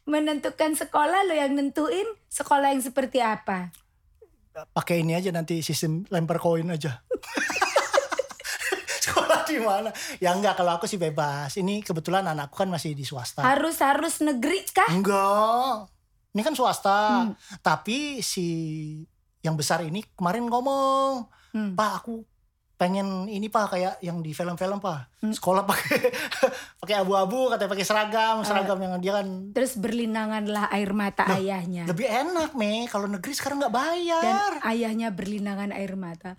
menentukan 0.07 0.79
sekolah 0.79 1.27
lu 1.27 1.35
yang 1.35 1.57
nentuin 1.57 2.07
sekolah 2.31 2.71
yang 2.73 2.85
seperti 2.85 3.19
apa? 3.25 3.73
pakai 4.73 5.05
ini 5.05 5.13
aja 5.13 5.29
nanti 5.37 5.61
sistem 5.61 6.09
lempar 6.09 6.41
koin 6.41 6.65
aja. 6.73 7.05
Sekolah 9.05 9.45
di 9.45 9.61
mana? 9.61 9.93
Ya 10.17 10.33
enggak 10.33 10.57
kalau 10.57 10.81
aku 10.81 10.89
sih 10.89 10.97
bebas. 10.97 11.53
Ini 11.61 11.85
kebetulan 11.85 12.25
anakku 12.25 12.57
kan 12.57 12.73
masih 12.73 12.97
di 12.97 13.05
swasta. 13.05 13.45
Harus 13.45 13.85
harus 13.85 14.25
negeri 14.25 14.65
kah? 14.73 14.89
Enggak. 14.89 15.93
Ini 16.33 16.41
kan 16.41 16.57
swasta. 16.57 17.29
Hmm. 17.29 17.37
Tapi 17.61 18.25
si 18.25 18.49
yang 19.45 19.55
besar 19.55 19.85
ini 19.85 20.01
kemarin 20.17 20.49
ngomong, 20.49 21.29
Hmm. 21.55 21.73
"Pak, 21.73 21.93
aku 22.03 22.21
pengen 22.77 23.25
ini 23.25 23.49
Pak 23.49 23.73
kayak 23.73 23.95
yang 24.01 24.21
di 24.21 24.31
film-film 24.31 24.77
Pak. 24.79 25.17
Hmm. 25.17 25.33
Sekolah 25.33 25.65
pakai 25.65 26.13
pakai 26.81 26.97
abu-abu, 26.99 27.49
katanya 27.49 27.71
pakai 27.71 27.85
seragam, 27.85 28.37
seragam 28.43 28.77
yang 28.77 29.01
dia 29.01 29.17
kan 29.17 29.49
Terus 29.51 29.75
berlinanganlah 29.75 30.69
air 30.71 30.93
mata 30.93 31.25
ayahnya. 31.31 31.85
lebih 31.85 32.05
enak, 32.05 32.53
Me. 32.53 32.85
Kalau 32.87 33.07
negeri 33.07 33.33
sekarang 33.33 33.59
nggak 33.59 33.73
Dan 33.73 33.81
bayar. 33.83 34.53
ayahnya 34.63 35.09
berlinangan 35.11 35.73
air 35.73 35.93
mata. 35.95 36.37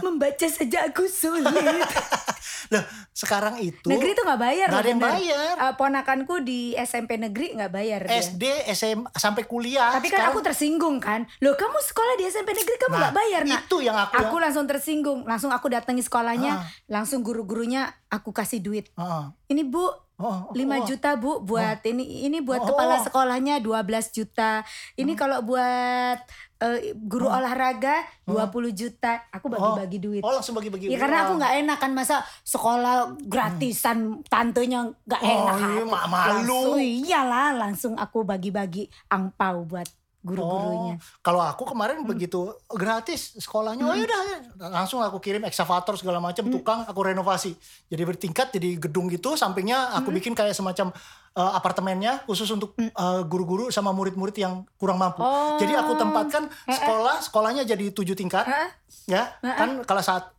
Membaca 0.00 0.46
saja 0.46 0.88
aku 0.88 1.04
sulit. 1.04 1.44
Loh, 2.72 2.84
sekarang 3.12 3.60
itu 3.60 3.84
negeri 3.84 4.14
tuh 4.14 4.24
nggak 4.24 4.40
bayar 4.40 4.66
Nggak 4.66 4.80
ada 4.80 4.88
yang 4.88 4.98
bener. 4.98 5.12
bayar. 5.14 5.52
Eh, 5.60 5.74
ponakanku 5.76 6.34
di 6.40 6.60
SMP 6.74 7.18
negeri 7.18 7.52
nggak 7.52 7.68
bayar 7.70 8.00
dia. 8.02 8.16
SD, 8.18 8.42
SM 8.66 8.98
sampai 9.12 9.44
kuliah. 9.44 9.92
Tapi 9.92 10.08
kan 10.08 10.24
Sekarang- 10.24 10.32
aku 10.32 10.40
tersinggung 10.40 10.96
kan. 10.96 11.28
Loh 11.38 11.52
kamu 11.52 11.78
sekolah 11.78 12.14
di 12.16 12.24
SMP 12.26 12.50
negeri 12.50 12.76
kamu 12.78 12.94
Nah, 12.94 13.01
nggak 13.02 13.14
bayar 13.14 13.42
nak? 13.42 13.60
Itu 13.64 13.76
yang 13.78 13.96
aku. 13.96 14.14
Aku 14.16 14.36
langsung 14.38 14.64
tersinggung. 14.64 15.20
Langsung 15.22 15.50
aku 15.50 15.66
datangi 15.66 16.00
sekolahnya. 16.00 16.52
Ah. 16.54 16.64
Langsung 16.86 17.20
guru-gurunya 17.20 17.90
aku 18.06 18.30
kasih 18.30 18.58
duit. 18.58 18.86
Heeh. 18.94 19.24
Ini 19.48 19.64
bu 19.64 19.90
Oh, 20.22 20.54
oh, 20.54 20.54
5 20.54 20.62
oh. 20.62 20.86
juta 20.86 21.18
bu 21.18 21.42
buat 21.42 21.82
ini 21.82 22.22
ini 22.22 22.38
buat 22.38 22.62
Oh. 22.62 22.70
kepala 22.70 23.02
sekolahnya 23.02 23.58
12 23.58 23.82
juta. 24.12 24.62
Ini 24.94 25.18
kalau 25.18 25.42
buat 25.42 26.18
eh, 26.62 26.94
guru 26.94 27.26
olahraga 27.26 28.06
20 28.22 28.70
juta. 28.70 29.18
Aku 29.34 29.50
bagi-bagi 29.50 29.98
duit. 29.98 30.22
Oh 30.22 30.30
langsung 30.30 30.54
bagi-bagi. 30.54 30.86
Ya 30.86 31.02
karena 31.02 31.26
aku 31.26 31.42
nggak 31.42 31.54
enak 31.66 31.78
kan 31.80 31.90
masa 31.90 32.22
sekolah 32.46 33.18
gratisan 33.26 34.22
tantenya 34.24 34.94
nggak 35.02 35.20
Oh, 35.20 35.26
enak. 35.28 35.56
iya, 35.58 35.66
hati. 35.74 35.90
ma- 35.90 36.06
malu. 36.06 36.30
Langsung, 36.38 36.78
iyalah 36.78 37.48
langsung 37.52 37.94
aku 37.98 38.22
bagi-bagi 38.22 38.86
angpau 39.08 39.66
buat 39.66 39.90
guru-gurunya. 40.22 40.94
Oh, 40.96 41.18
kalau 41.20 41.42
aku 41.42 41.66
kemarin 41.66 42.02
Hmm. 42.02 42.08
begitu 42.08 42.40
gratis 42.66 43.34
sekolahnya, 43.36 43.82
oh 43.82 43.92
yaudah 43.92 44.22
langsung 44.70 45.02
aku 45.02 45.18
kirim 45.18 45.42
excavator 45.42 45.94
segala 45.94 46.18
macam, 46.18 46.46
Hmm. 46.46 46.54
tukang 46.54 46.80
aku 46.86 47.00
renovasi. 47.02 47.58
Jadi 47.86 48.02
bertingkat, 48.02 48.54
jadi 48.54 48.78
gedung 48.78 49.10
gitu, 49.10 49.34
sampingnya 49.34 49.90
Hmm. 49.90 49.98
aku 49.98 50.08
bikin 50.12 50.32
kayak 50.32 50.54
semacam 50.54 50.94
uh, 51.32 51.52
apartemennya 51.52 52.22
khusus 52.22 52.46
untuk 52.48 52.76
uh, 52.78 53.24
guru-guru 53.24 53.68
sama 53.68 53.90
murid-murid 53.90 54.36
yang 54.36 54.62
kurang 54.76 54.96
mampu. 54.96 55.20
Oh. 55.20 55.58
Jadi 55.58 55.74
aku 55.74 55.96
tempatkan 55.96 56.46
sekolah, 56.64 57.18
sekolahnya 57.20 57.62
jadi 57.64 57.90
tujuh 57.90 58.14
tingkat, 58.14 58.46
Hah? 58.46 58.68
ya 59.04 59.22
kan 59.42 59.82
kalau 59.82 60.00
saat 60.00 60.30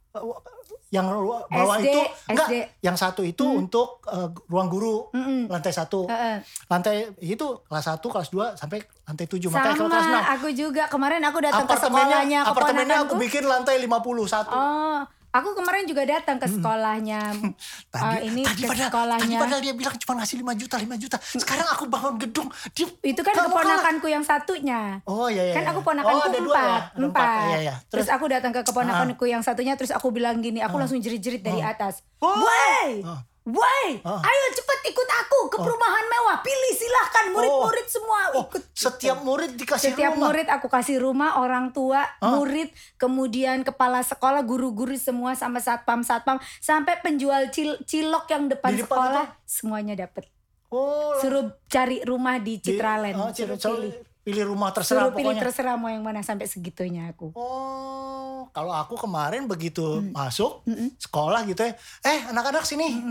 yang 0.93 1.09
bawah 1.09 1.49
SD, 1.81 1.89
itu 1.89 2.01
enggak, 2.29 2.47
SD. 2.47 2.55
yang 2.85 2.93
satu 2.93 3.25
itu 3.25 3.41
untuk 3.41 4.05
uh, 4.05 4.29
ruang 4.45 4.69
guru 4.69 5.09
Mm-mm. 5.09 5.49
lantai 5.49 5.73
satu, 5.73 6.05
Heeh. 6.05 6.45
lantai 6.69 7.09
itu 7.17 7.65
kelas 7.65 7.89
1, 7.89 8.13
kelas 8.13 8.29
2 8.29 8.53
sampai 8.53 8.85
lantai 9.03 9.25
7 9.25 9.35
makanya 9.45 9.75
kalau 9.75 9.89
kelas 9.89 9.99
6 10.01 10.07
Sama 10.07 10.19
aku 10.31 10.47
juga 10.49 10.83
kemarin 10.87 11.21
aku 11.21 11.39
datang 11.39 11.65
ke 11.65 11.75
sekolahnya 11.75 12.39
apartemennya 12.45 12.97
aku 13.03 13.13
bikin 13.17 13.43
lantai 13.43 13.75
51 13.77 14.47
Oh, 14.47 14.99
aku 15.29 15.49
kemarin 15.53 15.83
juga 15.83 16.05
datang 16.05 16.37
ke 16.37 16.47
sekolahnya. 16.47 17.21
tadi, 17.93 18.13
Eh, 18.15 18.19
ini 18.29 18.41
tadi 18.41 18.61
ke 18.61 18.69
padahal, 18.69 18.87
sekolahnya. 18.87 19.27
tadi 19.27 19.43
padahal 19.43 19.61
dia 19.61 19.73
bilang 19.73 19.95
cuma 19.97 20.13
ngasih 20.15 20.37
5 20.39 20.55
juta 20.55 20.75
5 20.77 20.95
juta 20.97 21.17
sekarang 21.19 21.67
aku 21.67 21.83
bangun 21.85 22.15
gedung 22.17 22.47
dia 22.71 22.87
Itu 23.03 23.21
kan 23.21 23.33
keponakanku 23.35 24.07
yang 24.07 24.23
satunya. 24.23 25.01
oh 25.03 25.27
iya 25.27 25.43
iya 25.43 25.53
Kan 25.53 25.63
iya. 25.63 25.69
aku 25.69 25.79
oh, 25.79 25.85
ponakanku 25.85 26.23
ada 26.23 26.39
dua 26.39 26.55
ya? 26.55 26.63
empat, 26.63 26.83
empat. 26.95 27.43
iya 27.43 27.57
iya 27.59 27.75
Terus, 27.83 27.91
terus, 27.91 28.07
Ah. 28.07 28.15
aku 28.15 28.25
datang 28.29 28.51
ke 28.51 28.61
keponakanku 28.63 29.25
yang 29.25 29.41
satunya, 29.41 29.73
terus 29.73 29.91
aku 29.91 30.07
bilang 30.09 30.39
gini, 30.39 30.61
aku 30.61 30.77
langsung 30.77 30.95
jerit-jerit 30.97 31.41
dari 31.41 31.59
atas. 31.59 31.99
Oh. 32.19 32.39
Woi, 32.39 33.03
Ah. 33.03 33.19
Woi, 33.45 33.99
Ah. 34.01 34.19
ayo 34.19 34.43
cepet 34.53 34.79
ikut 34.85 35.09
aku 35.17 35.39
ke 35.47 35.57
perumahan 35.57 36.05
mewah. 36.05 36.39
Pilih 36.39 36.73
silahkan 36.73 37.25
murid-murid 37.29 37.87
semua 37.87 38.19
oh 38.33 38.45
ikut. 38.45 38.63
setiap 38.73 39.19
murid 39.19 39.51
dikasih 39.53 39.91
Setiap 39.91 40.13
rumah 40.13 40.23
murid 40.25 40.47
aku 40.47 40.67
kasih 40.67 40.97
rumah, 40.97 41.37
orang 41.37 41.71
tua, 41.71 42.03
murid, 42.21 42.67
kemudian 42.95 43.61
kepala 43.61 43.99
sekolah, 43.99 44.41
guru-guru 44.41 44.95
semua 44.95 45.33
sama 45.33 45.59
satpam-satpam, 45.59 46.39
sampai 46.57 46.97
penjual 46.97 47.47
cil- 47.49 47.79
cilok 47.81 48.25
yang 48.29 48.47
depan, 48.47 48.71
Di 48.71 48.81
depan 48.81 48.87
sekolah 48.89 49.25
semuanya 49.43 49.95
dapet. 49.97 50.31
oh 50.69 51.15
Suruh 51.17 51.51
cari 51.65 51.99
rumah 52.01 52.37
di 52.37 52.57
di- 52.57 52.63
Citraland, 52.65 53.13
oh, 53.17 53.29
suruh 53.29 53.59
pilih. 53.59 53.93
pilih 54.21 54.43
rumah 54.47 54.71
terserah 54.71 55.05
Suruh 55.05 55.13
pilih 55.13 55.29
pokoknya 55.29 55.43
terserah 55.43 55.75
mau 55.75 55.87
yang 55.87 56.01
mana 56.01 56.19
sampai 56.19 56.43
segitunya 56.45 57.07
aku. 57.07 57.29
Oh, 57.33 58.47
kalau 58.49 58.71
aku 58.71 58.95
kemarin 58.97 59.45
begitu 59.45 59.83
Hmm. 60.01 60.11
masuk 60.11 60.63
sekolah 60.97 61.43
gitu 61.43 61.61
ya, 61.61 61.75
eh 62.01 62.19
anak-anak 62.25 62.63
sini, 62.63 63.03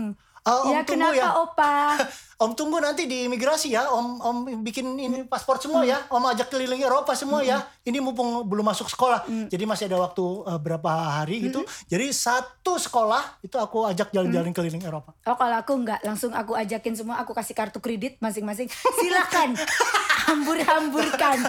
Eh, 0.43 0.51
om 0.51 0.75
ya 0.75 0.83
tunggu 0.83 1.07
kenapa 1.07 1.23
ya, 1.23 1.29
opa? 1.39 1.73
om 2.43 2.51
tunggu 2.51 2.83
nanti 2.83 3.07
di 3.07 3.31
imigrasi 3.31 3.71
ya, 3.71 3.87
om 3.87 4.19
om 4.19 4.37
bikin 4.59 4.83
ini 4.99 5.23
paspor 5.23 5.55
semua 5.55 5.87
ya, 5.87 6.03
om 6.11 6.19
ajak 6.19 6.51
keliling 6.51 6.83
Eropa 6.83 7.15
semua 7.15 7.39
ya, 7.39 7.63
ini 7.87 8.03
mumpung 8.03 8.43
belum 8.43 8.67
masuk 8.67 8.91
sekolah, 8.91 9.23
jadi 9.47 9.63
masih 9.63 9.87
ada 9.87 10.03
waktu 10.03 10.19
eh, 10.43 10.59
berapa 10.59 10.91
hari 10.91 11.47
gitu, 11.47 11.63
jadi 11.87 12.11
satu 12.11 12.75
sekolah 12.75 13.39
itu 13.39 13.55
aku 13.55 13.87
ajak 13.87 14.11
jalan-jalan 14.11 14.51
keliling 14.51 14.83
Eropa. 14.83 15.15
Oh 15.23 15.39
kalau 15.39 15.55
aku 15.63 15.79
enggak, 15.79 16.03
langsung 16.03 16.35
aku 16.35 16.59
ajakin 16.59 16.91
semua, 16.91 17.23
aku 17.23 17.31
kasih 17.31 17.55
kartu 17.55 17.79
kredit 17.79 18.19
masing-masing. 18.19 18.67
Silakan, 18.99 19.55
hambur-hamburkan. 20.27 21.39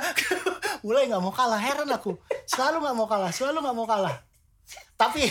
Mulai 0.87 1.11
nggak 1.11 1.19
mau 1.19 1.35
kalah, 1.35 1.59
heran 1.59 1.91
aku, 1.91 2.15
selalu 2.47 2.79
nggak 2.79 2.95
mau 2.95 3.11
kalah, 3.11 3.35
selalu 3.35 3.59
nggak 3.59 3.75
mau 3.75 3.91
kalah. 3.91 4.23
Tapi 4.95 5.27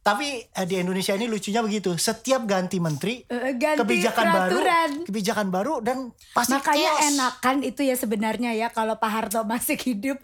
tapi 0.00 0.26
eh, 0.42 0.64
di 0.64 0.76
Indonesia 0.76 1.12
ini 1.12 1.24
lucunya 1.24 1.60
begitu. 1.60 1.92
Setiap 1.94 2.42
ganti 2.42 2.76
menteri, 2.76 3.20
Eh, 3.22 3.52
ganti 3.54 3.78
kebijakan 3.78 4.24
peraturan. 4.24 4.90
baru, 4.96 5.06
kebijakan 5.06 5.46
baru 5.48 5.74
dan 5.80 5.98
pasti 6.30 6.54
Makanya 6.54 6.90
chaos. 6.90 7.06
enakan 7.06 7.56
itu 7.62 7.80
ya 7.82 7.94
sebenarnya 7.94 8.50
ya 8.52 8.68
kalau 8.68 8.96
Pak 8.96 9.10
Harto 9.10 9.40
masih 9.44 9.76
hidup. 9.76 10.16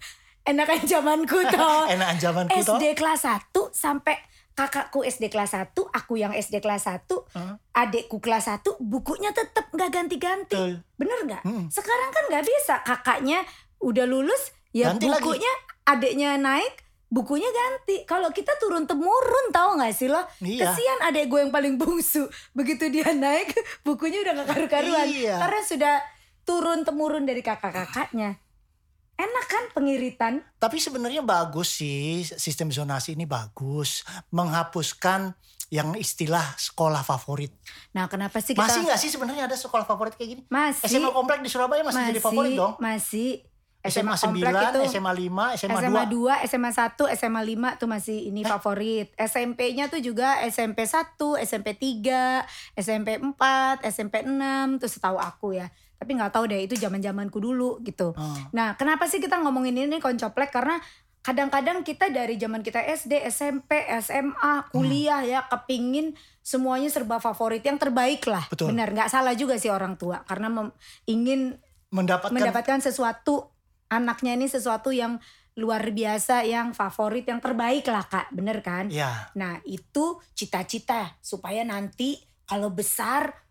Enakan 0.42 0.80
zamanku 0.82 1.36
toh. 1.52 1.84
Enakan 1.86 2.16
zamanku 2.16 2.56
toh. 2.58 2.78
SD 2.78 2.94
kelas 2.94 3.22
1 3.22 3.50
sampai 3.70 4.16
kakakku 4.52 5.02
SD 5.02 5.28
kelas 5.28 5.52
1, 5.52 5.68
aku 5.74 6.16
yang 6.16 6.32
SD 6.32 6.58
kelas 6.58 6.88
1, 6.88 7.04
Hah? 7.28 7.60
adekku 7.76 8.16
kelas 8.16 8.48
1, 8.48 8.80
bukunya 8.80 9.28
tetap 9.30 9.68
nggak 9.68 9.90
ganti-ganti. 9.90 10.56
Betul. 10.56 10.72
Bener 10.96 11.18
nggak? 11.22 11.42
Mm-mm. 11.44 11.68
Sekarang 11.68 12.08
kan 12.08 12.24
nggak 12.26 12.44
bisa. 12.46 12.80
Kakaknya 12.80 13.44
udah 13.78 14.08
lulus, 14.08 14.40
ya 14.70 14.88
Ganti 14.88 15.06
lagi. 15.06 15.20
bukunya 15.20 15.52
adeknya 15.84 16.30
naik, 16.36 16.85
bukunya 17.06 17.46
ganti. 17.48 18.02
Kalau 18.04 18.30
kita 18.34 18.58
turun 18.58 18.84
temurun 18.84 19.46
tahu 19.54 19.78
nggak 19.78 19.94
sih 19.94 20.10
lo? 20.10 20.22
Iya. 20.42 20.70
Kesian 20.70 21.00
adek 21.06 21.30
gue 21.30 21.40
yang 21.46 21.52
paling 21.54 21.74
bungsu. 21.78 22.26
Begitu 22.52 22.90
dia 22.90 23.10
naik, 23.14 23.54
bukunya 23.86 24.22
udah 24.26 24.32
nggak 24.42 24.48
karu-karuan. 24.50 25.06
Iya. 25.06 25.38
Karena 25.38 25.60
sudah 25.62 25.94
turun 26.46 26.82
temurun 26.82 27.24
dari 27.26 27.42
kakak-kakaknya. 27.42 28.38
Enak 29.16 29.46
kan 29.48 29.64
pengiritan? 29.72 30.44
Tapi 30.60 30.76
sebenarnya 30.76 31.24
bagus 31.24 31.80
sih 31.80 32.20
sistem 32.36 32.68
zonasi 32.68 33.16
ini 33.16 33.24
bagus, 33.24 34.04
menghapuskan 34.28 35.32
yang 35.72 35.96
istilah 35.98 36.44
sekolah 36.60 37.00
favorit. 37.02 37.50
Nah, 37.90 38.06
kenapa 38.06 38.38
sih 38.38 38.54
kita 38.54 38.62
Masih 38.62 38.80
nggak 38.86 39.00
sih 39.00 39.10
sebenarnya 39.10 39.50
ada 39.50 39.56
sekolah 39.56 39.88
favorit 39.88 40.14
kayak 40.14 40.30
gini? 40.36 40.42
Masih. 40.46 40.86
SMA 40.86 41.10
komplek 41.10 41.42
di 41.42 41.50
Surabaya 41.50 41.82
masih, 41.82 42.12
jadi 42.12 42.22
favorit 42.22 42.54
dong. 42.54 42.76
Masih. 42.78 43.42
SMA, 43.88 44.14
komplek 44.14 44.52
9, 44.52 44.70
itu 44.70 44.80
SMA 44.90 45.12
5, 45.12 45.44
SMA, 45.56 45.74
SMA 45.80 46.02
2. 46.06 46.40
2, 46.40 46.46
SMA 46.46 46.70
1, 46.70 47.04
SMA 47.12 47.42
5 47.42 47.80
tuh 47.80 47.88
masih 47.88 48.18
ini 48.28 48.42
Eh. 48.42 48.48
favorit. 48.48 49.08
SMP-nya 49.14 49.86
tuh 49.86 49.98
juga 49.98 50.42
SMP 50.44 50.84
1, 50.84 51.38
SMP 51.38 51.74
3, 51.74 52.44
SMP 52.74 53.16
4, 53.18 53.82
SMP 53.84 54.22
6 54.22 54.78
tuh 54.78 54.88
setahu 54.88 55.16
aku 55.16 55.54
ya. 55.54 55.68
Tapi 55.96 56.12
nggak 56.12 56.30
tahu 56.30 56.44
deh 56.46 56.60
itu 56.60 56.76
zaman-zamanku 56.76 57.40
dulu 57.40 57.80
gitu. 57.80 58.12
Oh. 58.12 58.36
Nah, 58.52 58.76
kenapa 58.76 59.08
sih 59.08 59.16
kita 59.16 59.40
ngomongin 59.40 59.72
ini 59.74 59.96
koncoplek 59.96 60.52
karena 60.52 60.76
kadang-kadang 61.20 61.82
kita 61.82 62.06
dari 62.06 62.38
zaman 62.38 62.62
kita 62.62 62.78
SD, 62.78 63.18
SMP, 63.26 63.82
SMA, 63.98 64.70
kuliah 64.70 65.26
ya 65.26 65.42
kepingin 65.50 66.14
semuanya 66.38 66.86
serba 66.86 67.18
favorit 67.18 67.66
yang 67.66 67.82
terbaik 67.82 68.22
lah. 68.30 68.46
Betul. 68.46 68.70
Benar, 68.70 68.94
nggak 68.94 69.10
salah 69.10 69.34
juga 69.34 69.58
sih 69.58 69.66
orang 69.66 69.98
tua 69.98 70.22
karena 70.22 70.46
mem- 70.46 70.70
ingin 71.10 71.58
Mendapatkan, 71.90 72.30
mendapatkan 72.30 72.78
sesuatu 72.78 73.50
anaknya 73.88 74.34
ini 74.34 74.46
sesuatu 74.50 74.90
yang 74.90 75.18
luar 75.56 75.88
biasa 75.88 76.44
yang 76.44 76.76
favorit 76.76 77.24
yang 77.24 77.40
terbaik 77.40 77.88
lah 77.88 78.04
kak. 78.04 78.28
Bener 78.34 78.60
kan? 78.60 78.92
Ya 78.92 79.30
nah 79.32 79.58
itu 79.64 80.20
cita-cita 80.36 81.16
supaya 81.24 81.64
nanti 81.64 82.20
kalau 82.46 82.70
besar 82.70 83.46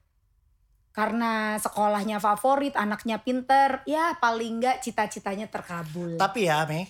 karena 0.96 1.60
sekolahnya 1.60 2.24
favorit 2.24 2.72
anaknya 2.80 3.20
pinter 3.20 3.84
ya 3.84 4.16
paling 4.16 4.64
nggak 4.64 4.80
cita-citanya 4.80 5.52
terkabul. 5.52 6.16
Tapi 6.16 6.48
ya 6.48 6.64
Mei, 6.64 6.88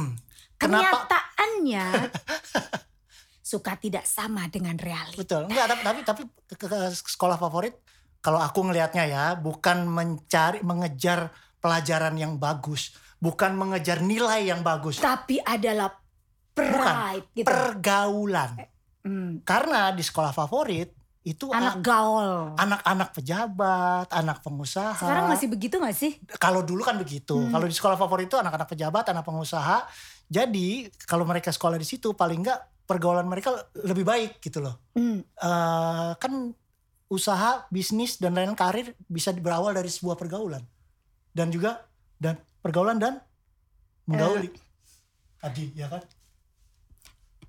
kenapa 0.58 1.06
kenyataannya 1.06 1.86
suka 3.54 3.78
tidak 3.78 4.08
sama 4.10 4.50
dengan 4.50 4.74
realita. 4.74 5.20
Betul. 5.22 5.46
Enggak 5.46 5.70
tapi 5.70 5.82
tapi, 5.86 6.00
tapi 6.02 6.22
ke, 6.50 6.66
ke- 6.66 6.66
ke 6.66 6.78
sekolah 7.14 7.38
favorit 7.38 7.78
kalau 8.18 8.40
aku 8.42 8.66
ngelihatnya 8.66 9.04
ya 9.06 9.24
bukan 9.38 9.86
mencari 9.86 10.64
mengejar 10.66 11.30
pelajaran 11.64 12.12
yang 12.20 12.36
bagus, 12.36 12.92
bukan 13.16 13.56
mengejar 13.56 14.04
nilai 14.04 14.44
yang 14.44 14.60
bagus, 14.60 15.00
tapi 15.00 15.40
adalah 15.40 15.96
pride 16.52 17.32
gitu 17.32 17.48
pergaulan. 17.48 18.52
Hmm, 19.00 19.40
Karena 19.40 19.88
di 19.96 20.04
sekolah 20.04 20.36
favorit 20.36 20.92
itu 21.24 21.48
anak 21.48 21.80
an- 21.80 21.84
gaul 21.84 22.52
anak-anak 22.52 23.08
pejabat, 23.16 24.12
anak 24.12 24.44
pengusaha. 24.44 24.92
sekarang 24.92 25.32
masih 25.32 25.48
begitu 25.48 25.80
gak 25.80 25.96
sih 25.96 26.20
kalau 26.36 26.60
dulu 26.60 26.84
kan 26.84 27.00
begitu. 27.00 27.32
Hmm. 27.32 27.48
Kalau 27.48 27.64
di 27.64 27.72
sekolah 27.72 27.96
favorit 27.96 28.28
itu 28.28 28.36
anak-anak 28.36 28.68
pejabat, 28.68 29.04
anak 29.08 29.24
pengusaha. 29.24 29.88
Jadi 30.28 30.92
kalau 31.08 31.24
mereka 31.24 31.48
sekolah 31.48 31.80
di 31.80 31.88
situ 31.88 32.12
paling 32.12 32.44
enggak 32.44 32.60
pergaulan 32.84 33.24
mereka 33.24 33.56
lebih 33.80 34.04
baik 34.04 34.36
gitu 34.44 34.60
loh. 34.60 34.76
Hmm. 34.92 35.24
Eh, 35.24 36.10
kan 36.20 36.52
usaha, 37.08 37.64
bisnis 37.68 38.20
dan 38.20 38.36
lain-lain 38.36 38.56
karir 38.56 38.92
bisa 39.08 39.32
berawal 39.32 39.72
dari 39.72 39.88
sebuah 39.88 40.16
pergaulan. 40.16 40.60
Dan 41.34 41.50
juga 41.50 41.82
dan 42.16 42.38
pergaulan 42.60 42.96
dan 42.96 43.18
menggauli. 44.06 44.48
Tadi 45.36 45.74
ya 45.74 45.88
kan? 45.88 46.00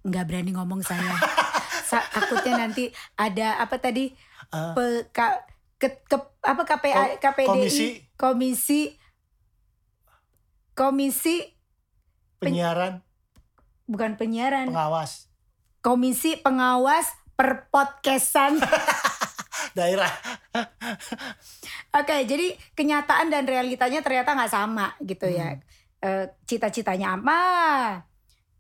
nggak 0.02 0.21
berani 0.24 0.54
ngomong 0.54 0.82
saya. 0.82 1.17
Sa- 1.89 2.06
takutnya 2.08 2.60
nanti 2.60 2.89
ada 3.15 3.58
apa 3.58 3.78
tadi 3.78 4.13
Eh. 4.45 4.74
Pe- 4.74 5.10
ka- 5.10 5.41
ke- 5.76 6.06
ke- 6.06 6.38
apa 6.39 6.62
KPA 6.63 6.93
Ko- 6.93 7.17
KPDI 7.19 7.48
komisi. 7.48 7.88
komisi 8.15 8.82
komisi 10.71 11.36
Penyiaran, 12.38 13.02
bukan 13.86 14.13
penyiaran 14.15 14.69
pengawas 14.69 15.32
komisi 15.80 16.38
pengawas 16.38 17.10
perpodcastan 17.34 18.62
daerah. 19.76 20.10
Oke, 21.94 22.16
jadi 22.24 22.48
kenyataan 22.74 23.28
dan 23.28 23.44
realitanya 23.44 24.00
ternyata 24.00 24.32
nggak 24.32 24.52
sama 24.52 24.96
gitu 25.00 25.28
ya. 25.28 25.56
Hmm. 25.56 25.64
Eh, 26.02 26.26
Cita-citanya 26.44 27.16
apa, 27.16 27.40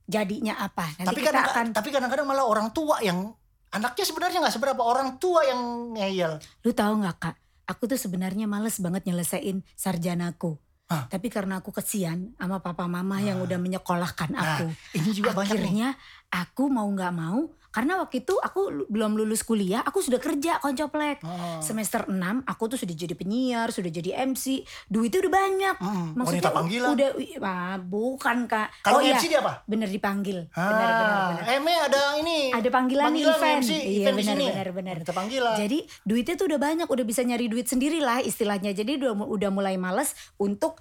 jadinya 0.03 0.55
apa. 0.57 0.91
Nanti 0.97 1.07
tapi 1.07 1.19
kita 1.19 1.31
kadang 1.31 1.47
akan. 1.49 1.65
tapi 1.71 1.89
kadang-kadang 1.89 2.25
malah 2.25 2.45
orang 2.45 2.71
tua 2.71 2.99
yang 2.99 3.31
anaknya 3.69 4.05
sebenarnya 4.05 4.39
nggak 4.39 4.55
seberapa 4.55 4.81
orang 4.81 5.15
tua 5.17 5.43
yang 5.43 5.61
ngeyel. 5.93 6.39
Lu 6.61 6.71
tahu 6.71 6.99
nggak 6.99 7.17
kak? 7.17 7.35
Aku 7.65 7.89
tuh 7.89 7.97
sebenarnya 7.97 8.45
males 8.45 8.77
banget 8.77 9.03
nyelesain 9.05 9.65
sarjanaku. 9.73 10.55
Hah? 10.85 11.09
Tapi 11.09 11.33
karena 11.33 11.57
aku 11.59 11.73
kesian 11.73 12.37
sama 12.37 12.61
papa 12.61 12.85
mama 12.85 13.17
yang 13.17 13.41
Ah. 13.41 13.45
udah 13.49 13.57
menyekolahkan 13.57 14.29
Nah, 14.29 14.61
aku. 14.61 14.69
ini 14.93 15.09
juga 15.11 15.33
banyak 15.33 15.57
nih. 15.57 15.65
Akhirnya 15.65 15.89
aku 16.29 16.69
mau 16.69 16.85
nggak 16.85 17.09
mau 17.09 17.49
karena 17.75 17.99
waktu 17.99 18.23
itu 18.23 18.39
aku 18.39 18.71
lu- 18.71 18.87
belum 18.87 19.19
lulus 19.19 19.43
kuliah, 19.43 19.83
aku 19.83 19.99
sudah 19.99 20.15
kerja 20.15 20.57
koncoplek. 20.57 21.19
Oh. 21.21 21.59
Semester 21.59 22.07
6 22.07 22.15
aku 22.41 22.63
tuh 22.71 22.79
sudah 22.79 22.95
jadi 22.95 23.11
penyiar, 23.11 23.67
sudah 23.67 23.91
jadi 23.91 24.15
MC, 24.23 24.63
duitnya 24.87 25.19
udah 25.19 25.33
banyak. 25.35 25.75
Mm, 25.75 26.07
Maksudnya 26.15 26.23
wanita 26.39 26.49
panggilan. 26.49 26.89
udah 26.95 27.09
ah, 27.43 27.75
bukan 27.77 28.37
Kak. 28.47 28.67
Kalau 28.79 28.97
oh 28.97 29.01
iya, 29.03 29.19
MC 29.19 29.27
dia 29.27 29.43
apa? 29.43 29.59
bener 29.65 29.91
dipanggil. 29.91 30.47
Ah, 30.49 30.63
Bener 30.65 30.87
bener 30.87 31.15
bener. 31.27 31.43
Eme 31.51 31.73
ada 31.75 32.01
ini. 32.15 32.39
Ada 32.49 32.69
panggilan, 32.71 33.11
nih, 33.11 33.23
event. 33.27 33.59
MC, 33.59 33.71
iya 33.75 33.75
event 33.75 33.91
di 33.91 34.21
benar 34.23 34.31
sini. 34.31 34.45
benar 34.47 34.69
benar. 34.71 34.95
Wanita 34.95 35.13
panggilan. 35.13 35.55
Jadi 35.57 35.77
duitnya 36.01 36.35
tuh 36.39 36.47
udah 36.47 36.59
banyak, 36.61 36.87
udah 36.87 37.05
bisa 37.05 37.21
nyari 37.21 37.45
duit 37.45 37.67
sendiri 37.67 37.99
lah 37.99 38.23
istilahnya. 38.23 38.71
Jadi 38.71 38.95
udah 38.97 39.11
udah 39.19 39.49
mulai 39.51 39.75
males 39.75 40.15
untuk 40.37 40.79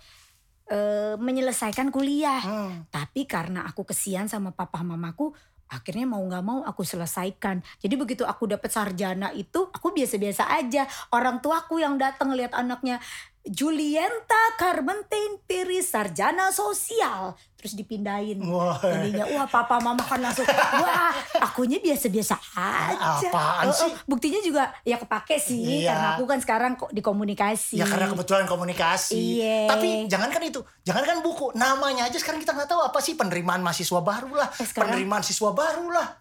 eh, 0.67 1.19
menyelesaikan 1.19 1.91
kuliah. 1.91 2.41
Hmm. 2.41 2.89
Tapi 2.89 3.27
karena 3.27 3.67
aku 3.67 3.83
kesian 3.83 4.27
sama 4.27 4.53
papa 4.53 4.81
mamaku, 4.81 5.35
akhirnya 5.75 6.07
mau 6.07 6.23
nggak 6.23 6.45
mau 6.47 6.63
aku 6.63 6.87
selesaikan. 6.87 7.61
Jadi 7.83 7.95
begitu 7.99 8.23
aku 8.23 8.47
dapet 8.47 8.71
sarjana 8.71 9.35
itu, 9.35 9.67
aku 9.75 9.91
biasa-biasa 9.91 10.47
aja. 10.55 10.87
Orang 11.11 11.43
tuaku 11.43 11.83
yang 11.83 11.99
datang 11.99 12.31
lihat 12.33 12.55
anaknya 12.55 13.03
Julienta 13.45 14.57
Carmentain 14.57 15.37
Piri 15.41 15.79
sarjana 15.79 16.49
sosial, 16.49 17.37
terus 17.55 17.73
dipindahin. 17.73 18.41
Wah. 18.41 18.81
Jadinya 18.81 19.29
wah 19.31 19.45
papa 19.45 19.77
mama 19.79 20.01
kan 20.01 20.17
langsung 20.19 20.49
wah 20.49 21.13
akunya 21.39 21.77
biasa-biasa 21.77 22.41
aja. 22.57 23.29
Apaan 23.29 23.69
Oh, 23.69 23.69
oh, 23.69 23.77
sih? 23.77 23.93
Buktinya 24.05 24.41
juga 24.41 24.73
ya 24.81 24.97
kepake 24.97 25.37
sih 25.37 25.85
Iya. 25.85 25.93
karena 25.93 26.09
aku 26.15 26.25
kan 26.25 26.39
sekarang 26.41 26.73
kok 26.75 26.89
di 26.89 26.99
komunikasi. 26.99 27.77
Ya 27.77 27.85
karena 27.85 28.09
kebetulan 28.09 28.45
komunikasi. 28.45 29.13
Iya. 29.13 29.69
Tapi 29.69 30.09
jangankan 30.09 30.43
itu, 30.43 30.61
jangankan 30.83 31.21
buku, 31.21 31.53
namanya 31.53 32.05
aja 32.05 32.17
sekarang 32.17 32.41
kita 32.41 32.53
nggak 32.53 32.67
tahu 32.67 32.81
apa 32.81 32.99
sih 32.99 33.13
penerimaan 33.13 33.61
mahasiswa 33.61 34.01
baru 34.01 34.33
lah, 34.35 34.49
Eh, 34.55 34.65
sekarang- 34.65 34.89
penerimaan 34.89 35.21
siswa 35.21 35.53
baru 35.53 35.93
lah. 35.93 36.17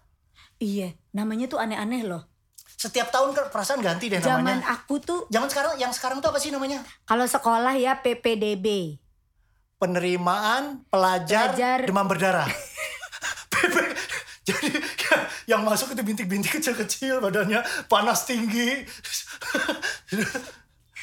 Iya, 0.56 0.92
namanya 1.10 1.48
tuh 1.48 1.56
aneh-aneh 1.56 2.04
loh. 2.04 2.28
Setiap 2.76 3.08
tahun 3.08 3.32
kan 3.32 3.48
perasaan 3.48 3.80
ganti 3.80 4.06
deh 4.06 4.18
Zaman 4.18 4.44
namanya. 4.60 4.68
aku 4.70 4.98
tuh 4.98 5.20
Zaman 5.26 5.46
sekarang, 5.46 5.72
yang 5.76 5.90
sekarang 5.90 6.18
tuh 6.18 6.28
apa 6.28 6.36
sih 6.36 6.48
namanya? 6.48 6.82
kalau 7.02 7.24
sekolah 7.24 7.74
ya 7.74 7.96
PPDB. 7.96 8.98
Penerimaan 9.76 10.86
pelajar, 10.86 11.52
Pelajar. 11.52 11.78
demam 11.82 12.04
berdarah. 12.04 12.48
PP. 13.52 13.74
Jadi 14.44 14.68
yang 15.50 15.60
masuk 15.60 15.92
itu 15.92 16.02
bintik-bintik 16.02 16.52
kecil-kecil 16.54 17.20
badannya 17.20 17.60
panas 17.86 18.24
tinggi. 18.24 18.84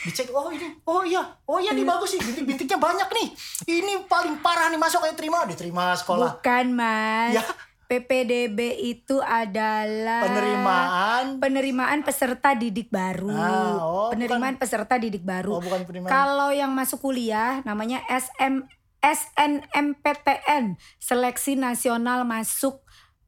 Dicek, 0.01 0.33
oh 0.33 0.49
ini, 0.49 0.65
oh 0.83 1.05
iya, 1.05 1.21
oh 1.45 1.61
iya 1.61 1.71
nih 1.71 1.85
bagus 1.85 2.09
sih, 2.11 2.19
bintik-bintiknya 2.19 2.73
banyak 2.75 3.05
nih. 3.05 3.27
Ini 3.69 4.09
paling 4.09 4.41
parah 4.41 4.65
nih 4.67 4.81
masuk 4.81 4.97
kayak 4.99 5.13
terima, 5.13 5.45
diterima 5.45 5.93
sekolah. 5.93 6.41
Bukan 6.41 6.73
mas. 6.73 7.37
Ya. 7.37 7.43
PPDB 7.91 8.79
itu 8.87 9.19
adalah 9.19 10.23
Penerimaan 10.23 11.43
penerimaan 11.43 11.99
peserta 12.07 12.55
didik 12.55 12.87
baru. 12.87 13.35
Ah, 13.35 13.75
oh, 13.83 14.09
penerimaan 14.15 14.55
peserta 14.55 14.95
didik 14.95 15.27
baru. 15.27 15.59
Oh, 15.59 15.61
bukan 15.61 15.83
penerimaan. 15.83 16.07
Kalau 16.07 16.55
yang 16.55 16.71
masuk 16.71 17.03
kuliah 17.03 17.59
namanya 17.67 17.99
SM 18.07 18.63
SNMPTN, 19.03 20.79
Seleksi 21.03 21.59
Nasional 21.59 22.23
Masuk 22.23 22.79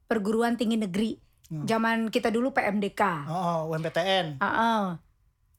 Perguruan 0.08 0.56
Tinggi 0.56 0.80
Negeri. 0.80 1.20
Hmm. 1.52 1.68
Zaman 1.68 2.08
kita 2.08 2.32
dulu 2.32 2.56
PMDK. 2.56 3.28
Oh, 3.28 3.68
UMPTN. 3.68 4.40
Heeh. 4.40 4.82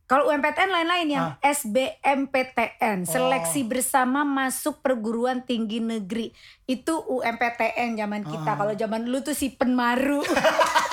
Kalau 0.05 0.29
UMPTN 0.29 0.69
lain-lain 0.69 1.07
yang 1.09 1.27
Ah. 1.33 1.41
SBMPTN, 1.41 3.09
Seleksi 3.09 3.65
Oh. 3.65 3.69
Bersama 3.73 4.21
Masuk 4.21 4.85
Perguruan 4.85 5.41
Tinggi 5.41 5.81
Negeri. 5.81 6.29
Itu 6.63 7.01
UMPTN 7.01 7.97
zaman 7.97 8.21
kita. 8.21 8.53
Ah. 8.53 8.55
Kalau 8.55 8.73
zaman 8.77 9.01
dulu 9.01 9.25
tuh 9.25 9.33
si 9.33 9.49
Penmaru. 9.49 10.21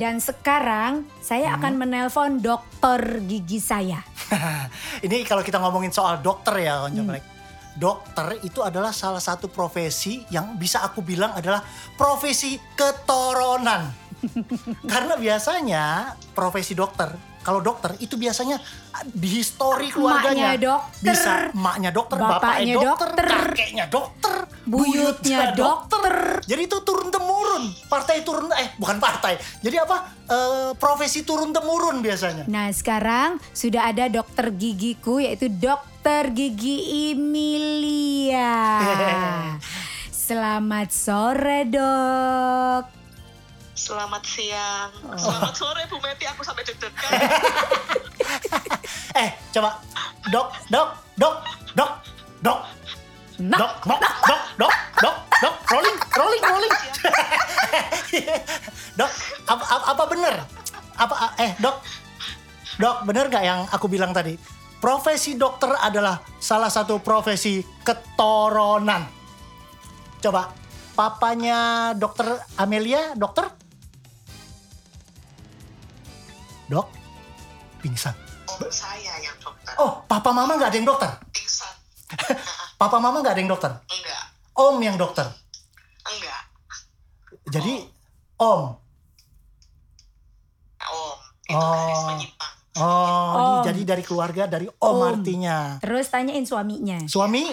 Dan 0.00 0.16
sekarang 0.16 1.04
saya 1.20 1.60
akan 1.60 1.76
menelpon 1.76 2.40
dokter 2.40 3.20
gigi 3.20 3.60
saya. 3.60 4.00
Ini 5.04 5.28
kalau 5.28 5.44
kita 5.44 5.60
ngomongin 5.60 5.92
soal 5.92 6.24
dokter 6.24 6.56
ya, 6.64 6.88
Konco 6.88 7.04
Melek. 7.04 7.24
Dokter 7.76 8.40
itu 8.40 8.64
adalah 8.64 8.96
salah 8.96 9.20
satu 9.20 9.52
profesi 9.52 10.24
yang 10.32 10.56
bisa 10.56 10.80
aku 10.80 11.04
bilang 11.04 11.36
adalah 11.36 11.60
profesi 12.00 12.56
keturunan. 12.72 13.92
Karena 14.90 15.20
biasanya 15.20 16.16
profesi 16.32 16.72
dokter, 16.72 17.12
kalau 17.40 17.64
dokter 17.64 17.96
itu 18.04 18.20
biasanya 18.20 18.60
di 19.08 19.40
histori 19.40 19.88
keluarganya. 19.88 20.52
Emaknya 20.52 20.60
dokter, 20.60 21.04
Bisa 21.08 21.32
emaknya 21.56 21.90
dokter, 21.90 22.16
bapaknya 22.20 22.36
bapaknya 22.36 22.74
dokter, 22.76 23.08
dokter, 23.08 23.26
kakeknya 23.26 23.86
dokter, 23.88 24.34
buyutnya 24.68 25.38
dokter. 25.56 26.14
Jadi 26.44 26.62
itu 26.68 26.78
turun 26.84 27.08
temurun, 27.08 27.62
partai 27.88 28.20
turun 28.20 28.52
eh 28.52 28.76
bukan 28.76 29.00
partai. 29.00 29.40
Jadi 29.64 29.76
apa? 29.80 29.96
Eh, 30.28 30.70
profesi 30.76 31.24
turun 31.24 31.50
temurun 31.56 32.04
biasanya. 32.04 32.44
Nah 32.44 32.68
sekarang 32.70 33.40
sudah 33.56 33.88
ada 33.88 34.12
dokter 34.12 34.52
gigiku 34.52 35.16
yaitu 35.16 35.48
dokter 35.48 36.28
gigi 36.36 37.10
Emilia. 37.16 38.84
Selamat 40.30 40.92
sore 40.94 41.66
dok. 41.66 42.99
Selamat 43.80 44.20
siang. 44.28 44.92
Selamat 45.16 45.56
sore 45.56 45.88
Bu 45.88 45.96
Meti, 46.04 46.28
aku 46.28 46.44
sampai 46.44 46.68
deg-degan. 46.68 47.10
Eh, 49.10 49.32
coba 49.50 49.80
dok, 50.30 50.54
dok, 50.70 50.88
dok, 51.18 51.34
dok, 51.74 51.90
dok, 52.44 52.60
Nah, 53.40 53.58
dok, 53.58 53.72
dok, 53.88 54.00
dok, 54.00 54.40
dok, 54.60 54.72
dok, 55.02 55.16
dok, 55.42 55.54
rolling, 55.72 55.98
rolling, 56.14 56.44
rolling. 56.44 56.74
dok, 59.00 59.10
apa, 59.48 59.64
apa, 59.64 59.84
apa 59.96 60.04
bener? 60.06 60.34
Apa, 60.94 61.14
eh 61.42 61.50
dok, 61.58 61.76
dok, 62.78 62.96
bener 63.08 63.26
gak 63.32 63.44
yang 63.48 63.60
aku 63.72 63.88
bilang 63.90 64.12
tadi? 64.14 64.36
Profesi 64.78 65.34
dokter 65.34 65.74
adalah 65.74 66.20
salah 66.38 66.70
satu 66.70 67.00
profesi 67.02 67.64
keturunan. 67.82 69.08
Coba, 70.22 70.52
papanya 70.94 71.90
dokter 71.98 72.28
Amelia, 72.60 73.16
dokter? 73.16 73.59
Dok, 76.70 76.86
pingsan. 77.80 78.14
Om 78.46 78.62
saya 78.70 79.18
yang 79.18 79.34
dokter. 79.36 79.74
Oh, 79.76 80.06
papa 80.06 80.30
mama 80.30 80.54
nggak 80.54 80.70
ada 80.70 80.78
yang 80.78 80.86
dokter? 80.86 81.10
Pingsan. 81.30 81.72
Papa 82.80 82.96
mama 82.96 83.20
nggak 83.20 83.34
ada 83.34 83.40
yang 83.40 83.46
dokter? 83.48 83.70
Enggak. 83.84 84.22
Om 84.52 84.76
yang 84.80 84.96
dokter. 84.96 85.26
Enggak. 86.02 86.42
Jadi 87.46 87.86
om. 88.36 88.74
Om. 90.80 91.16
Itu 91.44 91.54
Oh. 91.56 91.76
garis 91.76 92.02
menyimpang. 92.08 92.54
Oh, 92.72 92.86
Om. 93.30 93.36
di- 93.36 93.66
jadi 93.68 93.80
dari 93.84 94.02
keluarga 94.02 94.46
dari 94.46 94.66
om, 94.66 94.96
Om. 94.96 95.02
artinya. 95.04 95.76
terus 95.78 96.06
tanyain 96.08 96.42
suaminya. 96.42 96.98
Suami 97.04 97.50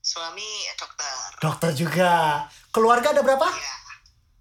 Suami 0.00 0.48
dokter. 0.74 1.16
dokter 1.38 1.70
juga. 1.74 2.12
Keluarga 2.70 3.10
ada 3.10 3.20
berapa? 3.20 3.44
Iya. 3.46 3.74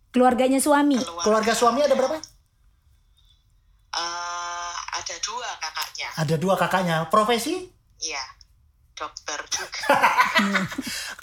Keluarganya 0.10 0.60
suami. 0.60 0.98
Keluar. 0.98 1.24
Keluarga 1.24 1.54
suami 1.54 1.80
ada 1.82 1.94
berapa? 1.94 2.18
Eh, 3.94 4.74
ada 4.92 5.16
dua 5.20 5.50
kakaknya. 5.58 6.03
Ada 6.18 6.36
dua 6.38 6.54
kakaknya. 6.58 7.10
Profesi? 7.10 7.70
Iya. 8.02 8.24
Dokter 8.94 9.40
juga. 9.50 9.82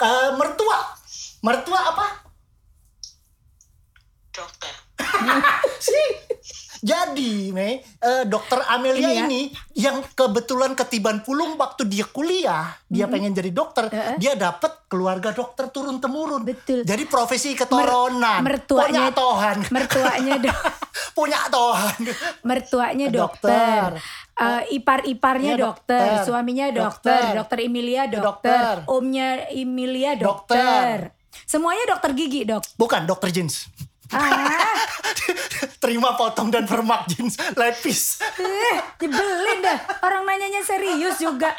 Eh, 0.01 0.29
mertua. 0.33 0.97
Mertua 1.45 1.77
apa? 1.93 2.31
dokter. 4.31 4.73
sih. 5.85 6.30
Jadi, 6.81 7.53
Mei, 7.53 7.77
eh, 7.77 8.23
dokter 8.25 8.57
Amelia 8.65 9.05
Ini 9.05 9.13
ya. 9.13 9.23
ini 9.23 9.41
yang 9.75 10.01
kebetulan 10.11 10.73
ketiban 10.73 11.21
pulung 11.21 11.53
waktu 11.53 11.85
dia 11.85 12.03
kuliah, 12.03 12.73
dia 12.83 13.05
pengen 13.05 13.31
jadi 13.31 13.49
dokter, 13.49 13.85
Heeh. 13.87 14.17
dia 14.17 14.33
dapat 14.33 14.89
keluarga 14.89 15.29
dokter 15.29 15.69
turun 15.69 16.01
temurun. 16.01 16.41
Betul. 16.41 16.81
Jadi 16.81 17.05
profesi 17.05 17.53
keturunan. 17.53 18.41
mertuanya- 18.41 19.07
punya 19.07 19.13
Tuhan. 19.13 19.57
Mertuanya 19.69 20.35
dok. 20.41 20.57
punya 21.17 21.39
Tuhan. 21.47 21.99
mertuanya 22.41 23.07
Dokter. 23.07 23.89
dokter, 23.93 24.19
Eh, 24.33 24.73
ipar-iparnya 24.73 25.53
Iya, 25.53 25.61
dokter. 25.61 26.01
dokter. 26.01 26.25
suaminya 26.25 26.67
dokter, 26.67 27.13
Dokter. 27.13 27.37
dokter 27.37 27.57
Emilia 27.61 28.03
dokter, 28.09 28.23
Dokter. 28.25 28.73
omnya 28.89 29.29
Emilia 29.47 30.17
Dokter. 30.17 30.57
dokter. 30.57 30.97
Semuanya 31.45 31.85
dokter 31.85 32.11
gigi 32.11 32.41
dok. 32.41 32.65
Bukan 32.73 33.05
dokter 33.05 33.29
jeans. 33.29 33.69
Ah, 34.11 34.75
Terima 35.81 36.13
potong 36.13 36.47
dan 36.47 36.63
permak 36.63 37.07
jeans 37.07 37.39
lepis. 37.53 38.19
eh, 38.37 38.77
nyebelin 38.99 39.59
dah. 39.61 39.79
Orang 40.03 40.23
nanyanya 40.23 40.61
serius 40.61 41.17
juga. 41.17 41.55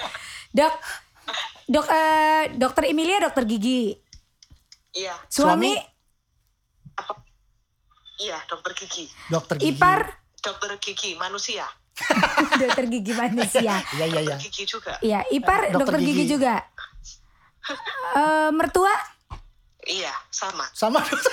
Dok, 0.51 0.75
dok, 1.67 1.87
eh, 1.89 2.53
dokter 2.55 2.87
Emilia 2.87 3.19
dokter 3.19 3.43
gigi. 3.45 3.97
Iya. 4.93 5.17
Suami, 5.27 5.73
Suami? 5.73 5.75
Apa? 6.95 7.13
Iya, 8.21 8.39
dokter 8.47 8.73
gigi. 8.77 9.09
Dokter 9.27 9.57
gigi. 9.57 9.73
ipar, 9.73 10.01
Dokter 10.39 10.77
gigi 10.77 11.17
manusia. 11.17 11.65
dokter 12.61 12.85
gigi 12.87 13.13
manusia. 13.13 13.81
Iya 13.97 14.07
iya 14.07 14.21
iya. 14.21 14.37
Dokter 14.37 14.45
gigi 14.45 14.63
juga. 14.67 14.93
Iya, 15.01 15.21
ipar 15.31 15.73
Dokter 15.73 15.97
dokter, 15.97 16.01
gigi. 16.01 16.15
gigi. 16.21 16.31
juga. 16.31 16.55
Eh, 18.13 18.51
mertua, 18.53 18.93
Iya, 19.83 20.15
sama. 20.31 20.63
Sama 20.71 21.03
dokter. 21.03 21.33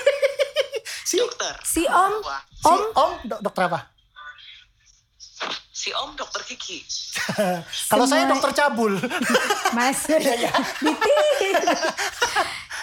Si 1.02 1.16
Dokter. 1.18 1.56
si 1.62 1.84
om, 1.84 2.14
Wah. 2.20 2.42
si 2.46 2.66
om, 2.66 2.82
om 2.94 3.12
dok- 3.24 3.42
dokter 3.42 3.64
apa? 3.66 3.80
Si 5.72 5.96
Om 5.96 6.12
dokter 6.12 6.44
gigi. 6.44 6.84
Kalau 7.90 8.04
saya 8.04 8.28
dokter 8.28 8.52
cabul. 8.52 9.00
Mas, 9.78 10.04
Iya, 10.12 10.52
Ditin. 10.76 11.56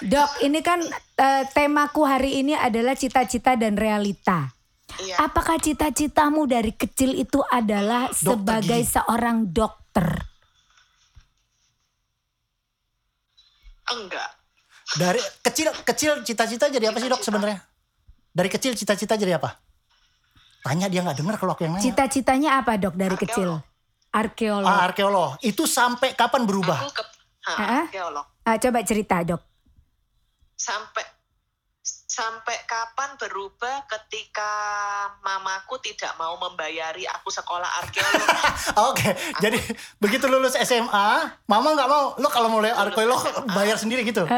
Dok, 0.09 0.31
ini 0.41 0.61
kan 0.61 0.81
eh, 1.15 1.45
temaku 1.47 2.03
hari 2.03 2.41
ini 2.41 2.57
adalah 2.57 2.97
cita-cita 2.97 3.53
dan 3.53 3.77
realita. 3.77 4.49
Iya. 4.97 5.21
Apakah 5.21 5.61
cita-citamu 5.61 6.49
dari 6.49 6.73
kecil 6.73 7.13
itu 7.15 7.45
adalah 7.45 8.09
Dokter 8.09 8.33
sebagai 8.33 8.81
gigi. 8.81 8.93
seorang 8.97 9.39
dokter? 9.47 10.07
Enggak. 13.87 14.31
Dari 14.97 15.21
kecil 15.43 15.69
kecil 15.85 16.13
cita-cita 16.23 16.67
jadi 16.67 16.89
apa 16.89 16.97
sih 16.97 17.07
dok 17.07 17.21
sebenarnya? 17.21 17.61
Dari 18.37 18.53
kecil 18.53 18.77
cita-cita 18.77 19.17
jadi 19.17 19.41
apa? 19.41 19.57
Tanya 20.61 20.93
dia 20.93 21.01
nggak 21.01 21.17
dengar 21.17 21.41
kalau 21.41 21.57
aku 21.57 21.65
yang 21.65 21.73
nanya. 21.73 21.85
Cita-citanya 21.89 22.61
apa 22.61 22.77
dok 22.77 22.93
dari 22.93 23.17
kecil? 23.17 23.65
Arkeolog. 24.13 24.69
Ah, 24.69 24.85
arkeolog. 24.85 25.41
Itu 25.41 25.65
sampai 25.65 26.13
kapan 26.13 26.45
berubah? 26.45 26.85
Aku 26.85 26.93
ke 26.93 27.05
Ah, 27.47 27.55
ha, 27.55 27.79
arkeolog. 27.87 28.27
Ah, 28.43 28.59
coba 28.59 28.83
cerita 28.83 29.23
dok. 29.23 29.41
Sampai 30.59 31.07
sampai 31.87 32.57
kapan 32.67 33.15
berubah 33.17 33.87
ketika 33.87 34.51
mamaku 35.23 35.79
tidak 35.79 36.13
mau 36.19 36.35
membayari 36.37 37.07
aku 37.07 37.33
sekolah 37.33 37.71
arkeolog. 37.87 38.27
Oke, 38.91 39.11
jadi 39.41 39.57
begitu 39.97 40.29
lulus 40.29 40.59
SMA, 40.61 41.09
mama 41.47 41.69
nggak 41.73 41.89
mau. 41.89 42.19
Lo 42.21 42.29
kalau 42.29 42.53
mau 42.53 42.61
lihat 42.61 42.77
arkeolog 42.77 43.23
bayar 43.55 43.79
sendiri 43.81 44.05
gitu. 44.05 44.29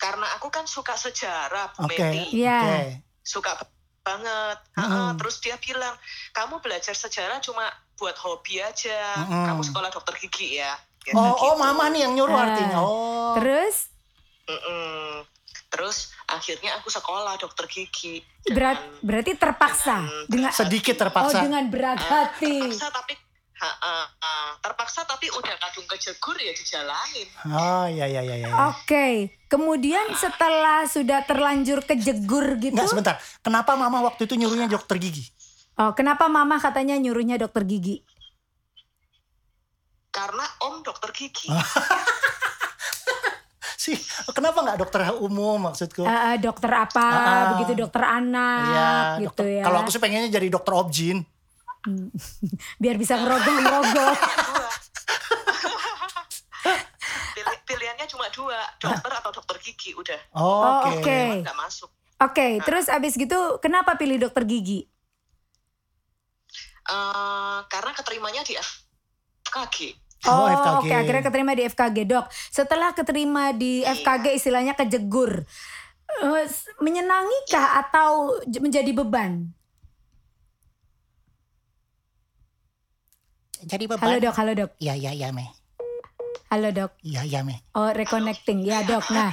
Karena 0.00 0.26
aku 0.32 0.48
kan 0.48 0.64
suka 0.64 0.96
sejarah, 0.96 1.76
Bu 1.76 1.84
Meti. 1.84 2.32
Iya. 2.34 2.58
oke. 2.58 2.80
Suka 3.20 3.52
banget. 4.00 4.58
Mm-mm. 4.74 4.80
Heeh, 4.80 5.08
terus 5.14 5.36
dia 5.38 5.54
bilang, 5.56 5.92
"Kamu 6.32 6.58
belajar 6.58 6.96
sejarah 6.96 7.36
cuma 7.38 7.68
buat 7.94 8.16
hobi 8.16 8.58
aja. 8.58 9.20
Mm-mm. 9.20 9.44
Kamu 9.44 9.60
sekolah 9.62 9.88
dokter 9.88 10.16
gigi 10.18 10.56
ya." 10.56 10.72
Biasa 11.00 11.16
Oh, 11.16 11.32
oh, 11.34 11.52
gitu. 11.52 11.60
mama 11.60 11.84
nih 11.88 12.00
yang 12.02 12.12
nyuruh 12.14 12.32
Ah, 12.34 12.44
artinya. 12.46 12.76
Oh. 12.78 13.32
Terus 13.36 13.76
Mm-mm. 14.46 15.22
Terus 15.70 15.96
akhirnya 16.26 16.74
aku 16.74 16.90
sekolah 16.90 17.38
dokter 17.38 17.62
gigi. 17.66 18.18
berat, 18.42 18.80
Dengan- 18.80 18.98
berarti 19.00 19.32
terpaksa 19.36 19.96
dengan 20.26 20.26
dengan 20.26 20.50
Sedikit 20.50 20.96
oh 20.96 21.00
terpaksa. 21.04 21.38
dengan 21.38 21.64
berat 21.68 22.00
Ah, 22.00 22.08
hati. 22.26 22.56
terpaksa 22.58 22.88
tapi 22.90 23.12
ha, 23.62 24.02
terpaksa 24.58 25.04
tapi 25.04 25.28
udah 25.28 25.54
kadung 25.60 25.84
kejegur 25.86 26.34
ya 26.34 26.50
dijalanin. 26.50 27.28
Oh, 27.46 27.86
iya 27.86 28.06
iya 28.06 28.20
iya 28.22 28.36
iya. 28.40 28.48
Oke, 28.68 29.08
kemudian 29.46 30.12
setelah 30.14 30.84
sudah 30.84 31.20
terlanjur 31.22 31.80
kejegur 31.82 32.56
gitu, 32.58 32.72
Enggak 32.72 32.88
sebentar. 32.88 33.14
Kenapa 33.40 33.74
mama 33.74 34.00
waktu 34.02 34.24
itu 34.24 34.34
nyuruhnya 34.34 34.66
dokter 34.66 34.96
gigi? 34.96 35.28
oh 35.76 35.92
kenapa 35.92 36.28
mama 36.28 36.56
katanya 36.56 36.92
nyuruhnya 36.94 37.36
dokter 37.36 37.64
gigi? 37.64 38.04
Karena 40.10 40.42
om 40.60 40.82
dokter 40.82 41.08
gigi. 41.10 41.48
Sih, 43.80 43.96
kenapa 44.30 44.60
nggak 44.60 44.76
dokter 44.76 45.08
umum 45.16 45.56
maksudku? 45.62 46.04
Eh, 46.04 46.36
dokter 46.36 46.68
apa, 46.68 47.00
Ah. 47.00 47.44
begitu 47.56 47.80
dokter 47.80 48.04
anak, 48.04 48.60
Iya, 48.66 48.92
gitu 49.24 49.40
dokter- 49.40 49.48
ya. 49.50 49.64
Kalau 49.64 49.78
aku 49.80 49.88
sih 49.88 49.96
pengennya 49.96 50.28
jadi 50.30 50.52
dokter 50.52 50.72
objin. 50.74 51.24
Biar 52.76 52.96
bisa 52.96 53.16
ngerogoh-ngerogoh. 53.16 54.14
Pilih- 57.32 57.62
pilihannya 57.64 58.06
cuma 58.06 58.26
dua, 58.30 58.58
dokter 58.76 59.12
atau 59.12 59.30
dokter 59.32 59.56
gigi 59.60 59.90
udah. 59.92 60.20
Oh, 60.32 60.44
Oh, 60.44 60.62
Oke. 60.90 61.00
oke. 61.00 61.20
Nggak 61.40 61.58
masuk. 61.58 61.90
Oke, 62.20 62.60
terus 62.60 62.86
abis 62.86 63.16
gitu 63.16 63.38
kenapa 63.58 63.96
pilih 63.96 64.20
dokter 64.20 64.44
gigi? 64.44 64.84
Eh, 66.82 67.58
karena 67.64 67.92
keterimanya 67.92 68.42
di 68.42 68.52
FKG. 68.52 69.96
Oh, 70.22 70.44
Oh, 70.44 70.48
FKG. 70.50 70.76
oke 70.82 70.94
akhirnya 70.94 71.24
keterima 71.24 71.52
di 71.54 71.62
FKG 71.64 71.98
dok. 72.04 72.26
Setelah 72.28 72.92
keterima 72.92 73.52
di 73.52 73.80
Iya. 73.80 73.96
FKG 73.96 74.34
istilahnya 74.34 74.74
kejegur, 74.74 75.48
Eh, 76.12 76.44
menyenangikah 76.76 77.80
atau 77.80 78.34
j- 78.42 78.58
menjadi 78.58 78.90
beban? 78.92 79.46
Jadi 83.60 83.84
beban. 83.86 84.00
Halo 84.02 84.16
dok, 84.18 84.34
halo 84.34 84.52
dok, 84.54 84.70
Iya, 84.76 84.94
iya, 84.94 85.12
iya, 85.12 85.28
Meh. 85.30 85.48
halo 86.48 86.68
dok. 86.68 86.90
Iya, 87.00 87.22
iya, 87.22 87.40
Meh. 87.40 87.60
Oh 87.72 87.88
reconnecting 87.88 88.60
ya 88.60 88.82
dok. 88.82 89.06
Nah 89.10 89.30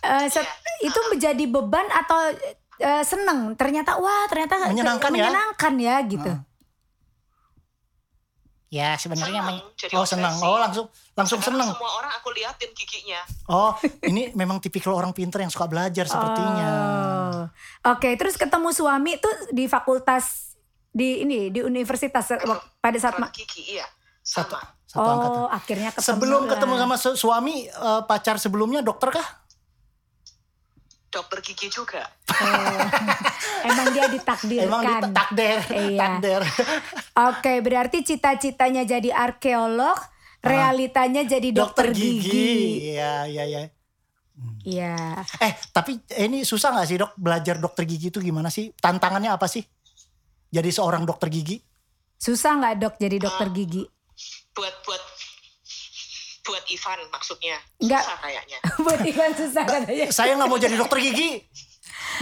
eh, 0.00 0.26
set- 0.28 0.46
itu 0.78 1.00
menjadi 1.08 1.44
beban 1.44 1.86
atau 1.90 2.30
eh, 2.78 3.02
seneng? 3.02 3.56
Ternyata 3.56 3.96
wah 3.96 4.24
ternyata 4.26 4.68
Menyenangkan 4.68 5.10
ya? 5.10 5.14
menyenangkan 5.16 5.74
ya 5.76 5.96
gitu. 6.04 6.32
Ya, 8.66 8.98
sebenarnya 8.98 9.40
Senang, 9.40 9.94
Oh, 9.94 10.04
senang. 10.04 10.34
Oh, 10.42 10.58
langsung 10.58 10.86
langsung 11.14 11.38
Karena 11.38 11.64
senang. 11.64 11.70
semua 11.72 11.92
orang 11.96 12.12
aku 12.12 12.28
liatin 12.34 12.70
giginya. 12.74 13.22
Oh, 13.46 13.72
ini 14.02 14.34
memang 14.34 14.58
tipikal 14.58 14.92
orang 14.92 15.14
pinter 15.14 15.38
yang 15.38 15.48
suka 15.48 15.64
belajar 15.64 16.04
sepertinya. 16.04 16.66
Oh. 16.66 17.42
Oke, 17.88 18.18
terus 18.18 18.34
ketemu 18.34 18.74
suami 18.74 19.16
tuh 19.16 19.32
di 19.50 19.64
fakultas 19.64 20.45
di 20.96 21.28
ini 21.28 21.52
di 21.52 21.60
universitas 21.60 22.24
pada 22.80 22.96
saat 22.96 23.20
gigi, 23.36 23.76
iya. 23.76 23.84
Satu, 24.24 24.56
Sama. 24.56 24.64
satu 24.88 25.06
angkatan. 25.06 25.38
Oh, 25.44 25.48
akhirnya 25.52 25.90
ketemu. 25.92 26.08
Sebelum 26.16 26.42
lah. 26.42 26.50
ketemu 26.56 26.74
sama 26.80 26.94
su- 26.96 27.18
suami, 27.20 27.56
eh, 27.68 28.02
pacar 28.08 28.40
sebelumnya 28.40 28.80
dokter 28.80 29.12
kah? 29.12 29.28
Dokter 31.12 31.38
gigi 31.44 31.68
juga. 31.70 32.02
Oh. 32.26 32.80
Emang 33.70 33.92
dia 33.94 34.10
ditakdirkan. 34.10 34.66
Emang 34.66 34.82
di 34.82 34.94
takder, 35.14 35.58
Iya. 35.70 36.00
takder. 36.00 36.42
Oke, 37.30 37.52
berarti 37.62 38.02
cita-citanya 38.02 38.82
jadi 38.82 39.14
arkeolog, 39.14 39.96
realitanya 40.42 41.22
jadi 41.22 41.48
dokter, 41.54 41.94
gigi. 41.94 42.92
Iya, 42.96 43.30
iya, 43.30 43.44
iya. 43.46 43.60
Iya. 44.66 44.96
Eh, 45.40 45.52
tapi 45.72 45.96
ini 46.18 46.44
susah 46.44 46.74
nggak 46.74 46.88
sih 46.90 46.98
dok 46.98 47.12
belajar 47.16 47.56
dokter 47.56 47.86
gigi 47.86 48.10
itu 48.10 48.18
gimana 48.20 48.50
sih? 48.50 48.74
Tantangannya 48.76 49.32
apa 49.32 49.46
sih? 49.46 49.64
Jadi 50.50 50.70
seorang 50.70 51.02
dokter 51.04 51.28
gigi? 51.28 51.58
Susah 52.16 52.56
nggak 52.56 52.74
dok 52.80 52.94
jadi 52.96 53.16
dokter 53.20 53.48
gigi? 53.52 53.82
Buat 54.56 54.74
buat 54.88 55.02
buat 56.46 56.64
Ivan 56.70 56.98
maksudnya. 57.10 57.56
Enggak. 57.82 58.02
Susah 58.06 58.18
kayaknya. 58.22 58.58
Buat 58.86 59.00
Ivan 59.02 59.30
susah 59.34 59.64
katanya. 59.66 60.06
Saya 60.14 60.32
nggak 60.38 60.48
mau 60.48 60.58
jadi 60.62 60.76
dokter 60.78 60.98
gigi. 61.02 61.42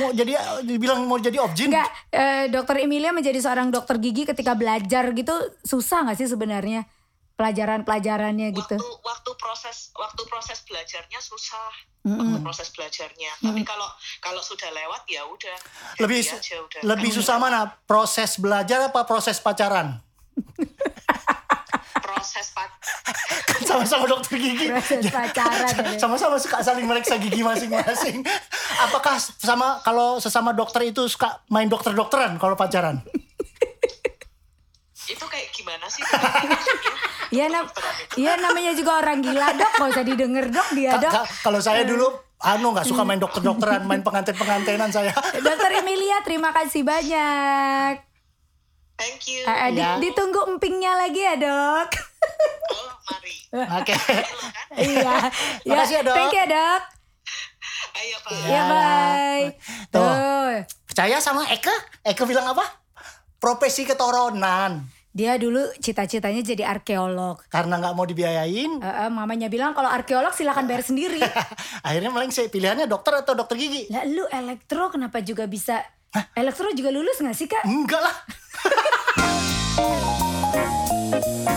Mau 0.00 0.10
jadi 0.10 0.32
dibilang 0.64 1.04
mau 1.04 1.20
jadi 1.20 1.38
objin. 1.44 1.68
Enggak, 1.70 1.90
eh, 2.08 2.48
dokter 2.48 2.82
Emilia 2.82 3.12
menjadi 3.12 3.36
seorang 3.38 3.68
dokter 3.68 4.00
gigi 4.00 4.24
ketika 4.24 4.56
belajar 4.56 5.12
gitu 5.12 5.34
susah 5.62 6.08
nggak 6.08 6.16
sih 6.18 6.26
sebenarnya 6.26 6.88
pelajaran-pelajarannya 7.34 8.48
gitu? 8.50 8.76
Waktu 8.78 8.90
waktu 9.02 9.30
proses 9.34 9.90
waktu 9.92 10.22
proses 10.24 10.58
belajarnya 10.62 11.18
susah. 11.18 11.70
Mm-mm. 12.04 12.20
Waktu 12.20 12.38
proses 12.40 12.68
belajarnya. 12.70 13.32
Tapi 13.40 13.60
kalau 13.62 13.88
kalau 14.20 14.38
sudah 14.38 14.68
lewat 14.70 15.02
ya 15.06 15.24
udah. 15.24 15.56
Lebih 15.98 16.20
Jadi 16.20 16.30
su- 16.30 16.38
aja 16.38 16.56
udah. 16.60 16.80
lebih 16.84 17.10
Kan 17.10 17.16
susah 17.16 17.36
mana? 17.38 17.60
Proses 17.84 18.36
belajar 18.36 18.86
apa 18.86 19.02
proses 19.02 19.38
pacaran? 19.38 19.98
Proses 21.94 22.52
pak 22.52 22.68
Kan 23.44 23.60
sama-sama 23.70 24.04
dokter 24.06 24.36
gigi. 24.36 24.66
Proses 24.66 25.08
pacaran. 25.08 25.72
ya. 25.72 25.98
Sama-sama 25.98 26.36
suka 26.36 26.60
saling 26.60 26.84
meriksa 26.84 27.16
gigi 27.16 27.40
masing-masing. 27.40 28.20
Apakah 28.80 29.16
sama 29.18 29.80
kalau 29.80 30.18
sesama 30.18 30.52
dokter 30.52 30.84
itu 30.84 31.04
suka 31.06 31.42
main 31.48 31.66
dokter-dokteran 31.66 32.36
kalau 32.36 32.54
pacaran? 32.54 33.00
Kayak 35.34 35.50
gimana 35.50 35.86
sih? 35.86 36.02
Iya 37.30 37.50
nam, 37.50 37.66
iya 38.14 38.38
namanya 38.38 38.70
juga 38.72 39.02
orang 39.02 39.18
gila 39.18 39.50
dok, 39.52 39.72
gak 39.74 39.90
usah 39.90 40.06
didengar 40.06 40.46
dok 40.46 40.68
dia 40.70 40.94
dok. 40.94 41.10
ka- 41.10 41.26
kalau 41.42 41.58
saya 41.58 41.82
dulu 41.82 42.06
anu 42.38 42.70
nggak 42.70 42.86
suka 42.86 43.02
main 43.02 43.18
dokter-dokteran, 43.18 43.82
main 43.82 44.00
pengantin-pengantinan 44.00 44.86
saya. 44.88 45.10
Dokter 45.42 45.70
Emilia 45.76 46.22
terima 46.22 46.54
kasih 46.54 46.86
banyak. 46.86 47.98
Thank 48.94 49.26
you. 49.26 49.42
Eh, 49.42 49.50
eh, 49.50 49.70
di- 49.72 49.82
Ya. 49.82 49.98
ditunggu 49.98 50.46
empingnya 50.46 50.94
lagi 50.94 51.18
ya 51.18 51.34
dok. 51.34 51.90
Oh, 52.70 52.86
mari. 53.04 53.34
Oke. 53.82 53.92
Kan? 53.92 54.22
iya. 54.86 55.14
Makasih 55.66 55.94
ya, 55.96 56.02
Dok. 56.04 56.14
Thank 56.14 56.32
you 56.32 56.46
dok. 56.46 56.82
Ayo 57.94 58.16
Pak. 58.20 58.30
Ya 58.46 58.62
bye. 58.64 59.44
Tuh. 59.90 59.98
Tuh. 59.98 60.54
Percaya 60.86 61.18
sama 61.18 61.50
Eke? 61.50 61.74
Eke 62.00 62.22
bilang 62.22 62.46
apa? 62.46 62.62
Profesi 63.36 63.82
ketoronan. 63.82 64.86
Dia 65.14 65.38
dulu 65.38 65.62
cita-citanya 65.78 66.42
jadi 66.42 66.66
arkeolog. 66.66 67.38
Karena 67.46 67.78
nggak 67.78 67.94
mau 67.94 68.02
dibiayain, 68.02 68.82
Eh, 68.82 68.90
eh, 69.06 69.10
mamanya 69.14 69.46
bilang 69.46 69.70
kalau 69.70 69.86
arkeolog 69.86 70.34
silakan 70.34 70.66
bayar 70.66 70.82
sendiri. 70.82 71.22
akhirnya 71.86 72.10
melengsek. 72.10 72.50
Pilihannya 72.50 72.90
dokter 72.90 73.22
atau 73.22 73.38
dokter 73.38 73.54
gigi? 73.54 73.86
Lah 73.94 74.02
lu 74.02 74.26
elektro 74.26 74.90
kenapa 74.90 75.22
juga 75.22 75.46
bisa? 75.46 75.78
Elektro 76.34 76.66
juga 76.74 76.90
lulus 76.90 77.22
gak 77.22 77.36
sih 77.38 77.46
kak? 77.46 77.62
Enggak 77.62 78.02
lah. 78.02 78.16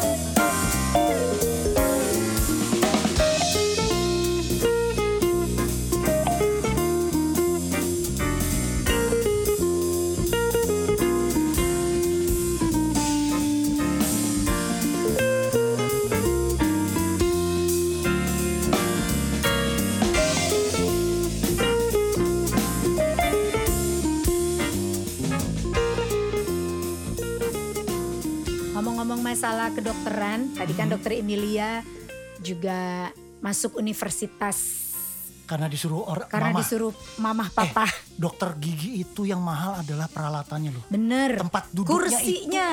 Ngomong-ngomong 29.18 29.34
masalah 29.34 29.74
kedokteran, 29.74 30.40
tadi 30.54 30.78
kan 30.78 30.94
dokter 30.94 31.18
Emilia 31.18 31.82
juga 32.38 33.10
masuk 33.42 33.74
universitas 33.76 34.86
Karena 35.42 35.66
disuruh 35.66 36.06
orang 36.06 36.30
karena 36.30 36.54
mama. 36.54 36.62
disuruh 36.62 36.94
mamah 37.18 37.50
papa. 37.50 37.90
Dokter 38.14 38.54
gigi 38.62 39.02
itu 39.02 39.26
yang 39.26 39.42
mahal 39.42 39.82
adalah 39.82 40.06
peralatannya 40.06 40.70
loh. 40.70 40.84
Bener. 40.86 41.34
Tempat 41.34 41.74
duduknya 41.74 42.14
Kursinya. 42.14 42.70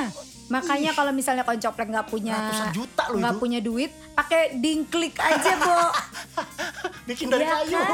Makanya 0.52 0.92
kalau 0.92 1.16
misalnya 1.16 1.48
koncoplek 1.48 1.88
nggak 1.88 2.08
punya 2.12 2.36
juta 2.68 3.08
loh 3.08 3.16
nggak 3.16 3.34
itu. 3.34 3.40
punya 3.40 3.60
duit, 3.62 3.88
pakai 4.12 4.60
dingklik 4.60 5.16
aja, 5.16 5.48
Bo. 5.62 5.80
Bikin 7.06 7.32
dari 7.32 7.40
Iya 7.40 7.56
kayu. 7.56 7.78
kan? 7.78 7.90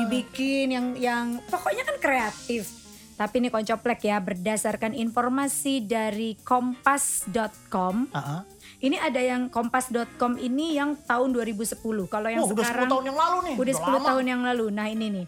Dibikin 0.00 0.66
yang 0.66 0.86
yang 0.98 1.26
pokoknya 1.46 1.84
kan 1.84 1.96
kreatif. 2.00 2.85
Tapi 3.16 3.40
ini 3.40 3.48
koncoplek 3.48 4.04
ya 4.04 4.20
berdasarkan 4.20 4.92
informasi 4.92 5.80
dari 5.82 6.36
kompas.com. 6.36 8.12
Heeh. 8.12 8.40
Ini 8.76 8.96
ada 9.00 9.18
yang 9.18 9.48
kompas.com 9.48 10.36
ini 10.36 10.76
yang 10.76 11.00
tahun 11.00 11.32
2010. 11.32 11.80
Kalau 12.06 12.28
yang 12.28 12.44
Wah, 12.44 12.52
udah 12.52 12.60
10 12.60 12.68
sekarang 12.68 12.90
tahun 12.92 13.04
yang 13.08 13.18
lalu 13.18 13.36
nih. 13.40 13.54
udah 13.56 13.74
10 13.74 13.84
lama. 13.88 14.06
tahun 14.12 14.24
yang 14.28 14.42
lalu. 14.44 14.66
Nah, 14.68 14.86
ini 14.86 15.06
nih. 15.08 15.26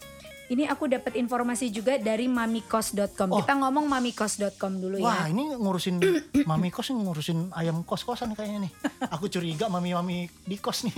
Ini 0.49 0.64
aku 0.64 0.89
dapat 0.89 1.12
informasi 1.12 1.68
juga 1.68 1.97
dari 1.97 2.24
mamikos.com. 2.24 3.28
Oh. 3.28 3.41
Kita 3.41 3.53
ngomong 3.57 3.84
mamikos.com 3.84 4.80
dulu 4.80 4.97
Wah 5.01 5.28
ya. 5.28 5.36
ini 5.36 5.45
ngurusin 5.53 6.01
mami 6.49 6.72
kos 6.72 6.89
nih 6.89 7.05
ngurusin 7.05 7.53
ayam 7.53 7.84
kos-kosan 7.84 8.32
kayaknya 8.32 8.64
nih. 8.64 8.72
Aku 9.12 9.28
curiga 9.28 9.68
mami-mami 9.68 10.28
di 10.45 10.57
kos 10.57 10.89
nih. 10.89 10.97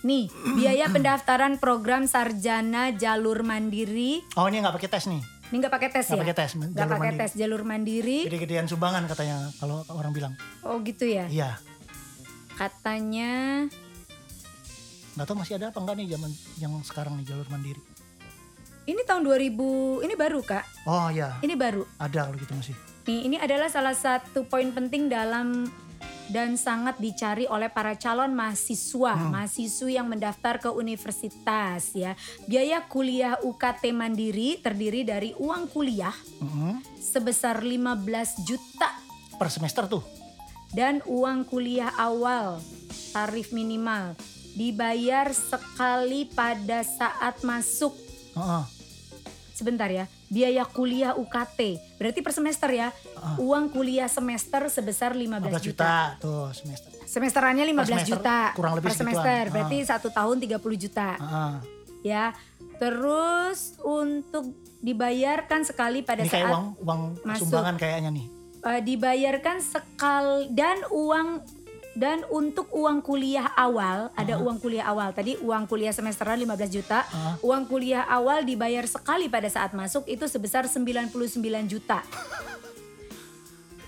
Nih, 0.00 0.32
biaya 0.56 0.88
pendaftaran 0.88 1.60
program 1.60 2.08
sarjana 2.08 2.88
jalur 2.92 3.44
mandiri. 3.44 4.24
Oh 4.32 4.48
ini 4.48 4.64
nggak 4.64 4.80
pakai 4.80 4.88
tes 4.88 5.04
nih. 5.12 5.20
Ini 5.50 5.56
nggak 5.58 5.72
pakai 5.72 5.90
tes 5.90 6.06
Nggak 6.06 6.14
ya? 6.14 6.22
pakai 6.24 6.36
tes, 6.36 6.50
Nggak 6.54 6.70
pakai 6.88 7.10
mandiri. 7.10 7.20
tes 7.20 7.32
jalur 7.34 7.62
mandiri. 7.62 8.18
Gede-gedean 8.24 8.66
sumbangan 8.66 9.02
katanya 9.04 9.50
kalau 9.58 9.82
orang 9.88 10.10
bilang. 10.10 10.32
Oh 10.62 10.78
gitu 10.80 11.04
ya. 11.04 11.26
Iya. 11.26 11.58
Katanya 12.54 13.66
Nggak 15.10 15.26
tahu 15.26 15.36
masih 15.36 15.54
ada 15.56 15.66
apa 15.68 15.78
enggak 15.78 15.96
nih 15.96 16.06
zaman 16.08 16.30
yang 16.56 16.72
sekarang 16.80 17.12
nih 17.18 17.26
jalur 17.26 17.46
mandiri. 17.48 17.82
ini 18.82 19.02
tahun 19.02 19.22
2000, 19.22 19.54
ini 20.02 20.14
baru 20.14 20.40
Kak. 20.40 20.64
Oh 20.82 21.06
iya, 21.08 21.38
Ini 21.38 21.54
baru. 21.54 21.86
ada 21.96 22.26
kalau 22.26 22.34
gitu 22.34 22.50
masih. 22.52 22.74
Nih, 23.04 23.20
ini 23.24 23.36
adalah 23.36 23.66
salah 23.66 23.92
satu 23.92 24.42
poin 24.44 24.66
penting 24.68 25.06
dalam 25.06 25.68
dan 26.28 26.54
sangat 26.54 26.96
dicari 26.96 27.44
oleh 27.44 27.66
para 27.66 27.94
calon 27.94 28.30
mahasiswa, 28.30 29.18
mahasiswi 29.30 29.98
yang 29.98 30.06
mendaftar 30.06 30.58
ke 30.58 30.70
universitas 30.70 31.90
ya. 31.92 32.14
Biaya 32.46 32.86
kuliah 32.86 33.34
UKT 33.40 33.90
Mandiri 33.90 34.56
terdiri 34.56 35.02
dari 35.02 35.34
uang 35.34 35.66
kuliah 35.68 36.14
Mhm. 36.38 36.86
sebesar 36.96 37.58
15 37.58 38.38
juta 38.42 38.94
Per 39.34 39.48
semester 39.48 39.86
tuh. 39.86 40.04
dan 40.70 41.02
uang 41.02 41.42
kuliah 41.44 41.90
awal 41.98 42.62
tarif 43.10 43.50
minimal 43.50 44.14
dibayar 44.52 45.30
sekali 45.30 46.26
pada 46.26 46.82
saat 46.82 47.42
masuk. 47.42 47.94
Heeh. 48.34 48.79
Sebentar 49.60 49.86
ya. 49.86 50.08
Biaya 50.26 50.64
kuliah 50.64 51.12
UKT. 51.12 51.60
Berarti 51.94 52.18
per 52.18 52.32
semester 52.32 52.66
ya. 52.66 52.88
Uang 53.36 53.68
kuliah 53.68 54.08
semester 54.08 54.64
sebesar 54.66 55.12
15, 55.12 55.44
15 55.44 55.60
juta. 55.60 55.60
juta 55.60 55.92
tuh 56.18 56.48
semester. 56.50 56.88
Semesterannya 57.02 57.64
15 57.66 57.84
semester, 57.86 58.08
juta 58.08 58.38
kurang 58.54 58.72
lebih 58.74 58.86
per 58.86 58.96
semester. 58.96 59.42
Ah. 59.42 59.50
Berarti 59.50 59.76
satu 59.82 60.08
tahun 60.08 60.36
30 60.38 60.56
juta 60.78 61.08
Ah, 61.16 61.58
ya. 62.00 62.32
Terus 62.80 63.76
untuk 63.78 64.50
dibayarkan 64.80 65.62
sekali 65.62 66.00
pada 66.00 66.24
ini 66.24 66.28
kayak 66.28 66.42
saat 66.42 66.50
uang 66.50 66.66
uang 66.80 67.00
masuk. 67.22 67.40
sumbangan 67.46 67.76
kayaknya 67.76 68.10
nih. 68.10 68.26
eh, 68.62 68.80
dibayarkan 68.82 69.56
sekal 69.58 70.24
dan 70.50 70.80
uang 70.88 71.40
dan 71.98 72.22
untuk 72.30 72.70
uang 72.70 73.02
kuliah 73.02 73.50
awal 73.58 74.14
ada 74.14 74.38
uang 74.38 74.62
kuliah 74.62 74.86
awal. 74.86 75.10
Tadi 75.10 75.34
uang 75.42 75.66
kuliah 75.66 75.90
semesteran 75.90 76.38
15 76.38 76.70
juta. 76.70 77.02
Ah. 77.10 77.34
uang 77.42 77.66
kuliah 77.66 78.06
awal 78.06 78.46
dibayar 78.46 78.86
sekali 78.86 79.26
pada 79.26 79.50
saat 79.50 79.74
masuk 79.74 80.06
itu 80.06 80.22
sebesar 80.30 80.70
99 80.70 81.10
juta. 81.66 82.06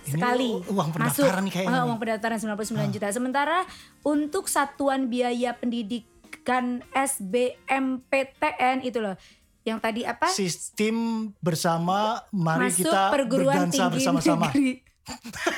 Ini 0.02 0.18
sekali. 0.18 0.50
u- 0.50 0.66
uang 0.74 0.88
masuk. 0.98 1.22
pendaftaran 1.22 1.42
nih 1.46 1.52
kayaknya. 1.54 1.78
Nih. 1.78 1.86
uang 1.86 1.98
pendaftaran 2.02 2.38
99 2.42 2.94
juta. 2.98 3.06
Sementara 3.14 3.58
untuk 4.02 4.50
satuan 4.50 5.06
biaya 5.06 5.54
pendidikan 5.54 6.82
SBMPTN 6.90 8.82
itu 8.82 8.98
loh. 8.98 9.14
Yang 9.62 9.78
tadi 9.78 10.02
apa? 10.02 10.26
Sistem 10.26 11.30
bersama 11.38 12.18
mari 12.34 12.66
masuk 12.66 12.90
kita 12.90 13.14
perguruan 13.14 13.70
berdansa 13.70 13.86
tinggi 13.86 13.94
bersama-sama. 14.02 14.50
negeri 14.50 14.82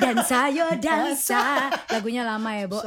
dansa 0.01 0.49
yo 0.57 0.67
dansa. 0.81 1.69
Lagunya 1.91 2.25
lama 2.25 2.51
ya 2.57 2.67
Bo. 2.67 2.81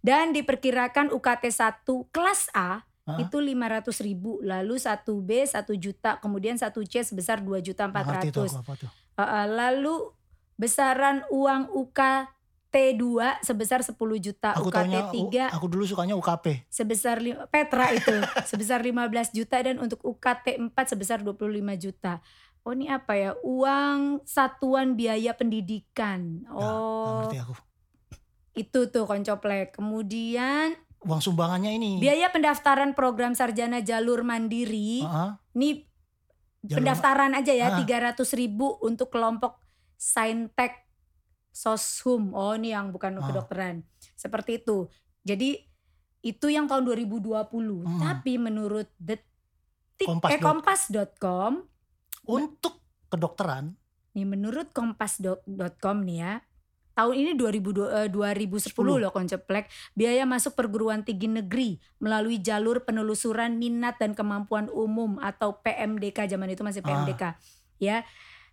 Dan 0.00 0.32
diperkirakan 0.32 1.12
UKT 1.12 1.44
1 1.52 1.84
kelas 2.12 2.48
A 2.54 2.80
Hah? 3.08 3.18
itu 3.20 3.36
500 3.40 3.88
ribu. 4.04 4.40
Lalu 4.40 4.76
1B 4.76 5.30
1 5.48 5.64
juta. 5.76 6.20
Kemudian 6.20 6.56
1C 6.56 7.04
sebesar 7.04 7.40
2 7.40 7.60
juta 7.60 7.88
Nggak 7.88 8.04
ngerti 8.04 8.28
400 8.32 8.36
tuh 8.36 8.44
aku 8.44 8.58
apa 8.60 8.72
tuh. 8.76 8.90
Uh, 9.18 9.46
lalu 9.48 9.94
besaran 10.54 11.22
uang 11.30 11.70
UKT 11.72 12.74
2 12.98 13.40
sebesar 13.40 13.80
10 13.80 13.94
juta. 14.18 14.50
Aku 14.52 14.68
UKT 14.68 14.76
taunya 14.76 15.00
u- 15.08 15.30
3 15.30 15.56
aku 15.56 15.66
dulu 15.66 15.84
sukanya 15.86 16.14
UKP. 16.16 16.68
sebesar 16.68 17.16
Petra 17.48 17.92
itu. 17.92 18.12
Sebesar 18.50 18.80
15 18.80 19.32
juta 19.32 19.56
dan 19.60 19.76
untuk 19.78 20.00
UKT 20.02 20.60
4 20.72 20.92
sebesar 20.92 21.18
25 21.24 21.48
juta. 21.80 22.20
Oh 22.62 22.70
ini 22.70 22.86
apa 22.86 23.12
ya? 23.12 23.30
Uang 23.40 24.22
satuan 24.22 24.92
biaya 24.92 25.32
pendidikan. 25.32 26.42
Nggak 26.42 26.52
Oh, 26.52 27.24
ngerti 27.24 27.38
aku. 27.40 27.54
itu 28.54 28.80
tuh 28.88 29.04
koncoplek. 29.04 29.72
Kemudian 29.72 30.74
Uang 31.00 31.18
sumbangannya 31.18 31.72
ini. 31.72 31.90
biaya 31.96 32.28
pendaftaran 32.28 32.92
program 32.92 33.32
sarjana 33.32 33.78
jalur 33.80 34.20
mandiri. 34.20 35.00
Heeh. 35.00 35.30
Ini 35.54 35.68
Jalur- 36.60 36.76
pendaftaran 36.76 37.32
aja 37.32 37.52
ya, 37.52 37.70
Ah. 37.70 37.78
300 37.78 38.34
ribu 38.34 38.76
untuk 38.80 39.08
kelompok 39.08 39.62
Saintek 39.94 40.90
Soshum. 41.48 42.30
Oh 42.32 42.52
ini 42.52 42.70
yang 42.70 42.90
bukan 42.90 43.16
Ah. 43.16 43.24
kedokteran. 43.24 43.86
Seperti 44.12 44.58
itu. 44.58 44.90
Jadi 45.22 45.58
itu 46.20 46.46
yang 46.46 46.66
tahun 46.66 46.82
2020. 46.84 47.80
Hmm. 47.80 48.00
Tapi 48.00 48.36
menurut 48.36 48.90
detik 48.96 50.04
Kompas 50.04 50.30
eh, 50.30 50.38
kompas.com, 50.38 51.62
Untuk 52.28 52.84
kedokteran 53.08 53.72
nih 54.12 54.26
menurut 54.28 54.68
kompas.com 54.70 55.96
nih 56.04 56.18
ya. 56.20 56.32
Tahun 56.92 57.14
ini 57.14 57.38
2000, 57.38 57.86
eh, 57.94 58.10
2010 58.10 58.98
loh 58.98 59.14
konceplek 59.14 59.70
biaya 59.94 60.26
masuk 60.26 60.58
perguruan 60.58 61.06
tinggi 61.06 61.30
negeri 61.30 61.78
melalui 62.02 62.42
jalur 62.42 62.82
penelusuran 62.82 63.54
minat 63.54 64.02
dan 64.02 64.18
kemampuan 64.18 64.66
umum 64.68 65.14
atau 65.22 65.62
PMDK 65.62 66.26
zaman 66.26 66.50
itu 66.50 66.66
masih 66.66 66.82
PMDK 66.82 67.38
ya. 67.78 68.02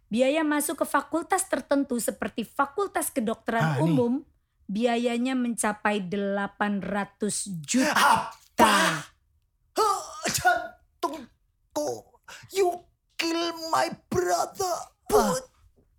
Biaya 0.06 0.46
masuk 0.46 0.78
ke 0.78 0.86
fakultas 0.86 1.50
tertentu 1.50 1.98
seperti 1.98 2.46
Fakultas 2.46 3.10
Kedokteran 3.10 3.66
Ah, 3.66 3.74
nih. 3.82 3.90
Umum 3.90 4.22
biayanya 4.70 5.34
mencapai 5.34 6.06
800 6.06 7.50
juta. 7.66 7.98
apa? 7.98 9.02
Jantungku. 10.26 11.90
You 12.54 12.86
kill 13.16 13.42
my 13.70 13.88
brother. 14.08 14.76
Ah, 15.10 15.38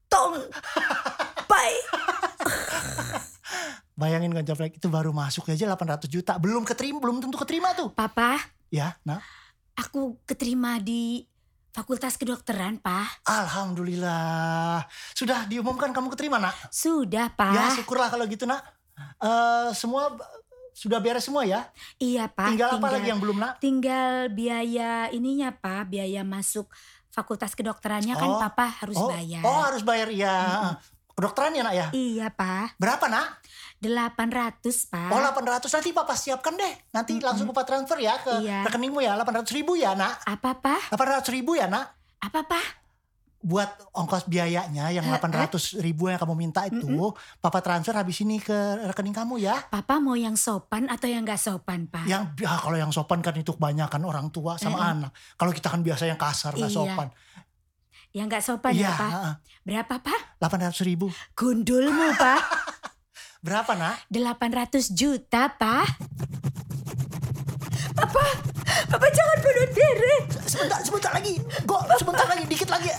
Tong 0.06 0.38
Pai. 1.46 1.72
bayangin 3.96 4.30
kan 4.30 4.44
Jablek, 4.44 4.76
itu 4.76 4.86
baru 4.86 5.10
masuk 5.10 5.48
aja 5.48 5.64
800 5.66 6.06
juta. 6.06 6.36
Belum 6.36 6.62
keterima, 6.62 7.00
belum 7.00 7.18
tentu 7.18 7.36
keterima 7.36 7.72
tuh. 7.72 7.88
Papa, 7.90 8.36
Ya, 8.68 8.98
nah. 9.02 9.22
aku 9.72 10.20
keterima 10.26 10.76
di 10.76 11.24
Fakultas 11.70 12.16
Kedokteran, 12.16 12.80
Pak. 12.80 13.24
Alhamdulillah. 13.24 14.84
Sudah 15.12 15.44
diumumkan 15.44 15.92
kamu 15.92 16.08
keterima, 16.12 16.40
nak? 16.40 16.56
Sudah, 16.68 17.28
Pak. 17.28 17.52
Ya, 17.52 17.64
syukurlah 17.72 18.08
kalau 18.08 18.24
gitu, 18.24 18.44
nak. 18.44 18.64
Eh, 19.20 19.70
semua 19.72 20.16
sudah 20.72 21.00
beres 21.00 21.24
semua 21.24 21.44
ya. 21.44 21.68
Iya, 21.96 22.28
Pak. 22.28 22.52
tinggal, 22.52 22.68
apa 22.80 22.88
lagi 22.90 23.08
yang 23.08 23.20
belum, 23.20 23.36
nak? 23.36 23.60
Tinggal 23.60 24.28
biaya 24.28 25.08
ininya, 25.08 25.52
Pak. 25.52 25.88
Biaya 25.88 26.24
masuk 26.24 26.68
Fakultas 27.16 27.56
Kedokterannya 27.56 28.12
kan 28.12 28.28
Oh, 28.28 28.36
Papa 28.36 28.68
harus 28.84 29.00
oh, 29.00 29.08
bayar. 29.08 29.40
oh, 29.40 29.60
harus 29.64 29.80
bayar 29.80 30.12
ya. 30.12 30.36
Kedokteran 31.16 31.56
ya, 31.56 31.64
nak 31.64 31.72
ya? 31.72 31.86
Iya, 31.96 32.28
Pak. 32.28 32.76
Berapa, 32.76 33.08
nak? 33.08 33.40
800, 33.80 34.92
Pak. 34.92 35.08
Oh 35.12 35.20
800 35.20 35.68
nanti 35.68 35.90
papa 35.92 36.12
siapkan 36.12 36.56
deh. 36.56 36.74
Nanti 36.92 37.16
langsung 37.20 37.48
papa 37.48 37.64
transfer 37.64 38.00
ya 38.00 38.16
ke 38.20 38.40
Iya. 38.40 38.64
rekeningmu 38.68 39.00
ya 39.00 39.16
800 39.16 39.48
ribu 39.52 39.76
ya 39.76 39.96
nak. 39.96 40.20
Apa, 40.24 40.60
Pak? 40.60 40.92
800 40.92 41.28
ribu 41.32 41.56
ya 41.56 41.68
nak. 41.68 41.96
Apa, 42.20 42.44
Pak? 42.44 42.86
Buat 43.47 43.94
ongkos 43.94 44.26
biayanya 44.26 44.90
yang 44.90 45.07
800 45.07 45.78
ribu 45.78 46.11
yang 46.11 46.18
kamu 46.18 46.34
minta 46.34 46.66
itu. 46.66 46.82
Papa 47.38 47.62
transfer 47.62 47.94
habis 47.94 48.18
ini 48.18 48.42
ke 48.42 48.51
rekening 48.84 49.14
kamu 49.14 49.38
ya. 49.38 49.55
Papa 49.70 50.03
mau 50.03 50.18
yang 50.18 50.34
sopan 50.34 50.90
atau 50.90 51.07
yang 51.07 51.22
gak 51.22 51.38
sopan, 51.38 51.86
Pak? 51.86 52.11
Yang 52.11 52.42
ya, 52.42 52.59
kalau 52.59 52.74
yang 52.74 52.90
sopan 52.90 53.22
kan 53.22 53.38
itu 53.38 53.55
kebanyakan 53.55 54.03
orang 54.03 54.26
tua 54.34 54.59
sama 54.59 54.90
anak. 54.90 55.14
Kalau 55.38 55.55
kita 55.55 55.70
kan 55.70 55.78
biasa 55.78 56.11
yang 56.11 56.18
kasar 56.18 56.59
nggak 56.59 56.66
Iya. 56.66 56.74
sopan. 56.74 57.09
Yang 58.11 58.26
gak 58.34 58.42
sopan 58.42 58.72
Iya, 58.74 58.82
ya, 58.82 58.92
Pak? 58.97 59.11
heeh. 59.14 59.34
Berapa, 59.62 59.94
Pak? 60.03 60.20
800 60.42 60.82
ribu. 60.82 61.07
Gundulmu, 61.38 62.18
Pak. 62.18 62.40
Berapa 63.47 63.78
nak? 63.78 63.94
800 64.11 64.90
juta, 64.90 65.55
Pak. 65.55 65.86
Papa, 67.94 68.24
Papa 68.84 69.06
jangan 69.08 69.36
bunuh 69.40 69.68
diri. 69.72 70.14
Sebentar, 70.46 70.80
sebentar 70.84 71.12
lagi. 71.16 71.34
Go, 71.64 71.76
sebentar 71.96 72.26
lagi, 72.28 72.44
dikit 72.44 72.68
lagi. 72.68 72.90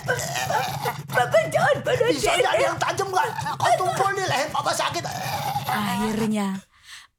Papa 1.08 1.38
jangan 1.48 1.76
bunuh 1.82 2.08
Pisaunya 2.12 2.42
ada 2.42 2.52
diri. 2.58 2.66
yang 2.66 2.78
tajam 2.78 3.08
gak? 3.14 3.28
Kau 3.58 3.72
tumpul 3.78 4.10
di 4.18 4.24
leher 4.26 4.48
papa 4.50 4.72
sakit. 4.74 5.04
Akhirnya, 5.68 6.48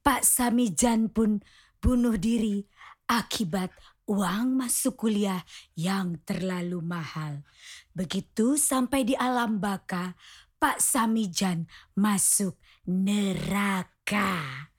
Pak 0.00 0.22
Samijan 0.24 1.12
pun 1.12 1.40
bunuh 1.80 2.16
diri 2.16 2.64
akibat 3.08 3.72
uang 4.10 4.58
masuk 4.58 5.06
kuliah 5.06 5.42
yang 5.78 6.18
terlalu 6.26 6.82
mahal. 6.82 7.46
Begitu 7.94 8.58
sampai 8.58 9.06
di 9.06 9.14
alam 9.14 9.62
baka, 9.62 10.18
Pak 10.58 10.82
Samijan 10.82 11.70
masuk 11.94 12.58
neraka. 12.86 14.69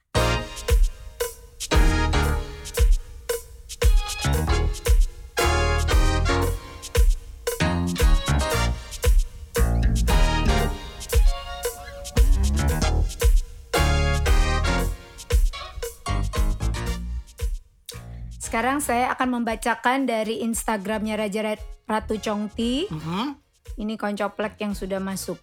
Sekarang 18.52 18.84
saya 18.84 19.16
akan 19.16 19.40
membacakan 19.40 20.04
dari 20.04 20.44
Instagramnya 20.44 21.16
Raja 21.16 21.40
Rat- 21.40 21.64
Ratu 21.88 22.20
Chongti. 22.20 22.84
Mhm. 22.84 23.40
Ini 23.80 23.96
koncoplek 23.96 24.60
yang 24.60 24.76
sudah 24.76 25.00
masuk. 25.00 25.40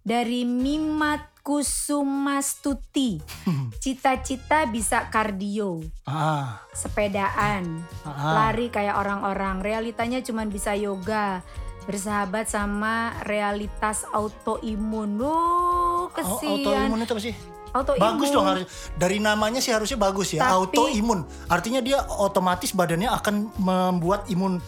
Dari 0.00 0.48
Mimat 0.48 1.28
Kusumastuti. 1.44 3.20
Cita-cita 3.84 4.64
bisa 4.64 5.12
kardio, 5.12 5.84
Ah, 6.08 6.64
sepedaan, 6.72 7.84
ah. 8.00 8.48
lari 8.48 8.72
kayak 8.72 8.96
orang-orang. 8.96 9.60
Realitanya 9.60 10.24
cuma 10.24 10.48
bisa 10.48 10.72
yoga, 10.72 11.44
bersahabat 11.84 12.48
sama 12.48 13.12
realitas 13.28 14.08
autoimun. 14.08 15.20
Au- 15.20 16.08
kesian. 16.08 16.64
Autoimun 16.64 17.04
itu 17.04 17.12
apa 17.12 17.20
sih? 17.20 17.36
Autoimun. 17.72 18.04
Bagus 18.04 18.28
dong 18.28 18.44
harus 18.44 18.64
dari 18.94 19.16
namanya 19.16 19.58
sih 19.58 19.72
harusnya 19.72 19.96
bagus 19.96 20.28
ya. 20.30 20.44
Tapi- 20.44 20.76
Autoimun. 20.76 21.24
Artinya 21.46 21.80
dia 21.80 22.04
otomatis 22.06 22.70
badannya 22.70 23.08
akan 23.08 23.34
membuat 23.56 24.28
imun 24.28 24.60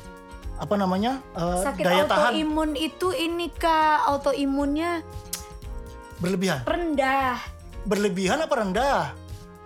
apa 0.54 0.74
namanya? 0.74 1.20
eh, 1.34 1.60
Sakit 1.60 1.82
daya 1.82 2.04
tahan 2.04 2.32
autoimun 2.32 2.70
itu 2.74 3.12
ini 3.12 3.50
kak 3.50 4.08
autoimunnya 4.08 5.04
berlebihan. 6.16 6.64
rendah. 6.64 7.36
Berlebihan 7.84 8.38
apa 8.40 8.54
rendah? 8.56 9.00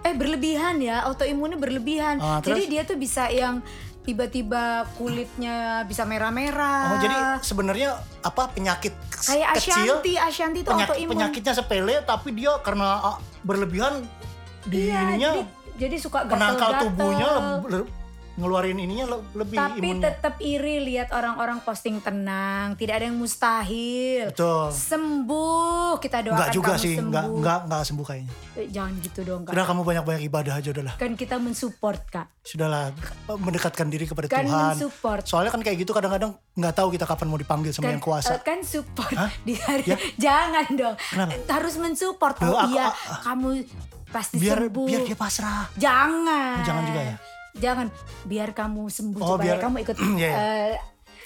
Eh 0.00 0.14
berlebihan 0.14 0.78
ya 0.78 1.04
autoimunnya 1.04 1.54
berlebihan. 1.54 2.18
Ah, 2.18 2.38
Jadi 2.38 2.66
dia 2.68 2.82
tuh 2.82 2.94
bisa 2.94 3.28
yang 3.28 3.62
tiba-tiba 4.02 4.88
kulitnya 4.96 5.84
bisa 5.84 6.02
merah-merah. 6.02 6.94
Oh, 6.94 6.98
jadi 6.98 7.16
sebenarnya 7.40 7.96
apa 8.20 8.48
penyakit 8.50 8.94
kayak 9.10 9.60
kecil 9.60 10.00
Ashanti, 10.00 10.12
Ashanti 10.16 10.58
itu 10.64 10.70
penyakit 10.70 10.94
autoimun. 10.96 11.12
penyakitnya 11.12 11.52
sepele 11.52 11.94
tapi 12.02 12.32
dia 12.32 12.56
karena 12.60 12.88
ah, 13.04 13.16
berlebihan 13.42 14.04
di 14.64 14.88
Iya, 14.88 15.00
ininya 15.06 15.30
jadi, 15.32 15.42
jadi 15.76 15.96
suka 16.00 16.24
penangkal 16.24 16.70
gatal-gatal. 16.72 16.82
tubuhnya 16.88 17.28
ngeluarin 18.38 18.78
ininya 18.78 19.06
le- 19.08 19.26
lebih 19.34 19.56
Tapi 19.56 19.82
imunnya. 19.82 20.02
tetap 20.08 20.38
iri 20.38 20.78
lihat 20.80 21.10
orang-orang 21.10 21.58
posting 21.60 21.98
tenang, 21.98 22.72
tidak 22.74 22.94
ada 22.96 23.06
yang 23.06 23.18
mustahil. 23.18 24.30
Betul. 24.30 24.70
Sembuh, 24.70 25.98
kita 25.98 26.22
doakan 26.22 26.38
Enggak 26.38 26.50
juga 26.52 26.72
kamu 26.72 26.80
sih, 26.80 26.94
sembuh. 26.94 27.08
enggak 27.08 27.24
enggak 27.28 27.58
enggak 27.64 27.82
sembuh 27.84 28.06
kayaknya. 28.06 28.32
Eh, 28.54 28.66
Jangan 28.68 28.92
gitu 29.00 29.20
dong 29.22 29.40
kak. 29.42 29.52
Udah 29.52 29.64
kamu 29.64 29.80
banyak-banyak 29.82 30.22
ibadah 30.24 30.54
aja 30.54 30.68
udahlah. 30.70 30.94
Kan 30.94 31.12
kita 31.12 31.36
mensupport 31.36 32.00
kak. 32.04 32.26
Sudahlah 32.40 32.94
mendekatkan 33.28 33.86
diri 33.86 34.04
kepada 34.04 34.26
Kan 34.26 34.44
Tuhan. 34.44 34.72
mensupport. 34.72 35.22
Soalnya 35.22 35.50
kan 35.50 35.60
kayak 35.60 35.76
gitu 35.78 35.90
kadang-kadang 35.90 36.30
nggak 36.54 36.74
tahu 36.74 36.88
kita 36.90 37.04
kapan 37.04 37.26
mau 37.26 37.36
dipanggil 37.36 37.70
sama 37.70 37.84
Kan, 37.84 37.92
yang 37.92 38.04
kuasa. 38.04 38.32
eh, 38.32 38.40
kan 38.40 38.58
support 38.62 39.12
Hah? 39.12 39.30
di 39.40 39.54
hari 39.56 39.82
Ya? 39.84 39.96
jangan 40.20 40.66
dong 40.72 40.94
Kenapa? 40.96 41.32
harus 41.50 41.74
mensupport 41.76 42.34
oh 42.40 42.50
aku- 42.52 42.70
iya 42.72 42.86
kamu 43.20 43.48
pasti 44.08 44.36
biar 44.36 44.58
sembuh 44.60 44.86
biar 44.86 45.00
dia 45.04 45.14
pasrah. 45.14 45.68
jangan 45.74 46.60
Jangan 46.62 46.82
juga 46.84 47.02
ya? 47.04 47.16
Jangan 47.54 47.88
biar 48.22 48.50
kamu 48.50 48.86
sembuh 48.86 49.18
Oh, 49.18 49.28
coba 49.34 49.44
biar- 49.44 49.60
kamu 49.60 49.76
ikut 49.80 49.96
Iya, 50.00 50.16
iya. 50.18 50.32
eh, 50.34 50.76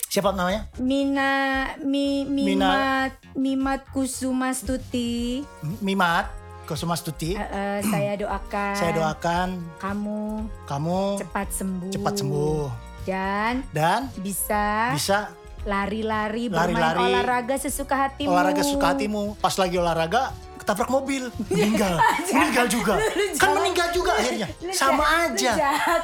Siapa 0.05 0.29
namanya? 0.31 0.69
Mina 0.77 1.33
Mi 1.81 2.23
Mina- 2.23 3.09
Mimat 3.09 3.13
Mimat 3.35 3.81
Kusumastuti 3.89 5.41
Mimat 5.81 6.29
Kosumastuti. 6.63 7.33
Eh, 7.33 7.41
eh, 7.43 7.81
saya 7.91 8.15
doakan 8.15 8.75
Saya 8.75 8.93
doakan 8.93 9.49
kamu 9.79 10.21
kamu 10.65 11.01
cepat 11.19 11.49
sembuh 11.51 11.91
cepat 11.91 12.15
sembuh 12.15 12.65
dan 13.03 13.67
dan 13.71 14.07
bisa 14.17 14.93
bisa 14.93 15.33
lari-lari 15.63 16.47
bermain 16.47 16.75
Lari-lari. 16.77 17.03
olahraga 17.09 17.55
sesuka 17.57 17.95
hatimu 17.97 18.31
olahraga 18.31 18.63
suka 18.63 18.87
hatimu. 18.93 19.35
Pas 19.37 19.55
lagi 19.55 19.75
olahraga 19.77 20.35
ketabrak 20.63 20.89
mobil, 20.89 21.27
meninggal, 21.51 21.99
meninggal 22.31 22.67
juga. 22.71 22.95
Kan 23.35 23.51
meninggal 23.59 23.89
juga 23.91 24.15
akhirnya. 24.15 24.47
Sama 24.71 25.05
aja. 25.27 25.53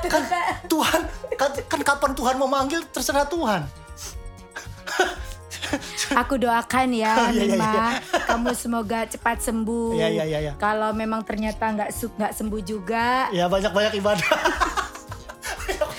Kan. 0.03 0.23
Tuhan 0.67 1.01
kan, 1.39 1.51
kan 1.65 1.81
kapan 1.87 2.13
Tuhan 2.13 2.35
mau 2.35 2.51
manggil 2.51 2.83
terserah 2.91 3.25
Tuhan. 3.25 3.63
Aku 6.17 6.41
doakan 6.41 6.89
ya, 6.97 7.13
Oh, 7.15 7.29
iya, 7.37 7.45
iya, 7.45 7.55
Mima. 7.55 7.69
iya. 7.69 7.87
Kamu 8.25 8.57
semoga 8.57 9.05
cepat 9.05 9.45
sembuh. 9.45 9.93
Iya, 9.95 10.09
iya, 10.09 10.25
iya, 10.25 10.39
iya. 10.41 10.53
Kalau 10.57 10.97
memang 10.97 11.21
ternyata 11.21 11.69
nggak 11.69 11.93
nggak 11.93 12.33
sembuh 12.33 12.61
juga, 12.65 13.29
Ya 13.31 13.47
banyak-banyak 13.47 13.93
ibadah. 14.01 14.29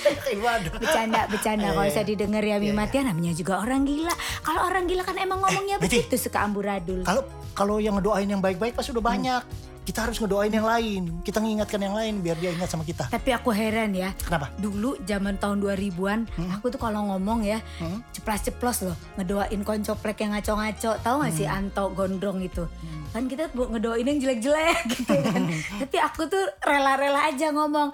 bercanda, 0.76 1.22
bercanda. 1.28 1.66
Iya, 1.66 1.72
Kalau 1.72 1.86
iya. 1.86 1.94
saya 1.94 2.06
didengar 2.06 2.44
ya 2.44 2.58
Mimat 2.58 2.90
ya 2.90 3.02
namanya 3.04 3.34
juga 3.34 3.60
orang 3.60 3.84
gila. 3.84 4.14
Kalau 4.42 4.62
orang 4.64 4.84
gila 4.86 5.04
kan 5.04 5.16
emang 5.16 5.40
ngomongnya 5.40 5.76
Eh, 5.78 5.82
begitu 5.82 6.16
suka 6.16 6.42
amburadul. 6.42 7.02
Kalau 7.02 7.22
kalau 7.52 7.76
yang 7.78 7.96
ngedoain 7.96 8.28
yang 8.28 8.40
baik-baik 8.40 8.74
pasti 8.74 8.90
udah 8.90 9.04
banyak. 9.04 9.44
Kita 9.80 10.06
harus 10.06 10.22
ngedoain 10.22 10.54
yang 10.54 10.64
lain. 10.64 11.02
Kita 11.20 11.42
mengingatkan 11.42 11.82
yang 11.82 11.98
lain 11.98 12.22
biar 12.22 12.38
dia 12.38 12.54
ingat 12.54 12.70
sama 12.70 12.86
kita. 12.86 13.10
Tapi 13.10 13.34
aku 13.34 13.50
heran 13.50 13.90
ya. 13.92 14.14
Kenapa? 14.14 14.54
Dulu 14.54 15.02
zaman 15.02 15.42
tahun 15.42 15.58
2000-an, 15.58 16.20
aku 16.54 16.70
tuh 16.70 16.78
kalau 16.78 17.10
ngomong 17.10 17.42
ya, 17.42 17.58
Hmm? 17.82 18.06
ceplas-ceplos 18.14 18.86
loh, 18.86 18.94
ngedoain 19.18 19.58
koncoplek 19.60 20.22
yang 20.22 20.38
ngaco-ngaco. 20.38 20.94
Tahu 20.96 21.16
gak 21.20 21.34
sih 21.34 21.50
Hmm. 21.50 21.74
Anto 21.74 21.90
Gondrong 21.90 22.38
itu? 22.38 22.70
Kan 23.10 23.26
kita 23.26 23.50
ngedoain 23.50 24.06
yang 24.06 24.22
jelek-jelek 24.22 24.78
gitu 24.94 25.10
kan. 25.26 25.42
Tapi 25.82 25.98
aku 25.98 26.22
tuh 26.28 26.46
rela-rela 26.62 27.26
aja 27.26 27.50
ngomong. 27.50 27.90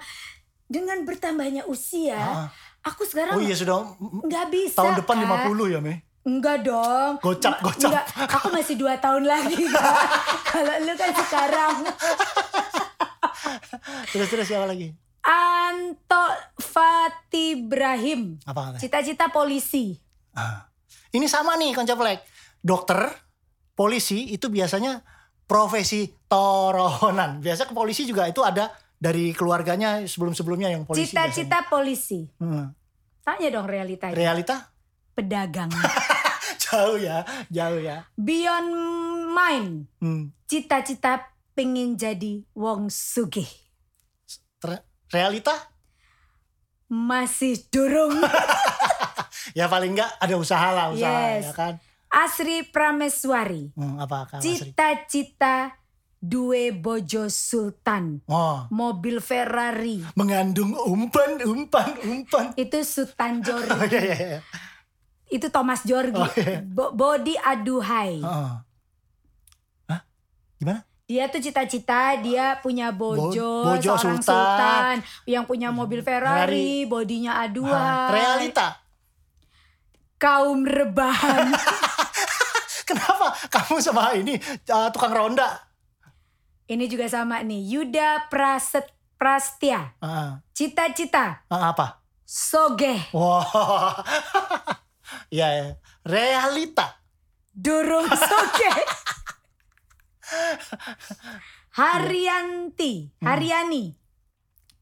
Dengan 0.66 1.06
bertambahnya 1.06 1.62
usia, 1.64 2.18
Ah. 2.18 2.46
aku 2.82 3.06
sekarang 3.06 3.38
Oh 3.38 3.42
iya 3.42 3.54
sudah 3.54 3.86
nggak 3.98 4.46
bisa 4.50 4.78
tahun 4.78 4.98
depan 4.98 5.16
Kak. 5.16 5.46
50 5.50 5.70
ya, 5.70 5.78
Mei? 5.78 6.02
Enggak 6.26 6.66
dong. 6.66 7.22
Gocap, 7.22 7.62
gocap. 7.62 7.86
Enggak, 7.86 8.06
aku 8.26 8.46
masih 8.50 8.74
dua 8.74 8.98
tahun 8.98 9.22
lagi. 9.22 9.62
Kalau 10.50 10.74
lu 10.82 10.94
kan 10.94 11.14
sekarang. 11.14 11.74
Terus 14.10 14.28
terus 14.28 14.46
siapa 14.46 14.66
lagi? 14.66 14.90
Anto 15.22 16.24
Fatih 16.58 17.62
Ibrahim. 17.62 18.38
Apa? 18.42 18.74
Cita-cita 18.74 19.30
polisi. 19.30 19.94
Ah. 20.34 20.66
Ini 21.10 21.26
sama 21.26 21.54
nih 21.54 21.74
koncaplek. 21.74 22.22
Dokter, 22.58 23.06
polisi 23.72 24.34
itu 24.34 24.50
biasanya 24.50 25.02
profesi 25.46 26.10
toronan. 26.26 27.38
Biasa 27.38 27.70
ke 27.70 27.74
polisi 27.74 28.02
juga 28.02 28.26
itu 28.26 28.42
ada 28.42 28.66
dari 28.96 29.32
keluarganya 29.36 30.04
sebelum-sebelumnya 30.04 30.72
yang 30.72 30.88
polisi. 30.88 31.12
Cita-cita 31.12 31.68
polisi. 31.68 32.24
Hmm. 32.40 32.72
Tanya 33.20 33.48
dong 33.52 33.68
realita. 33.68 34.08
Realita 34.12 34.72
Pedagang. 35.16 35.72
jauh 36.66 37.00
ya, 37.00 37.24
jauh 37.48 37.80
ya. 37.80 38.04
Beyond 38.16 38.70
mind. 39.32 39.70
Hmm. 40.00 40.32
Cita-cita 40.44 41.32
pengen 41.56 41.96
jadi 41.96 42.44
wong 42.52 42.92
sugih. 42.92 43.48
Realita 45.08 45.54
Masih 46.86 47.66
durung. 47.66 48.14
ya 49.58 49.66
paling 49.66 49.98
enggak 49.98 50.10
ada 50.22 50.34
usaha 50.38 50.70
lah 50.70 50.94
usaha 50.94 51.34
Yes. 51.34 51.50
ya 51.50 51.52
kan. 51.54 51.74
Asri 52.06 52.62
Prameswari. 52.62 53.74
Hmm, 53.74 53.98
apa 53.98 54.30
Kak? 54.30 54.38
Cita-cita 54.38 55.74
duwe 56.26 56.70
bojo 56.70 57.26
sultan. 57.26 58.18
Oh, 58.26 58.66
Mobil 58.68 59.18
Ferrari. 59.18 60.02
mengandung 60.12 60.74
umpan, 60.76 61.38
umpan, 61.40 61.94
umpan. 62.02 62.44
Itu 62.54 62.82
Sultan 62.82 63.38
Jori. 63.40 63.70
Oh 63.72 63.86
iya 63.86 64.00
iya. 64.02 64.38
Itu 65.26 65.46
Thomas 65.48 65.82
Jorgi. 65.82 66.14
Oh, 66.16 66.30
iya. 66.32 66.62
Bo- 66.62 66.90
body 66.92 67.34
aduhai. 67.36 68.18
Heeh. 68.18 68.52
Hah? 69.86 70.00
Gimana? 70.56 70.82
Dia 71.06 71.26
tuh 71.26 71.38
cita-cita 71.38 72.14
dia 72.16 72.58
punya 72.58 72.90
bojo, 72.90 73.62
Bo- 73.62 73.70
bojo 73.72 73.90
seorang 73.92 74.18
sultan. 74.18 74.26
sultan. 74.26 74.96
yang 75.24 75.42
punya 75.42 75.70
mobil 75.70 76.02
Ferrari, 76.02 76.82
bodinya 76.84 77.38
Ah, 77.38 77.46
aduhai. 77.46 78.10
realita. 78.12 78.82
Kaum 80.16 80.62
rebahan. 80.62 81.54
Kenapa 82.88 83.34
kamu 83.48 83.78
sama 83.78 84.14
ini 84.14 84.34
uh, 84.64 84.88
tukang 84.88 85.10
ronda? 85.10 85.58
Ini 86.66 86.90
juga 86.90 87.06
sama 87.06 87.40
nih. 87.40 87.62
Yuda 87.62 88.26
Praset 88.26 88.90
Prastia. 89.14 89.94
Ah, 90.02 90.42
Cita-cita 90.50 91.46
ah, 91.46 91.70
apa? 91.70 92.02
sogeh. 92.26 93.14
Wah, 93.14 94.02
Iya 95.30 95.46
ya. 95.58 95.66
Realita. 96.02 96.98
Durung 97.54 98.10
sogeh. 98.30 98.78
Haryanti, 101.76 103.14
Hmm. 103.20 103.26
Haryani. 103.30 103.94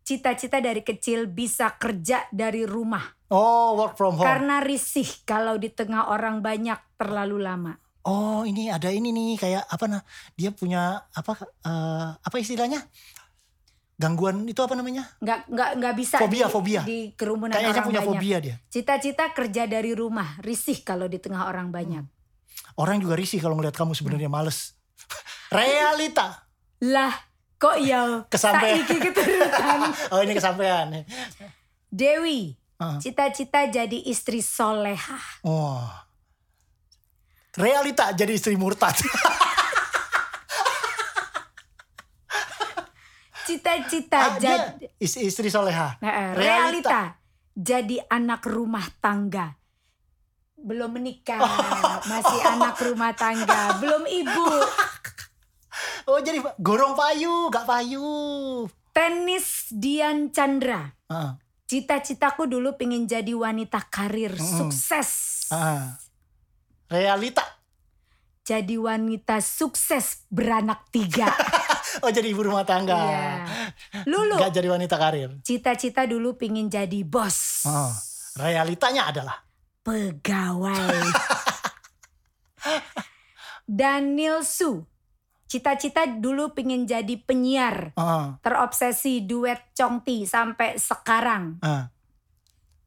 Cita-cita 0.04 0.60
dari 0.60 0.80
kecil 0.84 1.28
bisa 1.28 1.76
kerja 1.76 2.28
dari 2.28 2.64
rumah. 2.68 3.04
Oh, 3.32 3.76
work 3.76 3.96
from 3.96 4.20
home. 4.20 4.24
Karena 4.24 4.60
risih 4.60 5.08
kalau 5.24 5.56
di 5.56 5.72
tengah 5.72 6.12
orang 6.12 6.44
banyak 6.44 6.76
terlalu 6.96 7.40
lama. 7.40 7.72
Oh, 8.04 8.44
ini 8.44 8.68
ada 8.68 8.92
ini 8.92 9.08
nih 9.16 9.40
kayak 9.40 9.64
apa 9.64 9.84
nah? 9.88 10.02
Dia 10.36 10.52
punya 10.52 11.08
apa 11.16 11.40
eh, 11.64 12.08
apa 12.20 12.36
istilahnya? 12.36 12.84
Gangguan 13.96 14.44
itu 14.44 14.60
apa 14.60 14.76
namanya? 14.76 15.08
Nggak 15.24 15.48
nggak 15.48 15.70
nggak 15.80 15.94
bisa 15.96 16.16
Fobia, 16.20 16.46
di, 16.46 16.52
fobia. 16.52 16.82
di 16.84 16.98
kerumunan 17.16 17.54
Kayaknya 17.56 17.72
orang 17.72 17.86
punya 17.88 18.00
banyak. 18.02 18.10
fobia 18.12 18.36
dia. 18.42 18.56
Cita-cita 18.68 19.24
kerja 19.32 19.64
dari 19.64 19.96
rumah, 19.96 20.36
risih 20.44 20.84
kalau 20.84 21.08
di 21.08 21.16
tengah 21.16 21.48
orang 21.48 21.72
banyak. 21.72 22.04
Orang 22.76 22.98
juga 23.00 23.14
risih 23.16 23.38
kalau 23.40 23.56
ngeliat 23.56 23.72
kamu 23.72 23.94
sebenarnya 23.96 24.28
males. 24.28 24.74
Realita. 25.54 26.44
Lah, 26.84 27.14
kok 27.56 27.78
ya 27.80 28.26
saiki 28.28 28.98
keturutan. 28.98 29.94
Oh, 30.12 30.20
ini 30.20 30.34
kesampaian. 30.36 31.06
Dewi, 31.88 32.58
cita-cita 32.98 33.64
jadi 33.70 33.98
istri 34.10 34.42
soleha. 34.42 35.16
Oh. 35.46 35.86
Realita 37.54 38.10
jadi 38.10 38.34
istri 38.34 38.58
murtad. 38.58 38.98
Cita-cita 43.44 44.18
Ah, 44.18 44.40
jadi 44.40 44.88
istri 44.98 45.52
soleha. 45.52 46.00
Nah, 46.00 46.32
realita. 46.32 47.20
jadi 47.52 48.00
anak 48.08 48.48
rumah 48.48 48.88
tangga. 48.98 49.54
Belum 50.56 50.88
menikah, 50.90 51.38
masih 52.10 52.40
anak 52.42 52.80
rumah 52.80 53.12
tangga, 53.12 53.76
belum 53.78 54.08
ibu. 54.08 54.48
Oh 56.08 56.18
jadi 56.18 56.40
gorong 56.56 56.96
payu, 56.96 57.52
gak 57.52 57.68
payu. 57.68 58.08
Tenis 58.90 59.68
Dian 59.70 60.32
Chandra. 60.32 60.96
Cita-citaku 61.64 62.48
dulu 62.48 62.74
pengen 62.74 63.04
jadi 63.04 63.36
wanita 63.36 63.92
karir 63.92 64.32
Mm-mm. 64.32 64.56
sukses. 64.56 65.10
Ah. 65.52 66.00
Realita. 66.86 67.42
jadi 68.44 68.76
wanita 68.76 69.40
sukses 69.40 70.24
beranak 70.28 70.84
tiga. 70.90 71.28
Oh 72.02 72.10
jadi 72.10 72.26
ibu 72.26 72.42
rumah 72.42 72.66
tangga. 72.66 72.98
Iya. 72.98 73.46
Lulu, 74.10 74.34
Gak 74.34 74.50
jadi 74.50 74.66
wanita 74.66 74.98
karir. 74.98 75.30
cita-cita 75.46 76.02
dulu 76.04 76.34
pingin 76.34 76.66
jadi 76.66 77.06
bos. 77.06 77.62
Oh, 77.64 77.94
realitanya 78.34 79.14
adalah 79.14 79.38
Pegawai. 79.86 80.90
Daniel 83.64 84.42
Su, 84.42 84.84
cita-cita 85.46 86.04
dulu 86.04 86.50
pingin 86.50 86.82
jadi 86.82 87.14
penyiar. 87.16 87.94
oh, 87.94 88.36
Terobsesi 88.42 89.22
duet 89.22 89.70
Chongti 89.72 90.26
sampai 90.26 90.74
sekarang. 90.74 91.62
ah. 91.62 91.88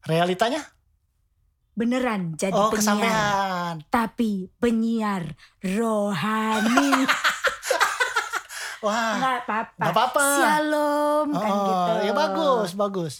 realitanya 0.04 0.60
Beneran 1.78 2.34
jadi 2.34 2.58
oh 2.58 2.74
penyiar. 2.74 2.82
kesampaian. 2.82 3.74
Tapi 3.86 4.50
penyiar 4.58 5.38
rohani. 5.62 7.06
Wah. 8.84 9.14
Nggak 9.18 9.36
apa-apa. 9.46 9.78
Nggak 9.78 9.94
apa-apa. 9.94 10.26
Shalom 10.42 11.28
kan 11.30 11.50
oh, 11.54 11.66
gitu. 11.66 11.92
ya 12.02 12.12
bagus, 12.14 12.70
bagus. 12.74 13.14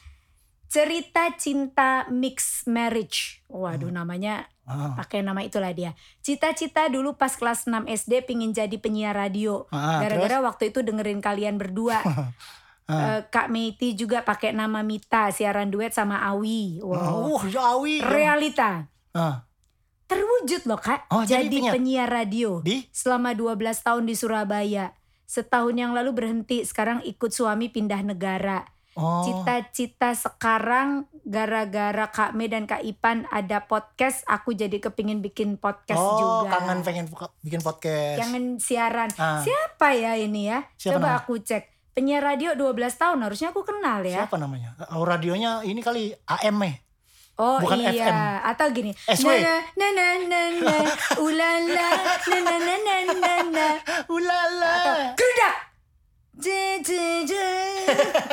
Cerita 0.67 1.31
cinta 1.39 2.11
mix 2.11 2.67
marriage. 2.67 3.47
Waduh 3.47 3.95
namanya 3.95 4.51
Ah, 4.69 4.93
pakai 5.01 5.25
nama 5.25 5.41
itulah 5.41 5.73
dia. 5.73 5.97
Cita-cita 6.21 6.93
dulu 6.93 7.17
pas 7.17 7.33
kelas 7.33 7.65
6 7.65 7.89
SD 7.89 8.29
pingin 8.29 8.53
jadi 8.53 8.77
penyiar 8.77 9.17
radio. 9.17 9.65
Ah, 9.73 10.05
Gara-gara 10.05 10.45
waktu 10.45 10.69
itu 10.69 10.85
dengerin 10.85 11.25
kalian 11.25 11.57
berdua. 11.57 12.05
Eh, 12.89 13.21
Kak 13.29 13.53
Meiti 13.53 13.93
juga 13.93 14.25
pakai 14.25 14.57
nama 14.57 14.81
Mita 14.81 15.29
siaran 15.29 15.69
duet 15.69 15.93
sama 15.93 16.25
Awi. 16.25 16.81
Wow. 16.81 17.37
Oh, 17.37 17.43
Jawi. 17.45 18.01
Realita. 18.01 18.89
Ah, 19.13 19.45
Terwujud 20.09 20.65
loh 20.65 20.81
Kak. 20.81 21.05
Oh, 21.13 21.21
jadi 21.21 21.45
jadi 21.45 21.77
penyiar. 21.77 22.09
radio. 22.09 22.65
di 22.65 22.89
Selama 22.89 23.37
12 23.37 23.85
tahun 23.85 24.09
di 24.09 24.17
Surabaya. 24.17 24.97
Setahun 25.29 25.77
yang 25.77 25.93
lalu 25.93 26.17
berhenti, 26.17 26.65
sekarang 26.65 27.05
ikut 27.05 27.29
suami 27.29 27.69
pindah 27.69 28.01
negara. 28.01 28.65
oh, 28.97 29.21
Cita-cita 29.21 30.17
sekarang 30.17 31.05
gara-gara 31.29 32.09
Kak 32.09 32.33
Me 32.33 32.49
dan 32.49 32.65
Kak 32.65 32.81
Ipan 32.81 33.29
ada 33.29 33.69
podcast, 33.69 34.25
aku 34.25 34.57
jadi 34.57 34.81
kepingin 34.81 35.21
bikin 35.21 35.61
podcast 35.61 36.01
oh, 36.01 36.49
juga. 36.49 36.57
kangen 36.57 36.81
pengen 36.81 37.05
bikin 37.45 37.61
podcast. 37.61 38.17
Jangan 38.17 38.57
siaran. 38.57 39.11
Ah. 39.21 39.45
Siapa 39.45 39.93
ya 39.93 40.17
ini 40.17 40.49
ya? 40.49 40.65
Siapa 40.81 40.97
Coba 40.97 41.21
namanya? 41.21 41.21
aku 41.21 41.37
cek. 41.45 41.78
Penyiar 41.99 42.23
radio 42.23 42.55
12 42.55 42.79
tahun 42.95 43.19
harusnya 43.27 43.51
aku 43.51 43.67
kenal 43.67 44.07
ya. 44.07 44.23
Siapa 44.23 44.39
namanya? 44.39 44.71
Oh, 44.95 45.03
radionya 45.03 45.67
ini 45.67 45.83
kali 45.83 46.15
AM 46.31 46.55
eh. 46.63 46.79
Oh 47.35 47.59
Bukan 47.59 47.75
iya, 47.75 47.91
FM. 47.91 48.15
atau 48.55 48.67
gini. 48.71 48.95
SW. 49.11 49.27
Na 49.35 49.59
na 49.75 49.87
na 49.91 50.07
na 50.23 50.41
na, 50.63 50.77
ulala, 51.27 51.89
na 52.23 52.39
na 52.39 52.55
na 52.55 52.75
na 52.79 52.97
na 53.19 53.33
na. 53.51 53.67
Ulala. 54.07 54.75
Kerudak. 55.19 55.57
Je 56.39 56.79
je 56.87 57.27
je. 57.27 57.49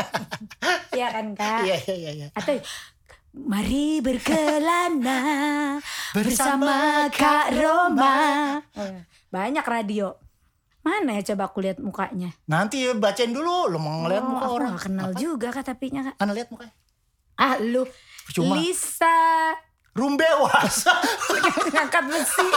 Iya 0.98 1.10
kan 1.10 1.34
kak? 1.34 1.66
Iya, 1.66 1.76
iya, 1.90 1.96
iya, 1.98 2.12
iya. 2.22 2.28
Atau 2.38 2.62
Mari 3.34 4.00
berkelana 4.06 5.20
bersama 6.14 6.22
Bersama 6.22 6.78
Kak 7.10 7.50
Roma. 7.58 8.18
Oh, 8.78 8.94
Banyak 9.34 9.66
radio. 9.66 10.25
Mana 10.86 11.18
ya 11.18 11.34
coba 11.34 11.50
aku 11.50 11.60
lihat 11.60 11.82
mukanya? 11.82 12.30
Nanti 12.46 12.86
bacain 12.94 13.34
dulu 13.34 13.66
lu 13.68 13.78
mau 13.78 14.06
ngeliat 14.06 14.22
Oh, 14.22 14.30
muka 14.30 14.46
aku 14.46 14.54
orang. 14.54 14.72
gak 14.72 14.84
kenal 14.86 15.10
Apa? 15.10 15.18
juga 15.18 15.48
kak 15.50 15.66
tapinya 15.66 16.02
kak. 16.04 16.16
Ana 16.16 16.32
lihat 16.32 16.48
mukanya. 16.48 16.76
Ah 17.36 17.58
lu 17.58 17.90
Percuma. 18.24 18.54
Lisa 18.56 19.18
Rumbewas. 19.92 20.84
ngangkat 21.74 22.04
besi. 22.06 22.48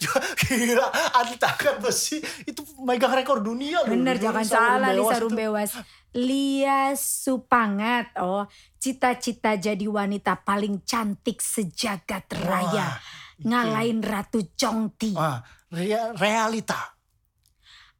Gila, 0.44 0.84
atlet 1.10 1.40
angkat 1.40 1.80
besi 1.80 2.20
itu 2.44 2.60
megang 2.78 3.10
rekor 3.10 3.40
dunia. 3.40 3.80
Bener 3.82 4.20
jangan 4.20 4.44
Lisa 4.44 4.54
salah 4.54 4.92
Lisa 4.92 5.16
itu. 5.16 5.24
Rumbewas. 5.24 5.70
Lia 6.12 6.92
Supangat. 6.92 8.12
Oh, 8.20 8.44
cita-cita 8.76 9.56
jadi 9.56 9.80
wanita 9.82 10.36
paling 10.38 10.84
cantik 10.84 11.40
sejagat 11.40 12.28
raya. 12.38 13.00
itu. 13.34 13.48
Ngalahin 13.48 14.04
Ratu 14.04 14.52
Chongti. 14.52 15.16
Ah, 15.16 15.40
rea- 15.72 16.12
realita. 16.12 16.91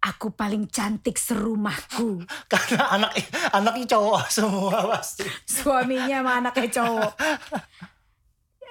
Aku 0.02 0.34
paling 0.34 0.66
cantik 0.66 1.14
serumahku. 1.14 2.26
Karena 2.52 2.90
anak 2.90 3.14
anaknya 3.54 3.94
cowok 3.94 4.26
semua 4.36 4.78
pasti. 4.90 5.22
Suaminya 5.46 6.20
sama 6.20 6.32
anaknya 6.42 6.68
cowok. 6.72 7.12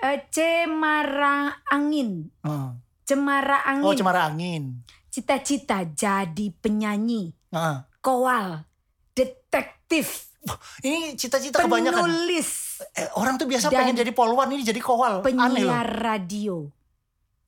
Eh, 0.02 0.18
Cemara 0.34 1.62
Angin. 1.70 2.26
Ah. 2.42 2.74
Cemara 3.06 3.62
Angin. 3.70 3.86
Oh, 3.86 3.94
cemara 3.94 4.26
angin. 4.26 4.82
Cita-cita 5.14 5.86
jadi 5.86 6.50
penyanyi. 6.58 7.30
Ah. 7.54 7.86
Kowal. 8.02 8.66
Detektif. 9.14 10.34
Ini 10.82 11.14
cita-cita 11.14 11.62
kebanyakan. 11.62 12.02
Penulis. 12.10 12.82
Eh, 12.98 13.14
orang 13.14 13.38
tuh 13.38 13.46
biasa 13.46 13.70
Dan 13.70 13.78
pengen 13.78 14.02
jadi 14.02 14.10
polwan 14.10 14.50
ini 14.50 14.66
jadi 14.66 14.82
kowal. 14.82 15.22
Aneh 15.22 15.38
loh. 15.38 15.70
Penyiar 15.70 15.86
radio. 15.86 16.66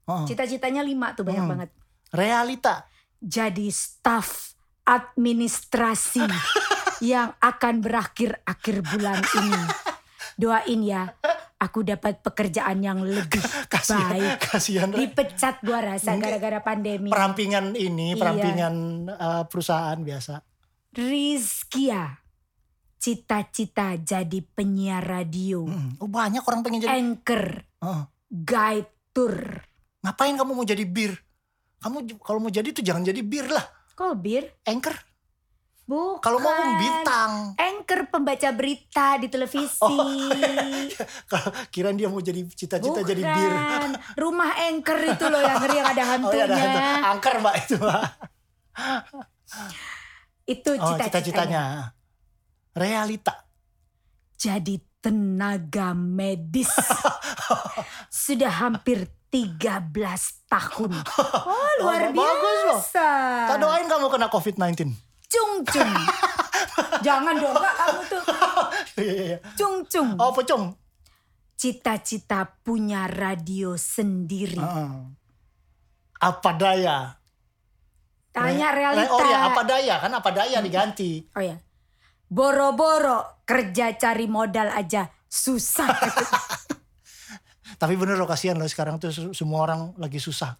Ah. 0.05 0.21
Cita-citanya 0.29 0.85
lima 0.85 1.17
tuh 1.17 1.25
banyak 1.25 1.41
Hmm. 1.41 1.51
banget. 1.57 1.69
Realita. 2.13 2.85
Jadi 3.23 3.71
staf 3.71 4.51
administrasi 4.83 6.27
yang 7.11 7.31
akan 7.39 7.79
berakhir 7.79 8.43
akhir 8.43 8.83
bulan 8.83 9.23
ini. 9.39 9.63
Doain 10.33 10.81
ya, 10.81 11.07
aku 11.55 11.85
dapat 11.85 12.19
pekerjaan 12.19 12.81
yang 12.81 12.99
lebih 12.99 13.39
Kasihan, 13.69 14.11
baik. 14.11 14.37
kasihan. 14.43 14.89
Re. 14.89 15.07
Dipecat 15.07 15.61
gua 15.61 15.79
rasa 15.79 16.17
gara-gara 16.17 16.59
pandemi. 16.59 17.07
Perampingan 17.07 17.71
ini, 17.73 18.11
Iya. 18.11 18.19
perampingan 18.19 18.73
eh, 19.07 19.43
perusahaan 19.47 19.95
biasa. 19.95 20.41
Rizkia, 20.91 22.17
cita-cita 22.97 23.93
jadi 23.95 24.39
penyiar 24.47 25.01
radio, 25.01 25.63
Hmm. 25.63 25.95
Oh, 25.97 26.07
banyak 26.07 26.41
orang 26.41 26.61
pengen 26.61 26.81
jadi. 26.81 26.91
anchor, 26.93 27.63
Ah. 27.79 28.09
guide 28.27 28.89
tour. 29.11 29.63
Ngapain 30.01 30.33
kamu 30.33 30.51
mau 30.51 30.65
jadi 30.65 30.83
bir? 30.83 31.13
Kamu 31.83 31.97
kalau 32.17 32.39
mau 32.39 32.47
jadi 32.47 32.71
tuh 32.71 32.79
jangan 32.79 33.03
jadi 33.03 33.19
bir 33.19 33.45
lah. 33.45 33.65
Kok 33.93 34.15
bir? 34.17 34.47
Anchor. 34.63 34.95
Bukan. 35.83 36.23
Kalau 36.23 36.39
mau 36.39 36.49
pun 36.49 36.79
bintang. 36.79 37.31
Anchor 37.53 38.07
pembaca 38.07 38.49
berita 38.49 39.19
di 39.19 39.27
televisi. 39.27 39.83
Oh, 39.83 40.07
Kalau 41.27 41.49
kirain 41.75 41.93
dia 41.93 42.07
mau 42.07 42.23
jadi 42.23 42.39
cita-cita 42.47 43.03
jadi 43.03 43.19
bir. 43.19 43.51
Rumah 44.15 44.63
anchor 44.63 44.95
itu 45.03 45.25
loh 45.27 45.43
yang 45.43 45.59
ngeri 45.59 45.75
yang 45.75 45.89
ada 45.89 45.99
Oh 45.99 46.07
iya 46.07 46.11
hantunya. 46.15 46.43
ada 46.47 46.55
hantu. 46.55 46.79
Angker 47.03 47.33
mbak 47.37 47.55
itu 47.59 47.75
mbak. 47.75 48.01
Itu 50.45 50.69
Oh 50.71 50.77
cita-citanya. 50.77 51.03
cita-citanya. 51.03 51.63
Realita. 52.73 53.33
Jadi 54.33 54.75
tenaga 54.99 55.91
medis. 55.91 56.71
Sudah 58.23 58.51
hampir 58.63 59.11
13 59.33 59.89
tahun. 60.45 60.91
Oh 61.49 61.71
luar 61.81 62.05
Oh, 62.05 62.13
bagus 62.13 62.57
loh. 62.63 62.77
biasa. 62.77 63.09
Tak 63.49 63.57
doain 63.57 63.89
kamu 63.89 64.05
kena 64.07 64.29
COVID-19. 64.29 64.93
Cung 65.25 65.53
cung. 65.65 65.91
Jangan 67.05 67.33
dong 67.35 67.57
kak 67.57 67.75
kamu 67.75 68.01
tuh. 68.07 68.21
Iya, 68.93 69.09
iya, 69.09 69.23
iya. 69.25 69.37
Cung 69.57 69.81
cung. 69.83 70.09
Oh 70.15 70.29
pocong. 70.29 70.77
Cita-cita 71.57 72.45
punya 72.61 73.09
radio 73.09 73.73
sendiri. 73.73 74.61
Heeh. 74.61 74.93
Apa 76.21 76.53
daya? 76.53 77.17
Tanya 78.29 78.69
Re- 78.69 78.77
realita. 78.85 79.09
Oh 79.09 79.23
ya 79.23 79.49
apa 79.49 79.61
daya 79.63 79.95
kan 79.97 80.13
apa 80.13 80.29
daya 80.29 80.61
diganti. 80.61 81.25
Oh 81.33 81.41
ya. 81.41 81.57
Boro-boro 82.29 83.41
kerja 83.43 83.93
cari 83.93 84.25
modal 84.25 84.69
aja 84.69 85.09
susah. 85.25 85.89
Tapi 87.75 87.93
bener 87.95 88.15
loh 88.15 88.25
kasihan 88.25 88.55
loh 88.55 88.67
sekarang 88.67 88.97
tuh 88.97 89.09
semua 89.31 89.63
orang 89.63 89.91
lagi 89.95 90.17
susah. 90.17 90.55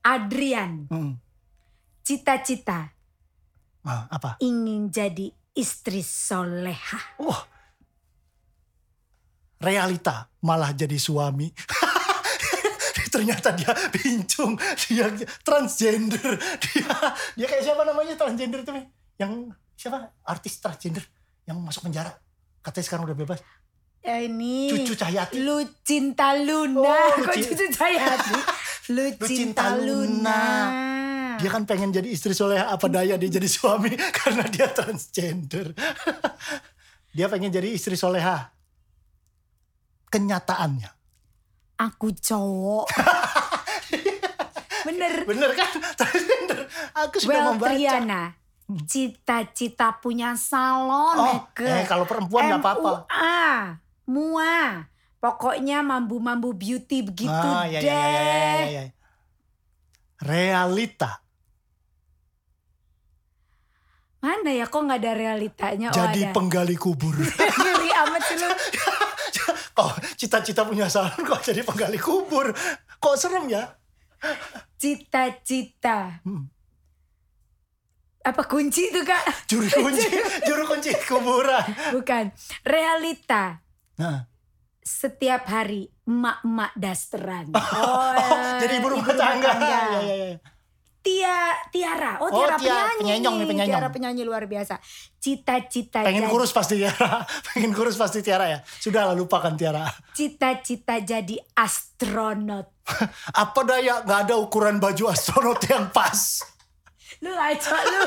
Adrian, 0.00 0.88
Hmm. 0.88 1.20
cita-cita 2.00 2.92
Ah, 3.80 4.08
apa? 4.08 4.36
ingin 4.40 4.88
jadi 4.88 5.28
istri 5.52 6.00
soleha. 6.00 7.20
Wah. 7.20 7.44
Realita 9.60 10.32
malah 10.40 10.72
jadi 10.72 10.96
suami. 10.96 11.52
Ternyata 13.12 13.52
dia 13.52 13.74
pincung, 13.92 14.56
dia 14.88 15.10
transgender, 15.42 16.38
dia 16.62 16.88
dia 17.36 17.46
kayak 17.46 17.64
siapa 17.66 17.82
namanya 17.84 18.16
transgender 18.16 18.64
itu 18.64 18.72
yang 19.18 19.52
siapa 19.76 20.16
artis 20.24 20.56
transgender 20.56 21.04
yang 21.44 21.60
masuk 21.60 21.84
penjara 21.84 22.12
katanya 22.60 22.84
sekarang 22.86 23.04
udah 23.04 23.16
bebas 23.16 23.40
Ya 24.00 24.16
ini. 24.18 24.72
Cucu 24.72 24.94
Cahyati. 24.94 25.36
Lu 25.38 25.60
cinta 25.80 26.32
Luna. 26.32 26.80
Oh, 26.80 27.20
Kok 27.20 27.36
cucu 27.36 27.66
Cahyati? 27.68 28.32
Lu, 28.90 29.06
Lu 29.06 29.14
cinta, 29.22 29.28
cinta 29.28 29.64
Luna. 29.76 30.40
Luna. 30.40 30.42
dia 31.36 31.48
kan 31.48 31.64
pengen 31.64 31.88
jadi 31.88 32.04
istri 32.06 32.32
soleh 32.32 32.58
apa 32.58 32.84
daya 32.84 33.16
dia 33.16 33.30
jadi 33.30 33.46
suami 33.46 33.88
karena 34.18 34.44
dia 34.44 34.68
transgender 34.68 35.72
dia 37.16 37.26
pengen 37.26 37.48
jadi 37.48 37.70
istri 37.70 37.96
soleha 37.96 38.52
kenyataannya 40.06 40.90
Aku 41.80 42.12
cowok. 42.12 42.92
Bener 44.84 45.24
bener. 45.24 45.24
Bener 45.24 45.50
kan? 45.56 45.70
Transgender. 45.96 46.68
Aku 46.92 47.16
sudah 47.16 47.40
Well, 47.40 47.48
membaca. 47.56 47.72
Triana, 47.72 48.22
cita-cita 48.84 49.96
punya 49.96 50.36
salon 50.36 51.16
Oh, 51.16 51.40
Eke. 51.48 51.64
eh, 51.64 51.88
kalau 51.88 52.04
perempuan 52.04 52.52
nggak 52.52 52.60
apa-apa. 52.60 53.08
MUA. 54.10 54.90
Pokoknya 55.20 55.84
mambu-mambu 55.84 56.56
beauty 56.56 57.04
begitu 57.04 57.30
ah, 57.30 57.68
ya, 57.68 57.78
deh. 57.78 57.86
ya, 57.86 57.92
ya, 57.92 58.22
ya, 58.24 58.34
ya, 58.34 58.66
ya. 58.66 58.84
Realita. 60.24 61.20
Mana 64.20 64.52
ya 64.52 64.68
kok 64.68 64.84
nggak 64.84 65.00
ada 65.00 65.12
realitanya? 65.16 65.88
Oh 65.92 65.96
jadi 65.96 66.28
ada. 66.28 66.32
penggali 66.36 66.76
kubur. 66.76 67.16
Ngeri 67.60 67.90
amat 68.04 68.22
sih 68.28 68.36
lu. 68.36 68.48
kok 69.76 69.90
cita-cita 70.20 70.68
punya 70.68 70.92
salon 70.92 71.20
kok 71.24 71.40
jadi 71.40 71.64
penggali 71.64 71.96
kubur. 71.96 72.52
Kok 73.00 73.16
serem 73.16 73.48
ya? 73.48 73.64
Cita-cita. 74.76 76.20
Hmm. 76.24 76.52
Apa 78.20 78.44
kunci 78.44 78.92
itu 78.92 79.00
kak? 79.00 79.48
Juru 79.48 79.64
kunci, 79.64 80.04
juru 80.48 80.68
kunci 80.68 80.92
kuburan. 81.08 81.64
Bukan. 81.96 82.28
Realita. 82.68 83.64
Nah, 84.00 84.24
Setiap 84.80 85.44
hari 85.44 85.92
emak-emak 86.02 86.72
dasteran. 86.74 87.52
Oh, 87.54 88.10
oh, 88.10 88.56
jadi 88.58 88.80
ibu 88.80 88.88
rumah 88.88 89.12
tangga. 89.12 89.52
Ya, 89.54 89.80
ya, 90.00 90.14
ya. 90.16 90.36
Tia, 91.00 91.36
Tiara. 91.70 92.16
Oh, 92.18 92.28
Oh, 92.28 92.32
Tiara 92.34 92.56
Tia- 92.56 92.68
penyanyi. 92.68 92.98
penyenyong 92.98 93.36
nih, 93.36 93.46
penyenyong. 93.46 93.72
Tiara 93.72 93.88
penyanyi 93.88 94.22
luar 94.22 94.44
biasa. 94.44 94.76
Cita-cita 95.16 96.00
Pengen 96.00 96.24
jadi, 96.24 96.32
kurus 96.32 96.52
pasti 96.52 96.76
Tiara. 96.76 97.24
Pengen 97.52 97.72
kurus 97.72 97.96
pasti 97.96 98.20
Tiara 98.20 98.48
ya. 98.48 98.58
Sudah 98.64 99.04
lah 99.04 99.14
lupakan 99.14 99.52
Tiara. 99.54 99.84
Cita-cita 100.12 100.96
jadi 100.98 101.36
astronot. 101.54 102.68
Apa 103.36 103.60
daya 103.62 104.00
nggak 104.02 104.20
ada 104.26 104.34
ukuran 104.36 104.76
baju 104.76 105.08
astronot 105.08 105.60
yang 105.66 105.88
pas. 105.88 106.40
Lu 107.20 107.30
ngaco 107.30 107.76
lu. 107.76 108.02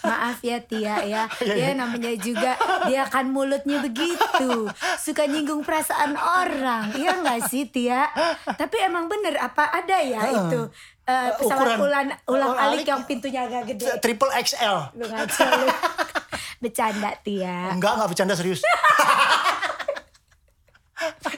Maaf 0.00 0.40
ya 0.40 0.56
Tia 0.60 0.80
ya. 0.80 0.96
Iya, 1.02 1.22
iya. 1.46 1.66
Ya 1.66 1.70
namanya 1.74 2.08
juga 2.16 2.56
dia 2.84 3.04
kan 3.04 3.28
mulutnya 3.28 3.78
begitu. 3.78 4.66
Suka 4.96 5.24
nyinggung 5.24 5.60
perasaan 5.60 6.16
orang. 6.16 6.92
Iya 6.94 7.20
gak 7.20 7.40
sih 7.46 7.66
Tia? 7.66 8.08
Tapi 8.48 8.76
emang 8.80 9.06
bener 9.06 9.36
apa 9.36 9.68
ada 9.70 10.00
ya 10.00 10.20
Heeh. 10.22 10.40
itu 10.40 10.60
eh, 11.04 11.30
pesawat 11.36 11.76
Ukuran- 11.76 12.16
ulang, 12.26 12.52
alik 12.54 12.80
alik. 12.80 12.86
yang 12.86 13.02
pintunya 13.04 13.44
agak 13.44 13.68
gede. 13.68 13.86
Triple 13.98 14.32
XL. 14.40 14.76
Lu 14.94 15.04
ngaco 15.04 15.44
lu. 15.46 15.68
Bercanda 16.62 17.10
Tia. 17.18 17.72
Enggak, 17.72 17.92
enggak 17.94 18.08
bercanda 18.08 18.34
serius. 18.34 18.60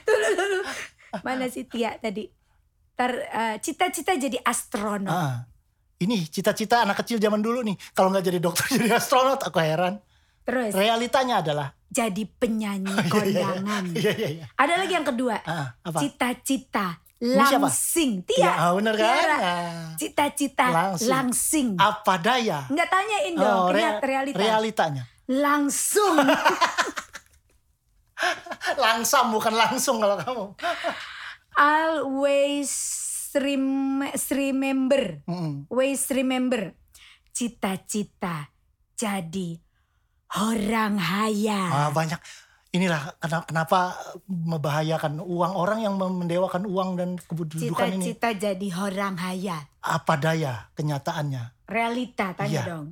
Dulu. 0.03 0.59
Mana 1.27 1.47
sih 1.47 1.65
Tia 1.65 1.95
tadi? 1.97 2.27
Ntar 2.93 3.13
eh, 3.21 3.57
cita-cita 3.59 4.15
jadi 4.15 4.39
astronot. 4.41 5.11
Ah. 5.11 5.51
Ini 6.03 6.27
cita-cita 6.27 6.83
anak 6.83 7.01
kecil 7.01 7.17
zaman 7.17 7.39
dulu 7.39 7.63
nih. 7.63 7.77
Kalau 7.93 8.11
nggak 8.11 8.25
jadi 8.27 8.39
dokter 8.39 8.67
jadi 8.75 8.99
astronot, 8.99 9.39
aku 9.41 9.59
heran. 9.59 10.03
Terus 10.43 10.75
Realitanya 10.75 11.39
adalah 11.39 11.71
jadi 11.87 12.27
penyanyi 12.27 12.91
kondangan. 13.13 13.85
Iya, 13.95 14.13
iya, 14.13 14.29
iya. 14.43 14.47
Ada 14.57 14.75
lagi 14.77 14.93
yang 14.93 15.07
kedua. 15.07 15.39
Apa? 15.81 15.99
Cita-cita 16.03 16.99
langsing. 17.23 18.27
Iya, 18.27 18.51
Tia. 18.51 18.53
ah, 18.59 18.71
bener 18.75 18.95
kan? 18.99 19.15
Ah. 19.31 19.95
Cita-cita 19.95 20.67
Langsing. 20.67 21.07
langsing. 21.07 21.69
Apa 21.79 22.19
daya? 22.19 22.67
Nggak 22.67 22.89
tanyain 22.91 23.35
dong, 23.39 23.47
Oh, 23.47 23.71
rea- 23.71 24.03
realita. 24.03 24.43
Realitanya. 24.43 25.07
Langsung. 25.31 26.19
Langsam 28.79 29.31
bukan 29.31 29.55
langsung 29.55 29.99
kalau 29.99 30.17
kamu. 30.19 30.45
Always 31.55 32.71
rem- 33.37 34.13
remember. 34.31 35.25
Always 35.69 36.05
remember. 36.11 36.73
Cita-cita 37.33 38.53
jadi 38.93 39.57
orang 40.37 40.97
Ah, 40.97 41.29
haya. 41.29 41.89
banyak. 41.91 42.21
Inilah 42.73 43.13
kenapa, 43.45 43.93
membahayakan 44.25 45.21
uang 45.21 45.53
orang 45.53 45.85
yang 45.85 46.01
mendewakan 46.01 46.65
uang 46.65 46.97
dan 46.97 47.11
kedudukan 47.21 47.85
ini. 47.93 48.17
Cita-cita 48.17 48.29
jadi 48.33 48.69
orang 48.73 49.21
haya. 49.21 49.69
Apa 49.85 50.17
daya 50.17 50.73
kenyataannya? 50.73 51.69
Realita, 51.69 52.33
tanya 52.33 52.49
Iya. 52.49 52.63
dong. 52.65 52.87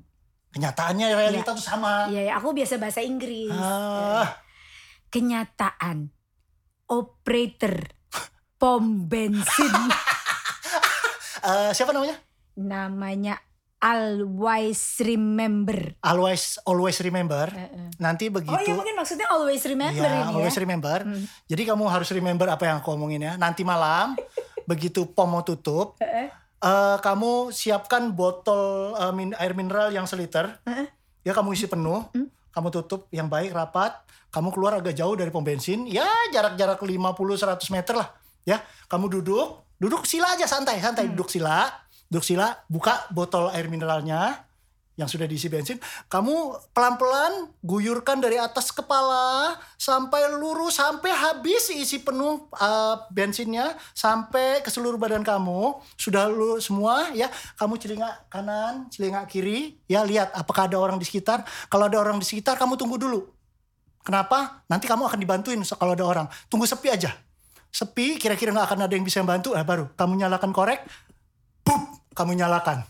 Kenyataannya 0.51 1.07
realita 1.15 1.55
tuh 1.55 1.65
sama. 1.65 2.13
Iya, 2.13 2.29
ya, 2.29 2.33
aku 2.37 2.53
biasa 2.53 2.77
bahasa 2.77 3.01
Inggris. 3.01 3.55
Ah, 3.55 4.37
Kenyataan. 5.09 6.13
Operator 6.87 7.95
pom 8.59 9.09
bensin. 9.09 9.75
eh, 11.43 11.71
siapa 11.73 11.91
namanya? 11.91 12.17
Namanya 12.55 13.35
Always 13.81 15.01
Remember. 15.01 15.97
Always 16.05 16.61
always 16.63 17.01
remember. 17.01 17.49
Nanti 17.97 18.29
begitu. 18.29 18.53
Oh 18.53 18.61
iya 18.61 18.77
mungkin 18.77 18.93
maksudnya 18.93 19.25
always 19.27 19.65
remember 19.65 20.05
Iya, 20.05 20.21
ini 20.21 20.37
always 20.37 20.53
ya. 20.53 20.61
remember. 20.61 20.99
Hmm. 21.01 21.25
Jadi 21.49 21.63
kamu 21.65 21.89
harus 21.89 22.13
remember 22.13 22.45
apa 22.47 22.69
yang 22.69 22.77
aku 22.79 22.93
omongin 22.93 23.25
ya. 23.25 23.33
Nanti 23.35 23.65
malam 23.65 24.21
begitu 24.71 25.09
pom 25.09 25.33
mau 25.33 25.41
tutup, 25.41 25.97
Heeh. 25.97 26.29
eh, 26.61 26.97
kamu 27.01 27.49
siapkan 27.51 28.13
botol 28.13 28.93
eh, 28.95 29.13
min- 29.17 29.37
air 29.41 29.57
mineral 29.57 29.89
yang 29.89 30.05
seliter. 30.05 30.61
Heeh. 30.69 30.85
Ya 31.25 31.33
kamu 31.33 31.57
isi 31.57 31.65
penuh. 31.65 32.05
Hmm. 32.13 32.29
Kamu 32.53 32.69
tutup 32.69 33.09
yang 33.09 33.33
baik 33.33 33.57
rapat. 33.57 33.97
Kamu 34.29 34.53
keluar 34.53 34.77
agak 34.77 34.93
jauh 34.93 35.17
dari 35.17 35.33
pom 35.33 35.41
bensin. 35.41 35.89
Ya 35.89 36.05
jarak-jarak 36.29 36.77
50-100 36.77 37.17
meter 37.73 37.97
lah. 37.97 38.13
Ya 38.45 38.61
kamu 38.87 39.09
duduk. 39.09 39.65
Duduk 39.81 40.05
sila 40.05 40.37
aja 40.37 40.45
santai. 40.45 40.77
Santai 40.79 41.09
Hmm. 41.09 41.17
duduk 41.17 41.33
sila. 41.33 41.73
Duduk 42.13 42.23
sila. 42.23 42.53
Buka 42.69 43.09
botol 43.11 43.49
air 43.57 43.67
mineralnya 43.73 44.51
yang 45.01 45.09
sudah 45.09 45.25
diisi 45.25 45.49
bensin, 45.49 45.81
kamu 46.13 46.61
pelan-pelan 46.77 47.49
guyurkan 47.65 48.21
dari 48.21 48.37
atas 48.37 48.69
kepala 48.69 49.57
sampai 49.81 50.29
lurus 50.37 50.77
sampai 50.77 51.09
habis 51.09 51.73
isi 51.73 52.05
penuh 52.05 52.45
uh, 52.53 53.01
bensinnya 53.09 53.73
sampai 53.97 54.61
ke 54.61 54.69
seluruh 54.69 55.01
badan 55.01 55.25
kamu 55.25 55.81
sudah 55.97 56.29
lu 56.29 56.61
semua 56.61 57.09
ya 57.17 57.33
kamu 57.57 57.81
celingak 57.81 58.29
kanan 58.29 58.93
celingak 58.93 59.25
kiri 59.25 59.81
ya 59.89 60.05
lihat 60.05 60.37
apakah 60.37 60.69
ada 60.69 60.77
orang 60.77 61.01
di 61.01 61.09
sekitar 61.09 61.49
kalau 61.73 61.89
ada 61.89 61.97
orang 61.97 62.21
di 62.21 62.27
sekitar 62.29 62.61
kamu 62.61 62.77
tunggu 62.77 63.01
dulu 63.01 63.25
kenapa 64.05 64.69
nanti 64.69 64.85
kamu 64.85 65.09
akan 65.09 65.17
dibantuin 65.17 65.61
kalau 65.81 65.97
ada 65.97 66.05
orang 66.05 66.27
tunggu 66.53 66.69
sepi 66.69 66.93
aja 66.93 67.17
sepi 67.71 68.19
kira-kira 68.19 68.51
nggak 68.53 68.67
akan 68.75 68.81
ada 68.87 68.95
yang 68.95 69.07
bisa 69.07 69.23
bantu? 69.23 69.55
Eh 69.55 69.65
baru 69.65 69.91
kamu 69.95 70.27
nyalakan 70.27 70.51
korek 70.51 70.83
Pup, 71.65 71.83
kamu 72.15 72.39
nyalakan 72.39 72.83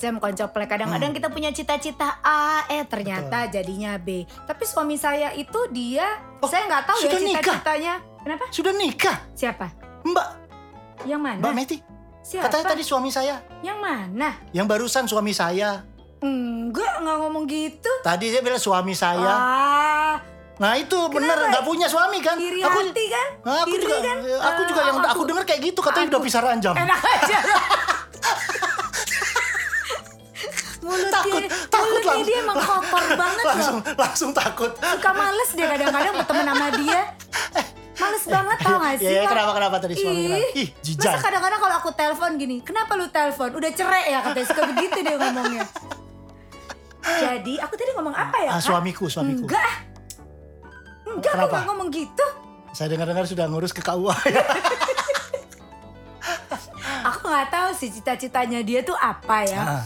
Macam-macam 0.00 0.24
koncoplek. 0.24 0.68
Kadang-kadang 0.70 1.12
kita 1.12 1.28
punya 1.28 1.50
cita-cita 1.52 2.24
A, 2.24 2.64
eh 2.66 2.88
ternyata 2.88 3.44
jadinya 3.46 4.00
B. 4.00 4.24
Tapi 4.24 4.64
suami 4.64 4.96
saya 4.96 5.28
itu 5.34 5.60
dia, 5.68 6.08
Oh, 6.40 6.48
saya 6.48 6.64
nggak 6.64 6.84
tahu 6.88 6.98
ya 6.98 7.10
cita-citanya. 7.12 7.94
Kenapa? 8.16 8.44
sudah 8.48 8.72
nikah 8.74 9.16
Siapa? 9.32 9.68
mbak 10.02 10.26
Yang 11.04 11.20
mana? 11.20 11.40
mbak 11.40 11.52
Meti 11.54 11.76
Siapa? 12.22 12.48
Katanya 12.48 12.64
tadi 12.70 12.80
suami 12.80 13.08
saya. 13.08 13.44
Yang 13.60 13.76
mana? 13.78 14.28
Yang 14.52 14.66
barusan 14.70 15.04
suami 15.04 15.32
saya. 15.32 15.84
Enggak, 16.18 17.00
nggak 17.00 17.16
ngomong 17.18 17.44
gitu. 17.44 17.92
Tadi 18.00 18.28
saya 18.28 18.40
bilang 18.40 18.56
suami 18.58 18.92
saya. 18.92 19.28
Ah, 19.30 20.14
Nah 20.56 20.76
itu 20.76 20.96
bener 21.08 21.32
Kenapa? 21.34 21.48
nggak 21.50 21.64
punya 21.66 21.86
suami 21.88 22.20
kan? 22.20 22.36
iri 22.36 22.60
aku, 22.60 22.80
hati 22.84 23.04
kan? 23.06 23.28
Nah, 23.42 23.64
aku 23.64 23.68
Iri 23.70 23.80
juga, 23.82 23.96
kan? 23.98 24.16
aku 24.22 24.60
juga 24.64 24.80
Eh, 24.80 24.86
yang 24.86 24.96
aku, 25.02 25.20
dengar 25.24 25.44
kayak 25.44 25.60
gitu 25.62 25.80
katanya 25.82 26.00
aku- 26.02 26.12
udah 26.14 26.22
pisah 26.24 26.40
ranjam. 26.42 26.74
Enak 26.74 27.00
aja. 27.00 27.38
mulutnya, 30.90 31.12
Takut, 31.12 31.42
takut 31.68 31.86
mulutnya 31.86 32.10
langsung. 32.10 32.26
dia 32.26 32.38
emang 32.40 32.58
kotor 32.58 33.04
banget 33.22 33.44
langsung 33.44 33.76
loh. 33.78 33.94
langsung 33.96 34.30
takut. 34.32 34.70
Suka 34.74 35.10
males 35.12 35.50
dia 35.52 35.66
kadang-kadang 35.68 36.12
berteman 36.16 36.46
sama 36.48 36.66
dia. 36.74 37.00
Males 37.94 38.24
banget 38.26 38.58
tau 38.58 38.76
gak 38.76 38.94
sih? 38.96 39.04
Iya, 39.04 39.10
iya, 39.10 39.20
Kak? 39.20 39.30
kenapa, 39.30 39.50
kenapa 39.54 39.76
tadi 39.78 39.94
suami 39.94 40.20
kenapa? 40.22 40.48
Ih, 40.56 40.68
jijai. 40.80 41.04
Masa 41.06 41.18
kadang-kadang 41.20 41.60
kalau 41.60 41.74
aku 41.76 41.90
telepon 41.92 42.30
gini, 42.34 42.56
kenapa 42.60 42.92
lu 42.94 43.06
telepon? 43.08 43.48
Udah 43.52 43.70
cerai 43.70 44.04
ya 44.08 44.18
katanya, 44.20 44.46
suka 44.46 44.62
begitu 44.66 44.98
dia 44.98 45.16
ngomongnya. 45.16 45.64
Jadi, 47.00 47.54
aku 47.56 47.74
tadi 47.74 47.90
ngomong 47.92 48.14
apa 48.14 48.36
ya, 48.40 48.50
Ah, 48.50 48.60
suamiku, 48.60 49.04
suamiku. 49.06 49.44
Enggak. 49.44 49.72
Enggak, 51.06 51.32
aku 51.32 51.44
Kenapa? 51.44 51.54
gak 51.54 51.66
ngomong 51.66 51.88
gitu. 51.90 52.26
Saya 52.70 52.86
dengar-dengar 52.88 53.24
sudah 53.24 53.46
ngurus 53.46 53.70
ke 53.70 53.80
KUA 53.80 54.16
ya. 54.26 54.44
Aku 57.02 57.26
nggak 57.26 57.48
tahu 57.48 57.68
sih 57.74 57.88
cita-citanya 57.90 58.60
dia 58.60 58.80
tuh 58.80 58.94
apa 58.94 59.42
ya. 59.42 59.60
Ah. 59.60 59.84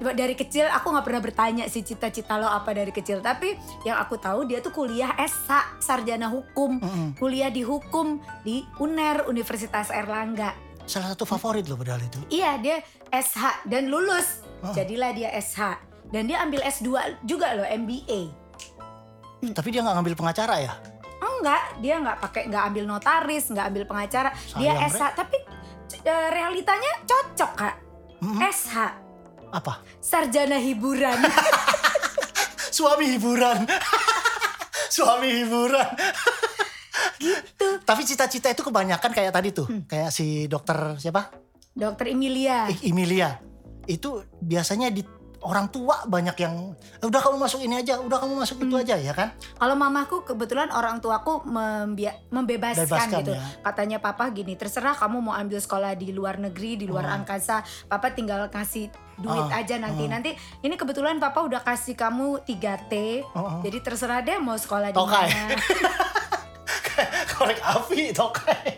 Dari 0.00 0.32
kecil 0.32 0.64
aku 0.64 0.96
nggak 0.96 1.04
pernah 1.04 1.20
bertanya 1.20 1.64
sih 1.68 1.84
cita-cita 1.84 2.40
lo 2.40 2.48
apa 2.48 2.72
dari 2.72 2.88
kecil. 2.88 3.20
Tapi 3.20 3.52
yang 3.84 4.00
aku 4.00 4.16
tahu 4.16 4.48
dia 4.48 4.64
tuh 4.64 4.72
kuliah 4.72 5.12
S1 5.20 5.84
sarjana 5.84 6.32
hukum, 6.32 6.80
kuliah 7.20 7.52
di 7.52 7.60
hukum 7.60 8.16
di 8.40 8.64
UNER 8.80 9.28
Universitas 9.28 9.92
Erlangga. 9.92 10.56
Salah 10.88 11.12
satu 11.12 11.28
favorit 11.28 11.68
loh 11.68 11.76
padahal 11.76 12.00
itu. 12.00 12.18
Iya 12.32 12.56
dia 12.58 12.76
SH 13.12 13.68
dan 13.68 13.92
lulus. 13.92 14.42
Ah. 14.64 14.72
Jadilah 14.72 15.12
dia 15.12 15.30
SH. 15.36 15.86
Dan 16.10 16.26
dia 16.26 16.42
ambil 16.42 16.66
S2 16.66 17.22
juga 17.22 17.54
loh 17.54 17.62
MBA. 17.62 18.34
Tapi 19.54 19.68
dia 19.70 19.80
nggak 19.86 19.94
ngambil 20.00 20.16
pengacara 20.18 20.56
ya? 20.58 20.74
Enggak, 21.22 21.62
dia 21.78 21.94
nggak 22.02 22.18
pakai 22.18 22.42
nggak 22.50 22.64
ambil 22.72 22.84
notaris, 22.90 23.44
nggak 23.46 23.66
ambil 23.70 23.84
pengacara. 23.86 24.34
dia 24.58 24.74
Sayang, 24.74 24.90
SH 24.90 25.02
tapi 25.14 25.36
eh, 26.02 26.28
realitanya 26.34 26.92
cocok 27.06 27.52
kak. 27.54 27.76
SH 28.50 28.74
Apa? 29.50 29.82
sarjana 29.98 30.56
hiburan. 30.56 31.18
Suami 32.76 33.10
hiburan. 33.12 33.66
Suami 34.94 35.28
hiburan. 35.42 35.88
gitu. 37.18 37.66
Tapi 37.82 38.02
cita-cita 38.06 38.48
itu 38.48 38.62
kebanyakan 38.62 39.10
kayak 39.10 39.32
tadi 39.34 39.50
tuh. 39.50 39.66
Hmm. 39.68 39.84
Kayak 39.84 40.10
si 40.14 40.46
dokter 40.46 40.96
siapa? 40.96 41.34
Dokter 41.74 42.14
Emilia. 42.14 42.70
I- 42.70 42.90
Emilia. 42.90 43.38
Itu 43.86 44.22
biasanya 44.38 44.88
di 44.88 45.02
orang 45.40 45.72
tua 45.72 46.04
banyak 46.04 46.36
yang 46.36 46.76
udah 47.00 47.16
kamu 47.16 47.36
masuk 47.38 47.60
ini 47.60 47.80
aja, 47.80 47.96
udah 47.96 48.20
kamu 48.20 48.36
masuk 48.36 48.60
Hmm. 48.60 48.68
itu 48.68 48.74
aja 48.76 48.94
ya 48.94 49.12
kan? 49.12 49.32
Kalau 49.56 49.72
mamaku 49.72 50.20
kebetulan 50.22 50.68
orang 50.68 51.00
tuaku 51.00 51.40
membia- 51.42 52.20
membebaskan 52.28 52.84
Bebaskan, 52.84 53.20
gitu. 53.24 53.32
ya. 53.32 53.42
Katanya 53.62 53.98
papa 53.98 54.28
gini, 54.28 54.52
terserah 54.52 54.92
kamu 54.92 55.18
mau 55.22 55.34
ambil 55.34 55.56
sekolah 55.56 55.92
di 55.94 56.12
luar 56.12 56.36
negeri, 56.36 56.76
di 56.76 56.84
luar 56.84 57.08
Oh. 57.08 57.16
angkasa, 57.16 57.60
papa 57.86 58.12
tinggal 58.12 58.46
kasih 58.46 58.92
duit 59.16 59.48
Ah, 59.48 59.58
aja 59.58 59.76
nanti. 59.76 60.04
ah. 60.04 60.12
Nanti 60.12 60.30
ini 60.60 60.76
kebetulan 60.76 61.16
papa 61.16 61.40
udah 61.40 61.60
kasih 61.60 61.92
kamu 61.92 62.44
3T. 62.44 63.24
Oh, 63.32 63.40
oh. 63.40 63.60
Jadi 63.60 63.78
terserah 63.80 64.20
deh 64.20 64.36
mau 64.36 64.56
sekolah 64.56 64.92
di 64.92 64.96
mana. 64.96 65.56
Korek 67.32 67.60
api 67.62 68.12
tokai. 68.12 68.68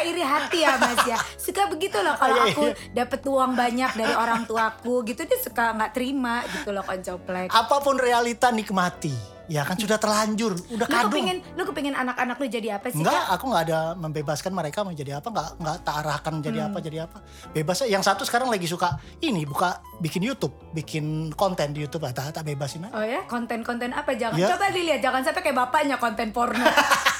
Kenapa 0.00 0.16
iri 0.16 0.24
hati 0.24 0.58
ya 0.58 0.72
Mas 0.76 1.02
ya? 1.04 1.18
Suka 1.36 1.68
begitu 1.68 1.98
loh 1.98 2.16
kalau 2.16 2.32
Iya, 2.38 2.44
aku 2.50 2.64
iya. 2.66 2.74
dapet 2.96 3.20
uang 3.22 3.52
banyak 3.52 3.90
dari 3.94 4.14
orang 4.14 4.42
tuaku 4.44 5.04
gitu 5.04 5.20
dia 5.22 5.36
suka 5.38 5.76
nggak 5.76 5.92
terima 5.92 6.40
gitu 6.48 6.72
loh 6.72 6.80
koncoplek. 6.82 7.52
Apa 7.52 7.76
pun 7.78 7.96
realita 7.96 8.48
nikmati. 8.48 9.12
Ya 9.44 9.60
kan 9.60 9.74
sudah 9.74 9.98
terlanjur, 9.98 10.54
udah 10.70 10.72
Lu 10.80 10.86
kadung. 10.88 11.10
kepingin, 11.10 11.42
lu 11.52 11.66
kepingin 11.66 11.90
anak-anak 11.92 12.38
lu 12.38 12.46
jadi 12.46 12.78
apa 12.78 12.86
sih 12.86 12.96
Enggak, 12.96 13.18
aku 13.28 13.50
nggak 13.50 13.64
ada 13.66 13.80
membebaskan 13.98 14.54
mereka 14.54 14.86
mau 14.86 14.94
jadi 14.94 15.18
apa, 15.18 15.26
nggak 15.26 15.48
nggak 15.58 15.76
tak 15.82 15.94
arahkan 15.98 16.34
jadi 16.38 16.58
Hmm. 16.60 16.68
apa 16.70 16.78
jadi 16.78 16.98
apa. 17.02 17.18
Bebas. 17.50 17.82
Yang 17.84 18.02
satu 18.06 18.22
sekarang 18.22 18.46
lagi 18.46 18.64
suka 18.64 18.94
ini 19.18 19.42
buka 19.42 19.82
bikin 19.98 20.22
YouTube, 20.22 20.54
bikin 20.72 21.34
konten 21.34 21.74
di 21.74 21.82
YouTube, 21.82 22.06
ah, 22.06 22.14
tak 22.14 22.30
tak 22.32 22.46
bebasin 22.46 22.86
aja. 22.86 22.94
Oh 22.94 23.02
ya, 23.02 23.26
konten-konten 23.26 23.90
apa? 23.90 24.14
Jangan 24.14 24.38
Ya. 24.38 24.48
coba 24.48 24.70
dilihat, 24.70 25.02
jangan 25.02 25.20
sampai 25.20 25.42
kayak 25.42 25.58
bapaknya 25.58 25.98
konten 25.98 26.30
porno. 26.30 26.62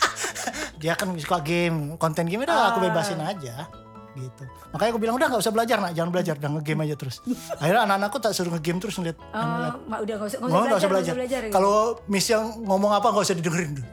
Dia 0.76 0.96
kan 0.96 1.12
suka 1.14 1.38
game, 1.40 1.94
konten 1.96 2.24
game 2.24 2.42
udah 2.42 2.72
aku 2.72 2.78
Ah. 2.80 2.82
bebasin 2.86 3.20
aja. 3.20 3.68
Gitu. 4.10 4.42
Makanya 4.74 4.90
aku 4.90 4.98
bilang 4.98 5.14
udah 5.14 5.26
nggak 5.30 5.38
usah 5.38 5.54
belajar 5.54 5.76
nak, 5.78 5.92
jangan 5.92 6.10
belajar, 6.10 6.34
udah 6.34 6.50
ngegame 6.56 6.82
aja 6.82 6.96
terus. 6.96 7.22
Akhirnya 7.56 7.86
anak-anakku 7.86 8.18
tak 8.18 8.32
suruh 8.32 8.50
ngegame 8.50 8.78
terus 8.78 8.94
ngeliat. 8.96 9.16
Oh, 9.22 9.70
ma- 9.86 10.00
udah 10.02 10.14
usah, 10.18 10.38
nggak 10.40 10.76
usah 10.76 10.90
belajar, 10.90 11.14
gitu. 11.14 11.52
Kalau 11.52 11.74
miss 12.06 12.26
yang 12.26 12.44
ngomong 12.60 12.90
apa 12.90 13.06
nggak 13.06 13.22
usah 13.22 13.36
didengerin 13.38 13.78
dulu. 13.78 13.88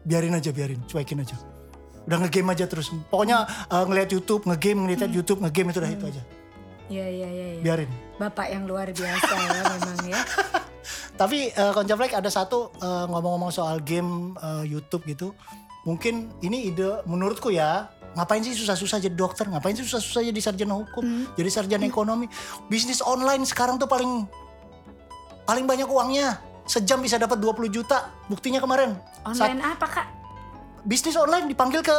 Biarin 0.00 0.32
aja, 0.32 0.50
biarin, 0.50 0.80
cuekin 0.86 1.20
aja. 1.20 1.34
Udah 2.06 2.16
ngegame 2.20 2.54
aja 2.54 2.64
terus. 2.64 2.88
Pokoknya 3.10 3.42
eh, 3.66 3.84
ngeliat 3.84 4.08
YouTube, 4.08 4.46
ngegame, 4.46 4.86
ngeliat 4.86 5.02
Hmm. 5.02 5.12
YouTube, 5.12 5.38
ngegame 5.40 5.68
itu 5.70 5.78
udah 5.78 5.92
itu 5.92 6.04
aja. 6.06 6.22
Iya, 6.90 7.06
iya, 7.06 7.28
iya. 7.28 7.44
Ya. 7.50 7.60
Biarin. 7.60 7.90
Bapak 8.18 8.46
yang 8.50 8.64
luar 8.66 8.90
biasa 8.90 9.30
ya 9.30 9.48
memang 9.52 10.06
ya. 10.06 10.20
Tapi 11.20 11.52
uh, 11.52 11.76
Koncaplek 11.76 12.16
ada 12.16 12.32
satu 12.32 12.72
eh, 12.80 13.04
ngomong-ngomong 13.12 13.52
soal 13.52 13.84
game 13.84 14.32
eh, 14.40 14.64
YouTube 14.72 15.04
gitu. 15.04 15.36
Mungkin 15.84 16.32
ini 16.40 16.72
ide 16.72 17.04
menurutku 17.04 17.52
ya. 17.52 17.92
Ngapain 18.16 18.40
sih 18.40 18.56
susah-susah 18.56 19.04
jadi 19.04 19.12
dokter? 19.12 19.44
Ngapain 19.44 19.76
sih 19.76 19.84
susah-susah 19.84 20.24
jadi 20.32 20.40
sarjana 20.40 20.80
hukum? 20.80 21.04
Hmm. 21.04 21.24
Jadi 21.36 21.50
sarjana 21.52 21.84
ekonomi? 21.84 22.24
Bisnis 22.72 23.04
online 23.04 23.44
sekarang 23.44 23.76
tuh 23.76 23.84
paling 23.84 24.24
paling 25.44 25.68
banyak 25.68 25.84
uangnya. 25.84 26.40
Sejam 26.64 27.04
bisa 27.04 27.20
dapat 27.20 27.36
20 27.36 27.68
juta. 27.68 28.08
Buktinya 28.32 28.56
kemarin. 28.56 28.96
Saat 29.36 29.52
Online 29.52 29.76
apa 29.76 29.86
kak? 29.86 30.06
bisnis 30.80 31.16
online 31.16 31.44
dipanggil 31.44 31.84
ke 31.84 31.92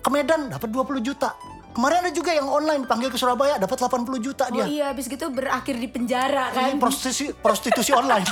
ke 0.00 0.08
Medan 0.08 0.48
dapat 0.48 0.68
20 0.72 1.04
juta. 1.04 1.36
Kemarin 1.72 1.98
ada 2.00 2.12
juga 2.12 2.30
yang 2.30 2.46
online 2.46 2.82
dipanggil 2.82 3.08
ke 3.08 3.16
Surabaya 3.16 3.56
dapat 3.56 3.76
80 3.76 4.04
juta 4.18 4.44
Oh 4.44 4.54
dia. 4.54 4.64
iya, 4.64 4.84
habis 4.88 5.06
gitu 5.06 5.28
berakhir 5.28 5.74
di 5.74 5.86
penjara 5.86 6.48
kan. 6.48 6.68
Ini 6.68 6.76
prostitusi 6.76 7.32
prostitusi 7.32 7.90
online. 7.96 8.24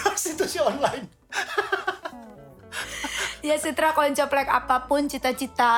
prostitusi 0.00 0.58
online. 0.58 1.06
Ya 3.40 3.56
setelah 3.56 3.90
koncoplek 3.90 4.46
apa 4.46 4.84
pun 4.84 5.08
cita-cita 5.08 5.72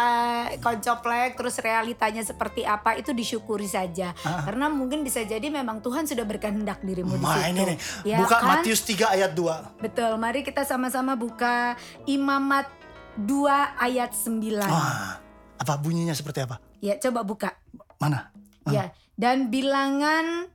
koncoplek 0.58 1.38
terus 1.38 1.56
realitanya 1.56 2.18
seperti 2.20 2.66
apa 2.66 2.92
itu 2.92 3.14
disyukuri 3.14 3.64
saja. 3.64 4.10
Karena 4.18 4.66
mungkin 4.66 5.00
bisa 5.00 5.22
jadi 5.22 5.46
memang 5.46 5.78
Tuhan 5.78 6.02
sudah 6.02 6.22
berkehendak 6.22 6.82
dirimu 6.82 7.14
di 7.14 7.22
Nah 7.22 7.38
situ. 7.38 7.48
ini 7.48 7.62
nih, 7.64 7.78
Ya 8.04 8.18
buka 8.18 8.36
kan? 8.36 8.58
Matius 8.58 8.82
3 8.82 9.14
ayat 9.14 9.30
2. 9.32 9.78
Betul, 9.78 10.10
mari 10.18 10.42
kita 10.42 10.66
sama-sama 10.66 11.14
buka 11.14 11.78
Imamat 12.02 12.66
2 13.14 13.46
ayat 13.78 14.10
9. 14.10 14.58
Wah, 14.58 15.22
apa 15.62 15.78
bunyinya 15.78 16.10
seperti 16.10 16.42
apa? 16.42 16.58
Ya, 16.82 16.98
coba 16.98 17.22
buka. 17.22 17.54
Mana? 17.96 18.34
Ya, 18.66 18.90
dan 19.14 19.46
bilangan 19.46 20.50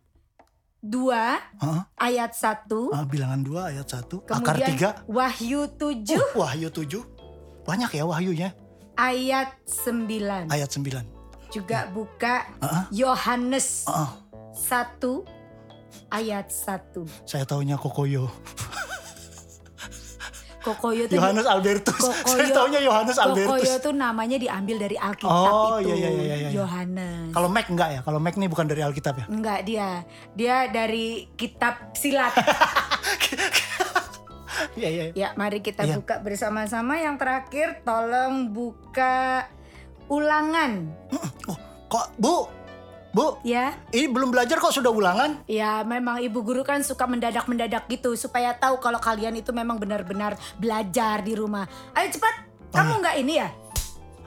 2 0.79 1.11
Hah? 1.59 1.87
ayat 1.95 2.31
1, 2.31 2.91
Ah, 2.91 3.03
bilangan 3.03 3.39
2 3.39 3.71
ayat 3.71 3.87
1, 3.87 4.23
akar 4.23 4.55
kemudian 4.55 4.69
3. 4.75 4.89
Wahyu 5.07 5.61
7 5.69 6.15
Uh, 6.15 6.27
Wahyu 6.37 6.67
7. 6.69 7.03
Banyak 7.63 7.91
ya 7.91 8.03
wahyunya. 8.03 8.49
ayat 8.95 9.51
9. 9.65 10.47
Ayat 10.47 10.69
9. 10.71 11.03
Juga 11.47 11.87
buka 11.87 12.47
Ah, 12.59 12.87
Yohanes 12.91 13.87
ah, 13.87 14.07
ah. 14.07 14.11
1 14.55 15.23
ayat 16.09 16.47
1. 16.47 17.03
saya 17.23 17.43
taunya 17.43 17.75
Kokoyo. 17.75 18.27
Kokoyo 20.67 21.03
tuh 21.05 21.15
Yohanes 21.15 21.45
Albertus. 21.45 21.95
Kokoyo- 21.95 22.27
saya 22.27 22.47
taunya 22.51 22.79
Yohanes 22.79 23.15
Kokoyo 23.15 23.47
Albertus. 23.47 23.79
tuh 23.79 23.93
namanya 23.93 24.35
diambil 24.35 24.75
dari 24.77 24.97
Alkitab 24.97 25.31
Oh, 25.31 25.79
itu. 25.79 25.87
iya, 25.87 25.95
iya, 25.95 26.09
iya, 26.11 26.35
iya. 26.37 26.49
Yohanes. 26.51 27.31
Kalau 27.31 27.47
Mac 27.47 27.65
enggak 27.65 27.89
ya? 27.89 27.99
Kalau 28.01 28.19
Mac 28.19 28.35
nih 28.35 28.45
bukan 28.45 28.65
dari 28.65 28.81
Alkitab 28.81 29.13
ya? 29.15 29.25
Enggak 29.27 29.59
dia. 29.63 29.89
Dia 30.33 30.67
dari 30.67 31.07
kitab 31.33 31.93
silat. 31.93 32.35
Iya, 34.73 34.89
iya. 34.89 35.03
iya. 35.07 35.13
ya, 35.15 35.29
mari 35.33 35.61
kita 35.61 35.85
Iya. 35.85 35.97
buka 35.97 36.17
bersama-sama. 36.19 36.97
Yang 36.97 37.15
terakhir 37.19 37.67
tolong 37.81 38.49
buka 38.49 39.45
ulangan. 40.07 40.89
Oh, 41.45 41.57
kok 41.87 42.07
Bu? 42.17 42.49
Bu, 43.17 43.41
Ya. 43.41 43.73
ini 43.89 44.13
belum 44.13 44.29
belajar 44.29 44.61
kok 44.61 44.69
sudah 44.69 44.93
ulangan? 44.93 45.41
Ya, 45.49 45.81
memang 45.81 46.21
ibu 46.21 46.45
guru 46.45 46.61
kan 46.61 46.85
suka 46.85 47.09
mendadak-mendadak 47.09 47.89
gitu 47.89 48.13
supaya 48.13 48.53
tahu 48.53 48.77
kalau 48.77 49.01
kalian 49.01 49.33
itu 49.33 49.49
memang 49.49 49.81
benar-benar 49.81 50.37
belajar 50.61 51.25
di 51.25 51.33
rumah. 51.33 51.65
Ayo 51.97 52.13
cepat. 52.13 52.45
Kamu 52.69 53.01
nggak 53.01 53.15
ini 53.17 53.41
ya? 53.41 53.49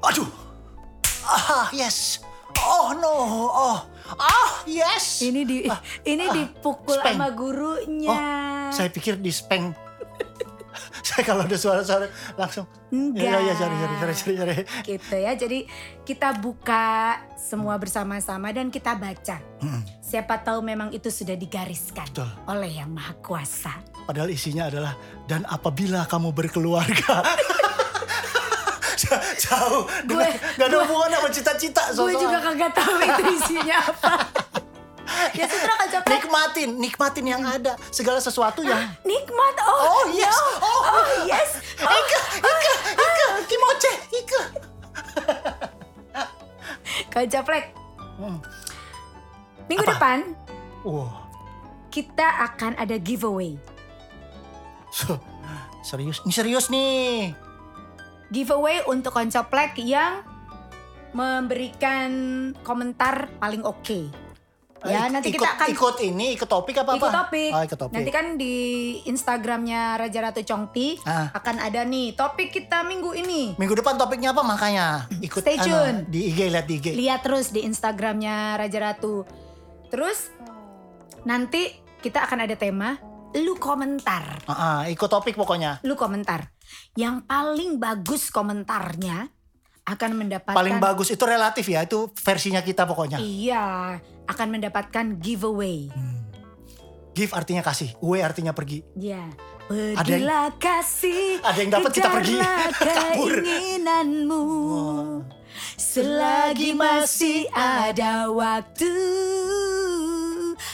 Aduh. 0.03 0.27
Ah, 1.23 1.71
yes. 1.71 2.19
Oh 2.59 2.91
no. 2.99 3.15
Oh. 3.47 3.79
Ah, 4.19 4.67
yes. 4.67 5.23
Ini 5.23 5.47
di 5.47 5.57
ini 6.03 6.25
dipukul 6.27 6.99
spank. 6.99 7.15
sama 7.15 7.31
gurunya. 7.31 8.11
Oh, 8.11 8.75
Saya 8.75 8.91
pikir 8.91 9.23
di 9.23 9.31
speng. 9.31 9.71
saya 11.07 11.23
kalau 11.23 11.43
ada 11.43 11.57
suara-suara 11.57 12.07
langsung. 12.35 12.67
Enggak. 12.91 13.23
Iya, 13.23 13.55
sorry, 13.55 13.77
sorry, 13.77 13.95
sorry, 13.97 14.15
sorry, 14.15 14.35
sorry. 14.37 14.55
gitu 14.83 15.17
ya. 15.17 15.33
Jadi 15.35 15.59
kita 16.03 16.35
buka 16.35 16.85
semua 17.35 17.77
bersama-sama 17.77 18.51
dan 18.51 18.69
kita 18.69 18.95
baca. 18.95 19.39
Siapa 20.01 20.35
tahu 20.41 20.61
memang 20.61 20.91
itu 20.91 21.07
sudah 21.07 21.35
digariskan 21.35 22.07
Betul. 22.11 22.31
oleh 22.45 22.71
Yang 22.73 22.91
Maha 22.91 23.15
Kuasa. 23.17 23.75
Padahal 24.03 24.29
isinya 24.29 24.67
adalah 24.67 24.99
dan 25.25 25.47
apabila 25.47 26.03
kamu 26.05 26.31
berkeluarga. 26.31 27.23
Jauh. 29.41 29.87
Gue- 30.05 30.39
Gak 30.55 30.67
ada 30.67 30.77
hubungan 30.85 31.11
sama 31.11 31.29
cita-cita. 31.31 31.83
Gue 31.91 32.15
juga 32.15 32.39
kagak 32.39 32.73
tahu 32.75 32.97
itu 33.01 33.23
isinya 33.35 33.77
apa. 33.83 34.15
ya 35.33 35.47
sutra 35.47 35.75
koncoplek. 35.77 36.11
nikmatin, 36.17 36.71
nikmatin 36.77 37.27
yang 37.27 37.43
ada. 37.43 37.75
Segala 37.91 38.19
sesuatu 38.19 38.63
yang 38.63 38.79
Nikmat. 39.03 39.55
Oh, 39.63 39.79
Oh, 39.81 40.05
yes. 40.11 40.31
no. 40.31 40.43
Oh. 40.63 40.81
oh 40.87 41.05
yes. 41.25 41.51
Oh, 41.81 41.91
Ika, 41.91 42.21
Ika, 42.39 42.75
Ika, 42.95 43.27
Kimoche, 43.47 43.93
Ika. 44.13 44.43
koncoplek. 47.11 47.65
Hmm. 48.21 48.39
Minggu 49.67 49.87
Apa? 49.87 49.93
depan 49.97 50.19
Wah, 50.83 51.29
kita 51.89 52.27
akan 52.51 52.75
ada 52.77 52.97
giveaway. 52.97 53.55
serius, 55.81 56.21
ini 56.25 56.33
serius 56.33 56.67
nih. 56.69 57.33
Giveaway 58.31 58.87
untuk 58.87 59.13
koncoplek 59.13 59.79
yang 59.81 60.23
memberikan 61.11 62.11
komentar 62.63 63.27
paling 63.39 63.67
oke. 63.67 64.11
Ya, 64.81 65.05
Ik- 65.05 65.13
nanti 65.13 65.29
ikut, 65.29 65.45
kita 65.45 65.51
akan 65.53 65.67
ikut 65.69 65.97
ini, 66.03 66.27
ikut 66.33 66.49
topik 66.49 66.77
apa 66.79 66.91
apa? 66.91 66.97
ikut 66.97 67.13
topik. 67.13 67.51
Oh, 67.53 67.63
ikut 67.63 67.79
topik. 67.79 67.95
Nanti 67.95 68.11
kan 68.11 68.27
di 68.35 68.55
Instagramnya 69.05 70.01
Raja 70.01 70.21
Ratu 70.23 70.41
Congti 70.41 70.97
Ah. 71.05 71.29
akan 71.31 71.61
ada 71.61 71.85
nih 71.85 72.17
topik 72.17 72.49
kita 72.49 72.81
minggu 72.83 73.13
ini. 73.13 73.53
Minggu 73.55 73.77
depan 73.77 73.95
topiknya 73.95 74.33
apa 74.33 74.41
makanya? 74.41 75.05
Ikut 75.21 75.45
Stay 75.45 75.61
anu, 75.61 75.69
tune. 75.69 75.99
di 76.09 76.21
IG 76.27 76.49
lihat 76.49 76.65
di 76.65 76.75
IG. 76.77 76.87
Lihat 76.95 77.21
terus 77.21 77.53
di 77.53 77.61
Instagramnya 77.61 78.57
Raja 78.57 78.79
Ratu. 78.81 79.29
Terus 79.89 80.33
nanti 81.23 81.69
kita 82.01 82.25
akan 82.25 82.39
ada 82.41 82.57
tema 82.57 82.97
lu 83.33 83.55
komentar. 83.57 84.43
Ah, 84.45 84.53
ah, 84.53 84.81
ikut 84.87 85.07
topik 85.07 85.37
pokoknya. 85.37 85.85
Lu 85.85 85.93
komentar. 85.93 86.51
Yang 86.95 87.23
paling 87.25 87.77
bagus 87.77 88.33
komentarnya 88.33 89.29
akan 89.83 90.11
mendapatkan 90.15 90.55
Paling 90.55 90.79
bagus 90.79 91.11
itu 91.11 91.23
relatif 91.23 91.67
ya, 91.67 91.83
itu 91.83 92.11
versinya 92.17 92.61
kita 92.61 92.87
pokoknya. 92.87 93.19
Iya, 93.19 93.99
akan 94.31 94.49
mendapatkan 94.55 95.19
giveaway. 95.19 95.91
Give 97.11 97.35
artinya 97.35 97.61
kasih, 97.61 97.93
uwe 97.99 98.23
artinya 98.23 98.55
pergi. 98.55 98.87
Ya. 98.95 99.27
Ada 99.67 99.75
yang- 99.77 99.99
Pergilah 99.99 100.47
kasih. 100.59 101.39
ada 101.43 101.59
yang 101.59 101.71
dapat 101.71 101.91
kita 101.91 102.09
pergi. 102.11 102.35
Kabur. 102.87 103.35
keinginanmu. 103.39 104.43
Selagi 105.77 106.75
masih 106.75 107.47
ada 107.51 108.31
waktu. 108.31 108.91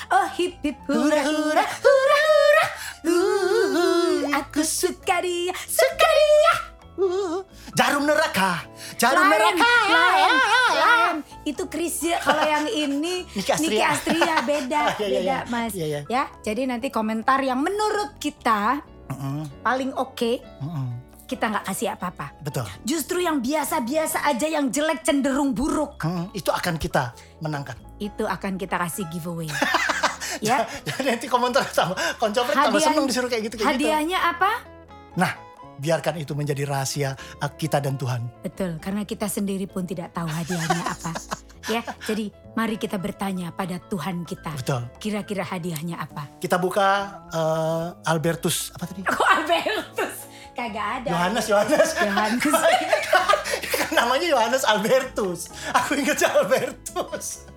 Oh 0.06 0.28
hip 0.36 0.60
hip 0.60 0.76
hura 0.86 1.22
hura 1.24 1.64
hura 1.64 2.18
hura. 2.22 2.66
Uh, 3.06 4.18
aku 4.34 4.60
suka 4.62 5.20
dia, 5.20 5.54
suka 5.66 6.08
dia. 6.08 6.54
Jarum 7.72 8.02
neraka, 8.02 8.64
jarum 8.96 9.20
Lain, 9.22 9.36
neraka. 9.52 9.72
lain, 9.86 10.32
lain. 10.72 11.16
Itu 11.42 11.66
Krisya 11.66 12.18
kalau 12.18 12.40
yang 12.40 12.64
ini 12.84 13.28
Niki 13.28 13.50
Astria. 13.50 13.92
Astria 13.92 14.36
beda, 14.40 14.80
Iya, 14.92 15.06
iya, 15.06 15.08
beda 15.12 15.20
iya. 15.20 15.38
Mas. 15.46 15.72
Iya, 15.72 15.86
iya. 15.86 16.00
Ya, 16.06 16.24
jadi 16.42 16.64
nanti 16.66 16.88
komentar 16.88 17.38
yang 17.38 17.58
menurut 17.58 18.16
kita 18.16 18.80
Mm-mm, 19.06 19.44
paling 19.60 19.92
oke 19.92 20.40
mm-mm, 20.40 20.86
kita 21.24 21.44
nggak 21.46 21.64
kasih 21.64 21.92
apa-apa. 21.92 22.32
Betul. 22.40 22.64
Justru 22.82 23.18
yang 23.18 23.38
biasa-biasa 23.38 24.24
aja 24.24 24.46
yang 24.48 24.66
jelek 24.66 25.02
cenderung 25.02 25.52
buruk 25.52 26.00
Mm, 26.00 26.32
itu 26.32 26.48
akan 26.48 26.74
kita 26.76 27.12
menangkan. 27.38 27.76
itu 27.98 28.24
akan 28.24 28.56
kita 28.56 28.76
kasih 28.78 29.04
giveaway. 29.08 29.48
ya. 30.40 30.64
Jadi 30.82 31.06
nanti 31.06 31.26
komentar 31.26 31.64
sama 31.66 31.92
tambah 32.16 32.52
Hadiah- 32.72 32.80
seneng 32.82 33.04
disuruh 33.04 33.26
kayak 33.26 33.42
gitu 33.46 33.56
kayak 33.56 33.76
gitu. 33.76 33.84
Hadiahnya 33.84 34.18
apa? 34.26 34.50
Nah, 35.14 35.32
biarkan 35.80 36.20
itu 36.20 36.32
menjadi 36.32 36.64
rahasia 36.68 37.14
uh, 37.40 37.50
kita 37.52 37.80
dan 37.80 37.96
Tuhan. 37.96 38.26
Betul, 38.42 38.78
karena 38.80 39.02
kita 39.04 39.28
sendiri 39.28 39.68
pun 39.68 39.84
tidak 39.84 40.12
tahu 40.16 40.28
hadiahnya 40.28 40.82
apa. 40.84 41.12
Ya, 41.66 41.82
jadi 42.06 42.30
mari 42.54 42.78
kita 42.78 42.94
bertanya 42.94 43.50
pada 43.50 43.82
Tuhan 43.90 44.22
kita. 44.22 44.54
Betul. 44.54 44.86
Kira-kira 45.02 45.42
hadiahnya 45.42 45.98
apa? 45.98 46.38
Kita 46.38 46.62
buka 46.62 47.10
uh, 47.34 48.06
Albertus 48.06 48.70
apa 48.70 48.86
tadi? 48.86 49.02
Kok 49.02 49.26
Albertus? 49.26 50.30
Kagak 50.54 51.02
ada. 51.02 51.10
Yohanes, 51.10 51.46
Yohanes. 51.50 51.90
Yohanes. 51.98 52.54
kan 53.82 53.90
namanya 53.98 54.26
Yohanes 54.30 54.62
Albertus. 54.62 55.50
Aku 55.74 55.98
ingat 55.98 56.22
Albertus. 56.22 57.50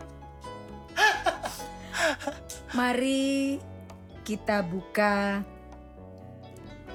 Mari 2.74 3.62
kita 4.26 4.66
buka 4.66 5.46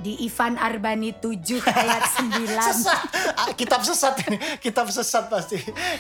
di 0.01 0.27
Ivan 0.27 0.59
Arbani 0.59 1.15
7 1.15 1.63
ayat 1.83 2.03
9. 2.19 2.49
Sesat. 2.49 3.01
Ah, 3.35 3.49
Kitab 3.55 3.81
sesat 3.85 4.15
ini. 4.27 4.37
Kitab 4.59 4.87
sesat 4.91 5.29
pasti. 5.31 5.59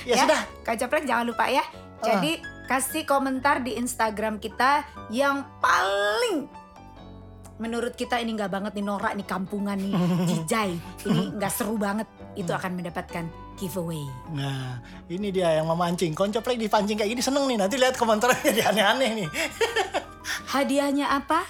Ya, 0.08 0.24
sudah. 0.24 0.40
Kak 0.66 0.76
Caprek 0.80 1.04
jangan 1.06 1.28
lupa 1.28 1.46
ya. 1.50 1.62
Jadi 2.04 2.40
kasih 2.68 3.04
komentar 3.08 3.60
di 3.64 3.76
Instagram 3.76 4.40
kita 4.40 4.84
yang 5.12 5.44
paling 5.60 6.48
menurut 7.54 7.94
kita 7.94 8.18
ini 8.18 8.34
nggak 8.34 8.50
banget 8.50 8.72
nih 8.74 8.82
norak 8.82 9.14
nih 9.14 9.22
kampungan 9.30 9.78
nih 9.78 9.94
jijai 10.28 10.74
ini 11.06 11.38
nggak 11.38 11.52
seru 11.54 11.78
banget 11.78 12.10
itu 12.34 12.50
akan 12.50 12.74
mendapatkan 12.74 13.30
giveaway 13.54 14.02
Nah, 14.34 14.82
ini 15.06 15.30
dia 15.30 15.62
yang 15.62 15.70
memancing. 15.70 16.10
Koncoplek 16.10 16.58
dipancing 16.58 16.98
kayak 16.98 17.14
gini 17.14 17.22
seneng 17.22 17.46
nih. 17.46 17.54
Nanti 17.54 17.78
lihat 17.78 17.94
komentarnya 17.94 18.50
jadi 18.50 18.74
aneh-aneh 18.74 19.10
nih. 19.22 19.28
hadiahnya 20.54 21.06
apa 21.10 21.46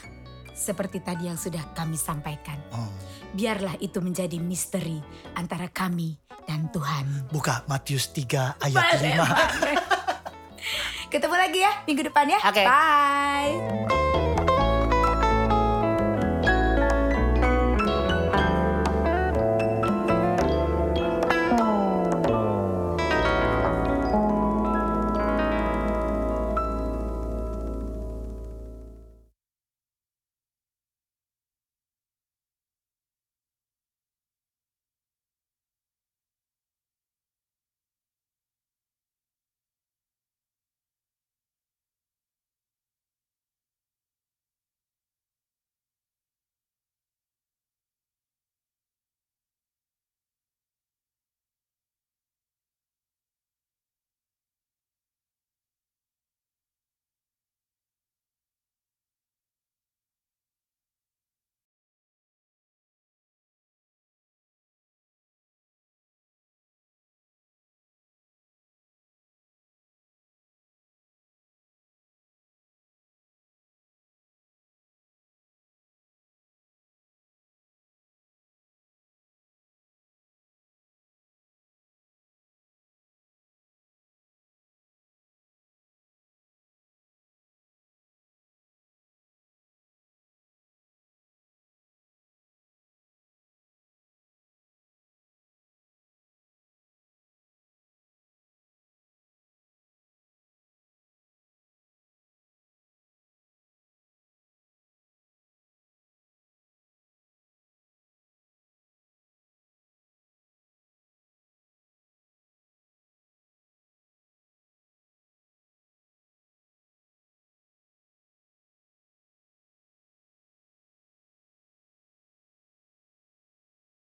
seperti 0.54 0.98
tadi 0.98 1.26
yang 1.26 1.36
sudah 1.36 1.62
kami 1.74 1.94
sampaikan 1.94 2.58
Hmm. 2.70 2.90
biarlah 3.30 3.74
itu 3.78 3.98
menjadi 3.98 4.38
misteri 4.38 4.98
antara 5.34 5.66
kami 5.66 6.14
dan 6.44 6.68
Tuhan 6.70 7.28
Buka 7.28 7.64
Matius 7.66 8.08
3 8.08 8.56
ayat 8.58 8.84
5. 8.96 11.10
ketemu 11.10 11.34
lagi 11.34 11.58
ya 11.58 11.72
minggu 11.84 12.02
depan 12.04 12.24
ya 12.28 12.38
Oke. 12.40 12.62
bye 12.62 13.93